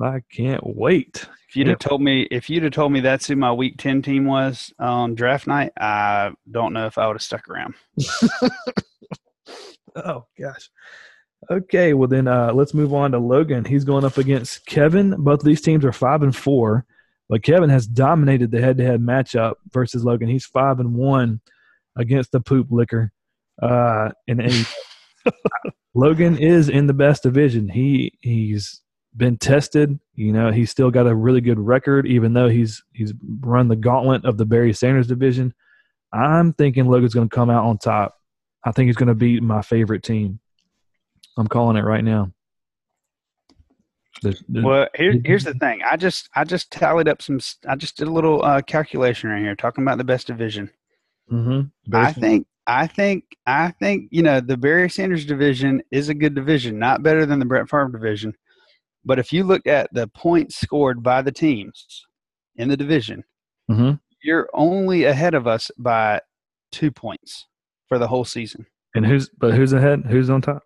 I 0.00 0.20
can't 0.30 0.62
wait. 0.64 1.26
If 1.48 1.56
you'd 1.56 1.66
have 1.66 1.78
told 1.78 2.00
me 2.00 2.22
if 2.30 2.48
you'd 2.48 2.62
have 2.62 2.72
told 2.72 2.92
me 2.92 3.00
that's 3.00 3.26
who 3.26 3.36
my 3.36 3.52
week 3.52 3.76
ten 3.78 4.00
team 4.00 4.26
was 4.26 4.72
on 4.78 5.14
draft 5.14 5.46
night, 5.46 5.72
I 5.76 6.32
don't 6.50 6.72
know 6.72 6.86
if 6.86 6.98
I 6.98 7.06
would 7.06 7.16
have 7.16 7.22
stuck 7.22 7.48
around. 7.48 7.74
oh 9.96 10.26
gosh. 10.38 10.70
Okay, 11.50 11.94
well 11.94 12.08
then 12.08 12.28
uh, 12.28 12.52
let's 12.52 12.74
move 12.74 12.94
on 12.94 13.12
to 13.12 13.18
Logan. 13.18 13.64
He's 13.64 13.84
going 13.84 14.04
up 14.04 14.18
against 14.18 14.64
Kevin. 14.66 15.16
Both 15.18 15.40
of 15.40 15.46
these 15.46 15.60
teams 15.60 15.84
are 15.84 15.92
five 15.92 16.22
and 16.22 16.34
four. 16.34 16.86
But 17.32 17.42
Kevin 17.42 17.70
has 17.70 17.86
dominated 17.86 18.50
the 18.50 18.60
head-to-head 18.60 19.00
matchup 19.00 19.54
versus 19.72 20.04
Logan. 20.04 20.28
He's 20.28 20.44
five 20.44 20.80
and 20.80 20.92
one 20.92 21.40
against 21.96 22.30
the 22.30 22.40
poop 22.40 22.66
liquor. 22.70 23.10
Uh, 23.62 24.10
and, 24.28 24.42
and 24.42 24.66
Logan 25.94 26.36
is 26.36 26.68
in 26.68 26.88
the 26.88 26.92
best 26.92 27.22
division. 27.22 27.70
He 27.70 28.18
he's 28.20 28.82
been 29.16 29.38
tested. 29.38 29.98
You 30.14 30.30
know, 30.30 30.52
he's 30.52 30.70
still 30.70 30.90
got 30.90 31.06
a 31.06 31.14
really 31.14 31.40
good 31.40 31.58
record, 31.58 32.06
even 32.06 32.34
though 32.34 32.50
he's 32.50 32.84
he's 32.92 33.14
run 33.40 33.68
the 33.68 33.76
gauntlet 33.76 34.26
of 34.26 34.36
the 34.36 34.44
Barry 34.44 34.74
Sanders 34.74 35.06
division. 35.06 35.54
I'm 36.12 36.52
thinking 36.52 36.84
Logan's 36.84 37.14
going 37.14 37.30
to 37.30 37.34
come 37.34 37.48
out 37.48 37.64
on 37.64 37.78
top. 37.78 38.14
I 38.62 38.72
think 38.72 38.88
he's 38.88 38.96
going 38.96 39.08
to 39.08 39.14
beat 39.14 39.42
my 39.42 39.62
favorite 39.62 40.02
team. 40.02 40.38
I'm 41.38 41.48
calling 41.48 41.78
it 41.78 41.84
right 41.84 42.04
now. 42.04 42.30
The, 44.20 44.38
the, 44.48 44.62
well, 44.62 44.88
here, 44.94 45.14
here's 45.24 45.44
the 45.44 45.54
thing. 45.54 45.80
I 45.88 45.96
just 45.96 46.28
I 46.34 46.44
just 46.44 46.70
tallied 46.70 47.08
up 47.08 47.22
some. 47.22 47.40
I 47.68 47.76
just 47.76 47.96
did 47.96 48.08
a 48.08 48.12
little 48.12 48.44
uh, 48.44 48.62
calculation 48.62 49.30
right 49.30 49.42
here, 49.42 49.56
talking 49.56 49.82
about 49.82 49.98
the 49.98 50.04
best 50.04 50.26
division. 50.26 50.70
Mm-hmm. 51.30 51.94
I 51.94 52.12
think 52.12 52.46
I 52.66 52.86
think 52.86 53.24
I 53.46 53.70
think 53.70 54.08
you 54.10 54.22
know 54.22 54.40
the 54.40 54.56
Barry 54.56 54.90
Sanders 54.90 55.24
division 55.24 55.82
is 55.90 56.08
a 56.08 56.14
good 56.14 56.34
division, 56.34 56.78
not 56.78 57.02
better 57.02 57.26
than 57.26 57.38
the 57.38 57.44
Brett 57.44 57.68
Favre 57.68 57.88
division. 57.88 58.34
But 59.04 59.18
if 59.18 59.32
you 59.32 59.44
look 59.44 59.66
at 59.66 59.92
the 59.92 60.06
points 60.08 60.56
scored 60.56 61.02
by 61.02 61.22
the 61.22 61.32
teams 61.32 62.04
in 62.56 62.68
the 62.68 62.76
division, 62.76 63.24
mm-hmm. 63.70 63.92
you're 64.22 64.48
only 64.54 65.04
ahead 65.04 65.34
of 65.34 65.46
us 65.46 65.70
by 65.76 66.20
two 66.70 66.92
points 66.92 67.46
for 67.88 67.98
the 67.98 68.06
whole 68.06 68.24
season. 68.24 68.66
And 68.94 69.06
who's 69.06 69.28
but 69.30 69.54
who's 69.54 69.72
ahead? 69.72 70.04
Who's 70.08 70.30
on 70.30 70.42
top? 70.42 70.62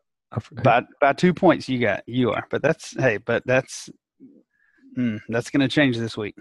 By 0.62 0.83
by 1.01 1.12
two 1.12 1.33
points 1.35 1.68
you 1.68 1.79
got 1.79 2.03
you 2.07 2.31
are 2.31 2.46
but 2.51 2.62
that's 2.62 2.94
hey 2.99 3.16
but 3.18 3.42
that's 3.46 3.88
mm, 4.96 5.20
that's 5.29 5.51
gonna 5.51 5.68
change 5.68 5.96
this 5.96 6.16
week 6.16 6.35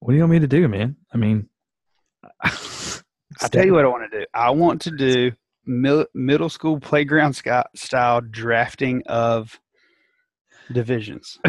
what 0.00 0.12
do 0.12 0.16
you 0.16 0.22
want 0.22 0.32
me 0.32 0.38
to 0.38 0.46
do 0.46 0.68
man 0.68 0.96
i 1.12 1.16
mean 1.16 1.48
i 2.42 3.48
tell 3.50 3.64
you 3.64 3.72
what 3.72 3.84
i 3.84 3.88
want 3.88 4.10
to 4.10 4.20
do 4.20 4.26
i 4.34 4.50
want 4.50 4.80
to 4.80 4.90
do 4.90 5.30
mil- 5.66 6.06
middle 6.14 6.48
school 6.48 6.78
playground 6.78 7.34
style 7.74 8.20
drafting 8.30 9.02
of 9.06 9.58
divisions 10.72 11.38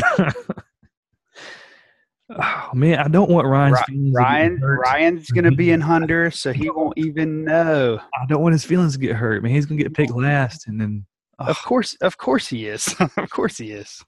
Oh 2.29 2.71
man, 2.73 2.99
I 2.99 3.07
don't 3.07 3.29
want 3.29 3.47
Ryan's 3.47 3.79
feelings. 3.83 4.13
Ryan, 4.13 4.59
Ryan's 4.61 5.31
gonna 5.31 5.51
be 5.51 5.71
in 5.71 5.79
Hunter, 5.79 6.29
so 6.29 6.51
he 6.51 6.69
won't 6.69 6.97
even 6.97 7.45
know. 7.45 7.99
I 8.13 8.25
don't 8.27 8.41
want 8.41 8.51
his 8.51 8.65
feelings 8.65 8.93
to 8.93 8.99
get 8.99 9.15
hurt. 9.15 9.41
Man, 9.41 9.53
he's 9.53 9.65
gonna 9.65 9.81
get 9.81 9.93
picked 9.93 10.13
last, 10.13 10.67
and 10.67 10.79
then 10.79 11.05
of 11.39 11.61
course, 11.61 11.95
of 12.01 12.17
course 12.17 12.47
he 12.47 12.67
is. 12.67 12.95
of 13.17 13.29
course 13.29 13.57
he 13.57 13.71
is. 13.71 14.03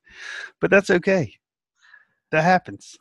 But 0.60 0.72
that's 0.72 0.90
okay. 0.90 1.34
That 2.32 2.44
happens. 2.44 2.98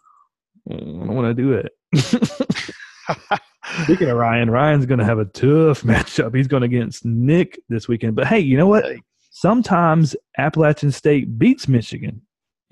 Mm, 0.68 1.02
I 1.02 1.06
don't 1.06 1.14
want 1.14 1.36
to 1.36 1.42
do 1.42 1.52
it. 1.52 1.72
Speaking 3.84 4.08
of 4.08 4.16
Ryan, 4.16 4.50
Ryan's 4.50 4.86
going 4.86 4.98
to 4.98 5.04
have 5.04 5.18
a 5.18 5.24
tough 5.26 5.82
matchup. 5.84 6.34
He's 6.34 6.48
going 6.48 6.62
against 6.62 7.04
Nick 7.04 7.58
this 7.68 7.88
weekend. 7.88 8.16
But 8.16 8.26
hey, 8.26 8.40
you 8.40 8.56
know 8.56 8.66
what? 8.66 8.84
Sometimes 9.30 10.16
Appalachian 10.36 10.90
State 10.90 11.38
beats 11.38 11.68
Michigan 11.68 12.22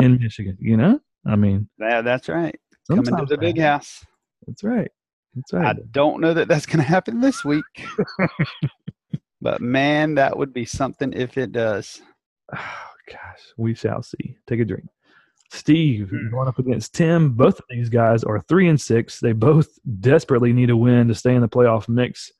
in 0.00 0.18
Michigan. 0.18 0.56
You 0.60 0.76
know, 0.76 1.00
I 1.26 1.36
mean, 1.36 1.68
yeah, 1.78 2.02
that's 2.02 2.28
right. 2.28 2.58
Coming 2.88 3.16
to 3.16 3.26
the 3.26 3.38
big 3.38 3.58
house. 3.58 4.04
That's 4.46 4.62
right. 4.62 4.90
That's 5.34 5.52
right. 5.52 5.76
I 5.76 5.80
don't 5.90 6.20
know 6.20 6.32
that 6.34 6.48
that's 6.48 6.66
going 6.66 6.78
to 6.78 6.84
happen 6.84 7.20
this 7.20 7.44
week. 7.44 7.64
But 9.40 9.60
man, 9.60 10.14
that 10.14 10.36
would 10.36 10.52
be 10.52 10.64
something 10.64 11.12
if 11.12 11.36
it 11.36 11.52
does. 11.52 12.00
Oh, 12.54 12.86
gosh, 13.10 13.42
we 13.56 13.74
shall 13.74 14.02
see. 14.02 14.36
Take 14.46 14.60
a 14.60 14.64
drink. 14.64 14.86
Steve 15.52 16.10
mm. 16.12 16.30
going 16.30 16.48
up 16.48 16.58
against 16.58 16.94
Tim. 16.94 17.30
Both 17.30 17.58
of 17.58 17.64
these 17.70 17.88
guys 17.88 18.24
are 18.24 18.40
three 18.40 18.68
and 18.68 18.80
six. 18.80 19.20
They 19.20 19.32
both 19.32 19.68
desperately 20.00 20.52
need 20.52 20.70
a 20.70 20.76
win 20.76 21.08
to 21.08 21.14
stay 21.14 21.34
in 21.34 21.40
the 21.40 21.48
playoff 21.48 21.88
mix. 21.88 22.30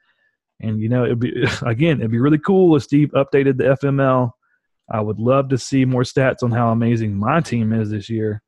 And 0.60 0.80
you 0.80 0.88
know, 0.88 1.04
it'd 1.04 1.20
be 1.20 1.46
again, 1.62 1.98
it'd 1.98 2.10
be 2.10 2.18
really 2.18 2.38
cool 2.38 2.76
if 2.76 2.82
Steve 2.82 3.10
updated 3.14 3.58
the 3.58 3.76
FML. 3.82 4.30
I 4.90 5.00
would 5.00 5.18
love 5.18 5.48
to 5.48 5.58
see 5.58 5.84
more 5.84 6.02
stats 6.02 6.42
on 6.42 6.52
how 6.52 6.70
amazing 6.70 7.14
my 7.14 7.40
team 7.40 7.72
is 7.72 7.90
this 7.90 8.08
year. 8.08 8.40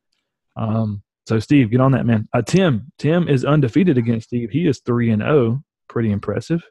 Um, 0.57 1.03
so 1.27 1.39
Steve, 1.41 1.71
get 1.71 1.81
on 1.81 1.93
that, 1.93 2.07
man. 2.07 2.29
Uh, 2.33 2.43
Tim, 2.43 2.93
Tim 2.99 3.29
is 3.29 3.45
undefeated 3.45 3.99
against 3.99 4.29
Steve. 4.29 4.51
He 4.51 4.67
is 4.67 4.81
three 4.85 5.11
and 5.11 5.23
zero. 5.23 5.35
Oh. 5.35 5.63
Pretty 5.89 6.13
impressive. 6.13 6.63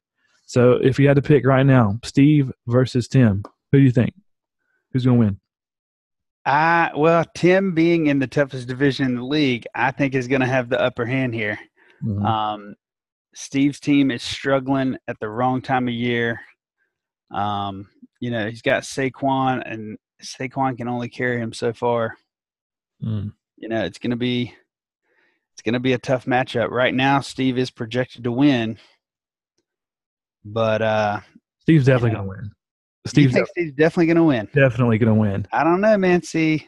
So 0.48 0.80
if 0.82 0.98
you 0.98 1.08
had 1.08 1.18
to 1.18 1.22
pick 1.22 1.45
right 1.45 1.66
now, 1.66 2.00
Steve 2.04 2.52
versus 2.68 3.10
Tim, 3.10 3.43
who 3.72 3.80
do 3.80 3.84
you 3.84 3.91
think? 3.91 4.14
Who's 4.91 5.04
going 5.06 5.18
to 5.18 5.26
win? 5.26 5.39
Uh, 6.45 6.89
well, 6.95 7.26
Tim 7.36 7.74
being 7.74 8.08
in 8.08 8.20
the 8.20 8.28
toughest 8.28 8.70
division 8.70 9.06
in 9.08 9.16
the 9.16 9.26
league, 9.26 9.66
I 9.76 9.91
think 9.91 10.16
is 10.16 10.30
going 10.30 10.39
to 10.39 10.48
have 10.48 10.70
the 10.70 10.80
upper 10.80 11.06
hand 11.06 11.34
here. 11.34 11.60
Mm-hmm. 12.02 12.26
Um, 12.26 12.76
Steve's 13.36 13.82
team 13.82 14.10
is 14.10 14.24
struggling 14.24 14.98
at 15.10 15.20
the 15.20 15.28
wrong 15.28 15.62
time 15.62 15.89
of 15.89 15.93
year. 15.93 16.39
Um, 17.30 17.89
you 18.22 18.32
know, 18.32 18.48
he's 18.48 18.62
got 18.62 18.84
Saquon, 18.84 19.62
and 19.70 19.98
Saquon 20.24 20.78
can 20.78 20.88
only 20.88 21.10
carry 21.10 21.41
him 21.41 21.52
so 21.52 21.74
far. 21.74 22.16
Mm. 23.04 23.34
You 23.58 23.68
know, 23.68 23.84
it's 23.84 24.00
going 24.00 24.12
to 24.12 24.18
be 24.18 24.56
it's 25.54 25.62
going 25.62 25.74
to 25.74 25.82
be 25.82 25.93
a 25.93 26.00
tough 26.00 26.26
matchup. 26.26 26.70
Right 26.70 26.93
now, 26.93 27.20
Steve 27.20 27.58
is 27.58 27.70
projected 27.70 28.24
to 28.24 28.32
win 28.32 28.78
but 30.54 30.82
uh, 30.82 31.20
Steve's 31.62 31.86
definitely 31.86 32.12
going 32.12 32.24
to 32.24 32.30
win. 32.30 32.52
Steve's, 33.06 33.34
de- 33.34 33.45
Steve's 33.45 33.74
definitely 33.74 34.08
going 34.08 34.18
to 34.18 34.24
win. 34.24 34.50
Definitely 34.54 34.98
going 34.98 35.14
to 35.14 35.20
win. 35.20 35.48
I 35.54 35.64
don't 35.64 35.80
know, 35.82 35.98
man. 35.98 36.22
See, 36.24 36.68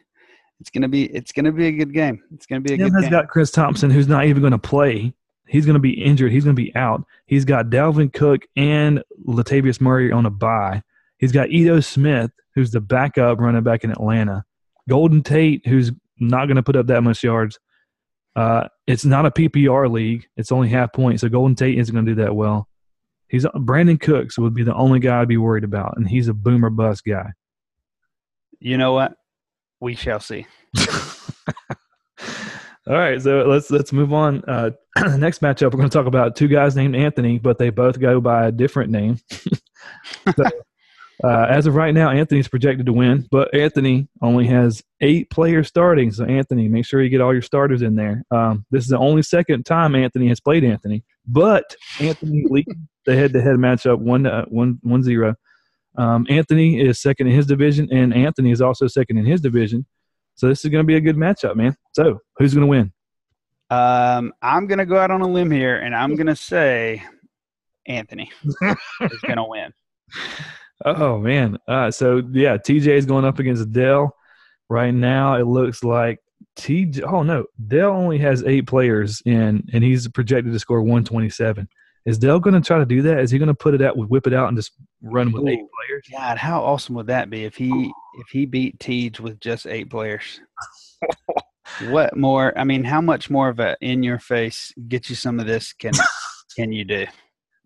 it's 0.60 0.70
going 0.70 0.84
to 0.84 0.88
be 0.88 1.06
it's 1.06 1.32
going 1.32 1.46
to 1.46 1.52
be 1.52 1.68
a 1.68 1.72
good 1.72 1.94
game. 1.94 2.22
It's 2.34 2.46
going 2.46 2.64
to 2.64 2.68
be 2.68 2.76
a 2.76 2.78
Tim 2.78 2.88
good 2.90 2.96
has 2.96 3.04
game. 3.04 3.12
got 3.12 3.28
Chris 3.28 3.52
Thompson, 3.52 3.90
who's 3.90 4.08
not 4.08 4.26
even 4.26 4.42
going 4.42 4.52
to 4.52 4.58
play. 4.58 5.14
he's 5.48 5.66
going 5.66 5.74
to 5.74 5.80
be 5.80 5.92
injured. 5.92 6.32
He's 6.32 6.44
going 6.46 6.56
to 6.56 6.62
be 6.62 6.74
out. 6.76 7.04
He's 7.26 7.44
got 7.44 7.66
Dalvin 7.70 8.14
Cook 8.14 8.44
and 8.56 9.04
Latavius 9.28 9.82
Murray 9.82 10.12
on 10.12 10.26
a 10.26 10.30
bye. 10.30 10.82
He's 11.18 11.32
got 11.34 11.50
Ito 11.50 11.82
Smith, 11.82 12.32
who's 12.56 12.72
the 12.72 12.80
backup 12.80 13.40
running 13.40 13.64
back 13.64 13.84
in 13.84 13.92
Atlanta. 13.92 14.46
Golden 14.88 15.24
Tate, 15.24 15.68
who's 15.68 15.92
not 16.20 16.46
going 16.46 16.56
to 16.56 16.64
put 16.64 16.78
up 16.78 16.88
that 16.88 17.02
much 17.02 17.22
yards. 17.24 17.60
Uh, 18.36 18.68
it's 18.88 19.04
not 19.04 19.26
a 19.26 19.32
PPR 19.32 19.92
league. 19.92 20.26
It's 20.38 20.52
only 20.54 20.70
half 20.70 20.94
point, 20.94 21.20
so 21.20 21.28
Golden 21.28 21.56
Tate 21.56 21.78
isn't 21.78 21.94
going 21.94 22.06
to 22.06 22.16
do 22.16 22.22
that 22.24 22.34
well. 22.36 22.69
He's 23.30 23.46
Brandin 23.46 24.00
Cooks 24.00 24.38
would 24.38 24.54
be 24.54 24.64
the 24.64 24.74
only 24.74 25.00
guy 25.00 25.22
I'd 25.22 25.28
be 25.28 25.38
worried 25.38 25.64
about, 25.64 25.96
and 25.98 26.08
he's 26.08 26.28
a 26.28 26.34
boomer 26.34 26.70
bust 26.70 27.06
guy. 27.06 27.32
You 28.60 28.78
know 28.78 28.94
what? 28.94 29.14
We 29.80 29.96
shall 29.96 30.20
see. 30.20 30.46
All 32.88 32.96
right, 32.96 33.22
so 33.22 33.44
let's 33.44 33.70
let's 33.70 33.94
move 33.94 34.14
on. 34.14 34.44
Uh, 34.48 34.72
next 35.18 35.42
matchup, 35.42 35.72
we're 35.72 35.78
going 35.78 35.90
to 35.90 35.96
talk 35.96 36.08
about 36.08 36.36
two 36.36 36.48
guys 36.48 36.76
named 36.76 36.96
Anthony, 36.96 37.38
but 37.38 37.60
they 37.60 37.70
both 37.70 38.00
go 38.00 38.20
by 38.20 38.48
a 38.48 38.52
different 38.52 38.90
name. 38.90 39.20
so, 40.36 40.44
uh, 41.24 41.46
as 41.50 41.68
of 41.68 41.76
right 41.76 41.94
now, 41.94 42.10
Anthony's 42.10 42.48
projected 42.48 42.88
to 42.88 42.94
win, 42.94 43.28
but 43.30 43.54
Anthony 43.54 44.08
only 44.24 44.48
has 44.48 44.82
eight 45.02 45.30
players 45.30 45.68
starting. 45.68 46.12
So 46.12 46.26
Anthony, 46.26 46.68
make 46.68 46.86
sure 46.86 47.02
you 47.02 47.10
get 47.10 47.22
all 47.22 47.34
your 47.34 47.44
starters 47.44 47.84
in 47.84 47.96
there. 47.96 48.24
Um, 48.32 48.66
this 48.72 48.86
is 48.86 48.90
the 48.90 48.98
only 48.98 49.22
second 49.22 49.66
time 49.66 49.96
Anthony 49.96 50.28
has 50.30 50.40
played 50.40 50.64
Anthony, 50.64 51.04
but 51.30 51.76
Anthony 52.00 52.46
leads 52.50 52.74
the 53.06 53.16
head-to-head 53.16 53.56
matchup 53.56 54.00
one 54.00 54.26
uh, 54.26 54.46
one 54.46 54.80
one 54.82 55.04
zero. 55.04 55.36
Um, 55.98 56.26
Anthony 56.30 56.80
is 56.80 57.00
second 57.00 57.28
in 57.28 57.34
his 57.34 57.46
division, 57.46 57.88
and 57.92 58.14
Anthony 58.14 58.52
is 58.52 58.62
also 58.62 58.88
second 58.88 59.18
in 59.18 59.26
his 59.26 59.42
division. 59.42 59.86
So 60.36 60.48
this 60.48 60.64
is 60.64 60.72
going 60.72 60.84
to 60.84 60.88
be 60.88 60.96
a 60.96 61.02
good 61.02 61.18
matchup, 61.18 61.56
man. 61.56 61.76
So 61.94 62.20
who's 62.38 62.54
going 62.54 62.62
to 62.62 62.68
win? 62.68 62.94
Um, 63.70 64.34
I'm 64.42 64.68
going 64.68 64.80
to 64.80 64.86
go 64.86 64.98
out 64.98 65.12
on 65.12 65.22
a 65.22 65.28
limb 65.28 65.52
here, 65.52 65.78
and 65.78 65.96
I'm 65.96 66.16
going 66.16 66.28
to 66.28 66.36
say 66.36 67.04
Anthony 67.86 68.32
is 68.44 68.56
going 68.62 68.78
to 69.36 69.44
win. 69.44 69.74
Oh 70.86 71.20
man. 71.20 71.58
Uh, 71.68 71.92
so 71.92 72.22
yeah, 72.32 72.58
TJ 72.58 72.88
is 72.88 73.06
going 73.06 73.26
up 73.26 73.40
against 73.40 73.72
Dell. 73.72 74.16
Right 74.70 74.94
now, 74.94 75.36
it 75.36 75.46
looks 75.46 75.84
like 75.84 76.20
TJ. 76.60 77.02
Oh 77.04 77.24
no, 77.24 77.46
Dell 77.68 77.92
only 77.92 78.18
has 78.20 78.44
eight 78.44 78.68
players 78.68 79.22
in, 79.26 79.64
and 79.74 79.84
he's 79.84 80.08
projected 80.10 80.54
to 80.54 80.60
score 80.60 80.82
127. 80.82 81.68
Is 82.06 82.18
Dell 82.18 82.40
going 82.40 82.54
to 82.54 82.66
try 82.66 82.78
to 82.80 82.86
do 82.86 83.02
that? 83.04 83.20
Is 83.20 83.32
he 83.32 83.38
going 83.38 83.48
to 83.48 83.54
put 83.54 83.74
it 83.74 83.82
out, 83.82 83.98
whip 83.98 84.28
it 84.28 84.34
out, 84.34 84.48
and 84.48 84.58
just 84.58 84.72
run 85.02 85.32
with 85.32 85.44
Ooh, 85.44 85.48
eight 85.48 85.60
oh, 85.62 85.70
players? 85.88 86.06
God, 86.12 86.38
how 86.38 86.62
awesome 86.62 86.96
would 86.96 87.08
that 87.08 87.30
be 87.30 87.44
if 87.46 87.56
he 87.56 87.92
if 88.20 88.28
he 88.32 88.46
beat 88.46 88.80
TJ 88.80 89.20
with 89.20 89.40
just 89.40 89.68
eight 89.68 89.90
players? 89.90 90.42
what 91.90 92.16
more? 92.18 92.58
I 92.58 92.64
mean, 92.64 92.84
how 92.84 93.02
much 93.02 93.30
more 93.30 93.50
of 93.50 93.60
a 93.60 93.78
in 93.82 94.04
your 94.04 94.20
face 94.20 94.74
get 94.88 95.10
you 95.10 95.16
some 95.16 95.40
of 95.40 95.46
this 95.46 95.74
can 95.74 95.94
can 96.56 96.72
you 96.72 96.86
do? 96.86 97.06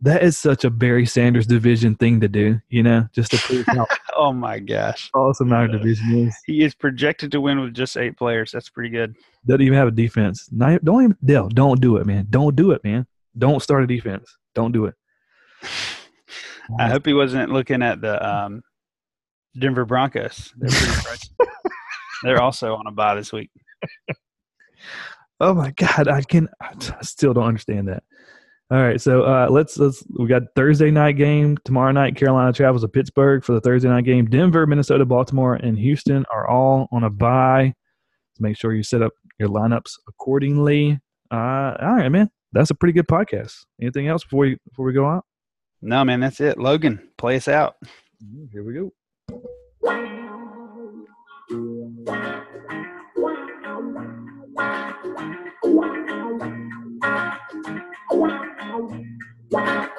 That 0.03 0.21
is 0.21 0.37
such 0.37 0.65
a 0.65 0.69
Barry 0.69 1.05
Sanders 1.05 1.47
division 1.47 1.95
thing 1.95 2.19
to 2.19 2.27
do, 2.27 2.59
you 2.67 2.83
know, 2.83 3.07
just 3.13 3.31
to 3.31 3.37
prove 3.37 3.65
how 3.67 3.87
oh 4.17 4.33
my 4.33 4.59
gosh 4.59 5.09
awesome 5.13 5.53
our 5.53 5.65
division 5.65 6.27
is. 6.27 6.35
He 6.45 6.61
is 6.61 6.75
projected 6.75 7.31
to 7.31 7.39
win 7.39 7.61
with 7.61 7.73
just 7.73 7.95
eight 7.95 8.17
players. 8.17 8.51
That's 8.51 8.67
pretty 8.67 8.89
good. 8.89 9.15
Doesn't 9.47 9.61
even 9.61 9.77
have 9.77 9.87
a 9.87 9.91
defense. 9.91 10.49
Not, 10.51 10.83
don't 10.83 11.03
even 11.03 11.17
Dell. 11.23 11.47
Don't 11.47 11.79
do 11.79 11.95
it, 11.97 12.05
man. 12.05 12.27
Don't 12.29 12.53
do 12.53 12.71
it, 12.71 12.83
man. 12.83 13.07
Don't 13.37 13.61
start 13.61 13.81
a 13.81 13.87
defense. 13.87 14.35
Don't 14.53 14.73
do 14.73 14.87
it. 14.87 14.95
I 16.79 16.89
hope 16.89 17.05
he 17.05 17.13
wasn't 17.13 17.53
looking 17.53 17.81
at 17.81 18.01
the 18.01 18.27
um, 18.27 18.61
Denver 19.57 19.85
Broncos. 19.85 20.53
They're, 20.57 21.15
They're 22.23 22.41
also 22.41 22.75
on 22.75 22.87
a 22.87 22.91
bye 22.91 23.15
this 23.15 23.31
week. 23.31 23.51
oh 25.39 25.53
my 25.53 25.71
God, 25.71 26.09
I 26.09 26.23
can. 26.23 26.49
I 26.59 26.73
still 27.03 27.33
don't 27.33 27.45
understand 27.45 27.87
that. 27.87 28.03
All 28.73 28.81
right, 28.81 28.99
so 28.99 29.21
uh, 29.23 29.47
let's 29.51 29.77
let's 29.77 30.03
we 30.17 30.27
got 30.27 30.41
Thursday 30.55 30.89
night 30.89 31.13
game 31.13 31.57
tomorrow 31.63 31.91
night. 31.91 32.15
Carolina 32.15 32.51
travels 32.51 32.81
to 32.81 32.87
Pittsburgh 32.87 33.43
for 33.43 33.53
the 33.53 33.61
Thursday 33.61 33.87
night 33.87 34.03
game. 34.03 34.25
Denver, 34.25 34.65
Minnesota, 34.65 35.05
Baltimore, 35.05 35.55
and 35.55 35.77
Houston 35.77 36.25
are 36.33 36.49
all 36.49 36.87
on 36.91 37.03
a 37.03 37.09
bye. 37.09 37.73
So 38.33 38.41
make 38.41 38.57
sure 38.57 38.73
you 38.73 38.83
set 38.83 39.03
up 39.03 39.13
your 39.39 39.49
lineups 39.49 39.91
accordingly. 40.07 40.99
Uh, 41.31 41.75
all 41.79 41.95
right, 41.95 42.09
man 42.09 42.29
that's 42.53 42.69
a 42.69 42.75
pretty 42.75 42.93
good 42.93 43.07
podcast. 43.07 43.65
Anything 43.81 44.07
else 44.07 44.23
before 44.23 44.41
we 44.41 44.57
before 44.69 44.85
we 44.85 44.93
go 44.93 45.07
out? 45.07 45.25
No, 45.81 46.05
man, 46.05 46.21
that's 46.21 46.39
it. 46.39 46.57
Logan, 46.57 47.09
play 47.17 47.35
us 47.35 47.47
out. 47.47 47.75
Mm-hmm, 48.23 48.45
here 48.51 48.63
we 48.63 48.73
go. 48.73 50.12
Wow. 59.53 59.93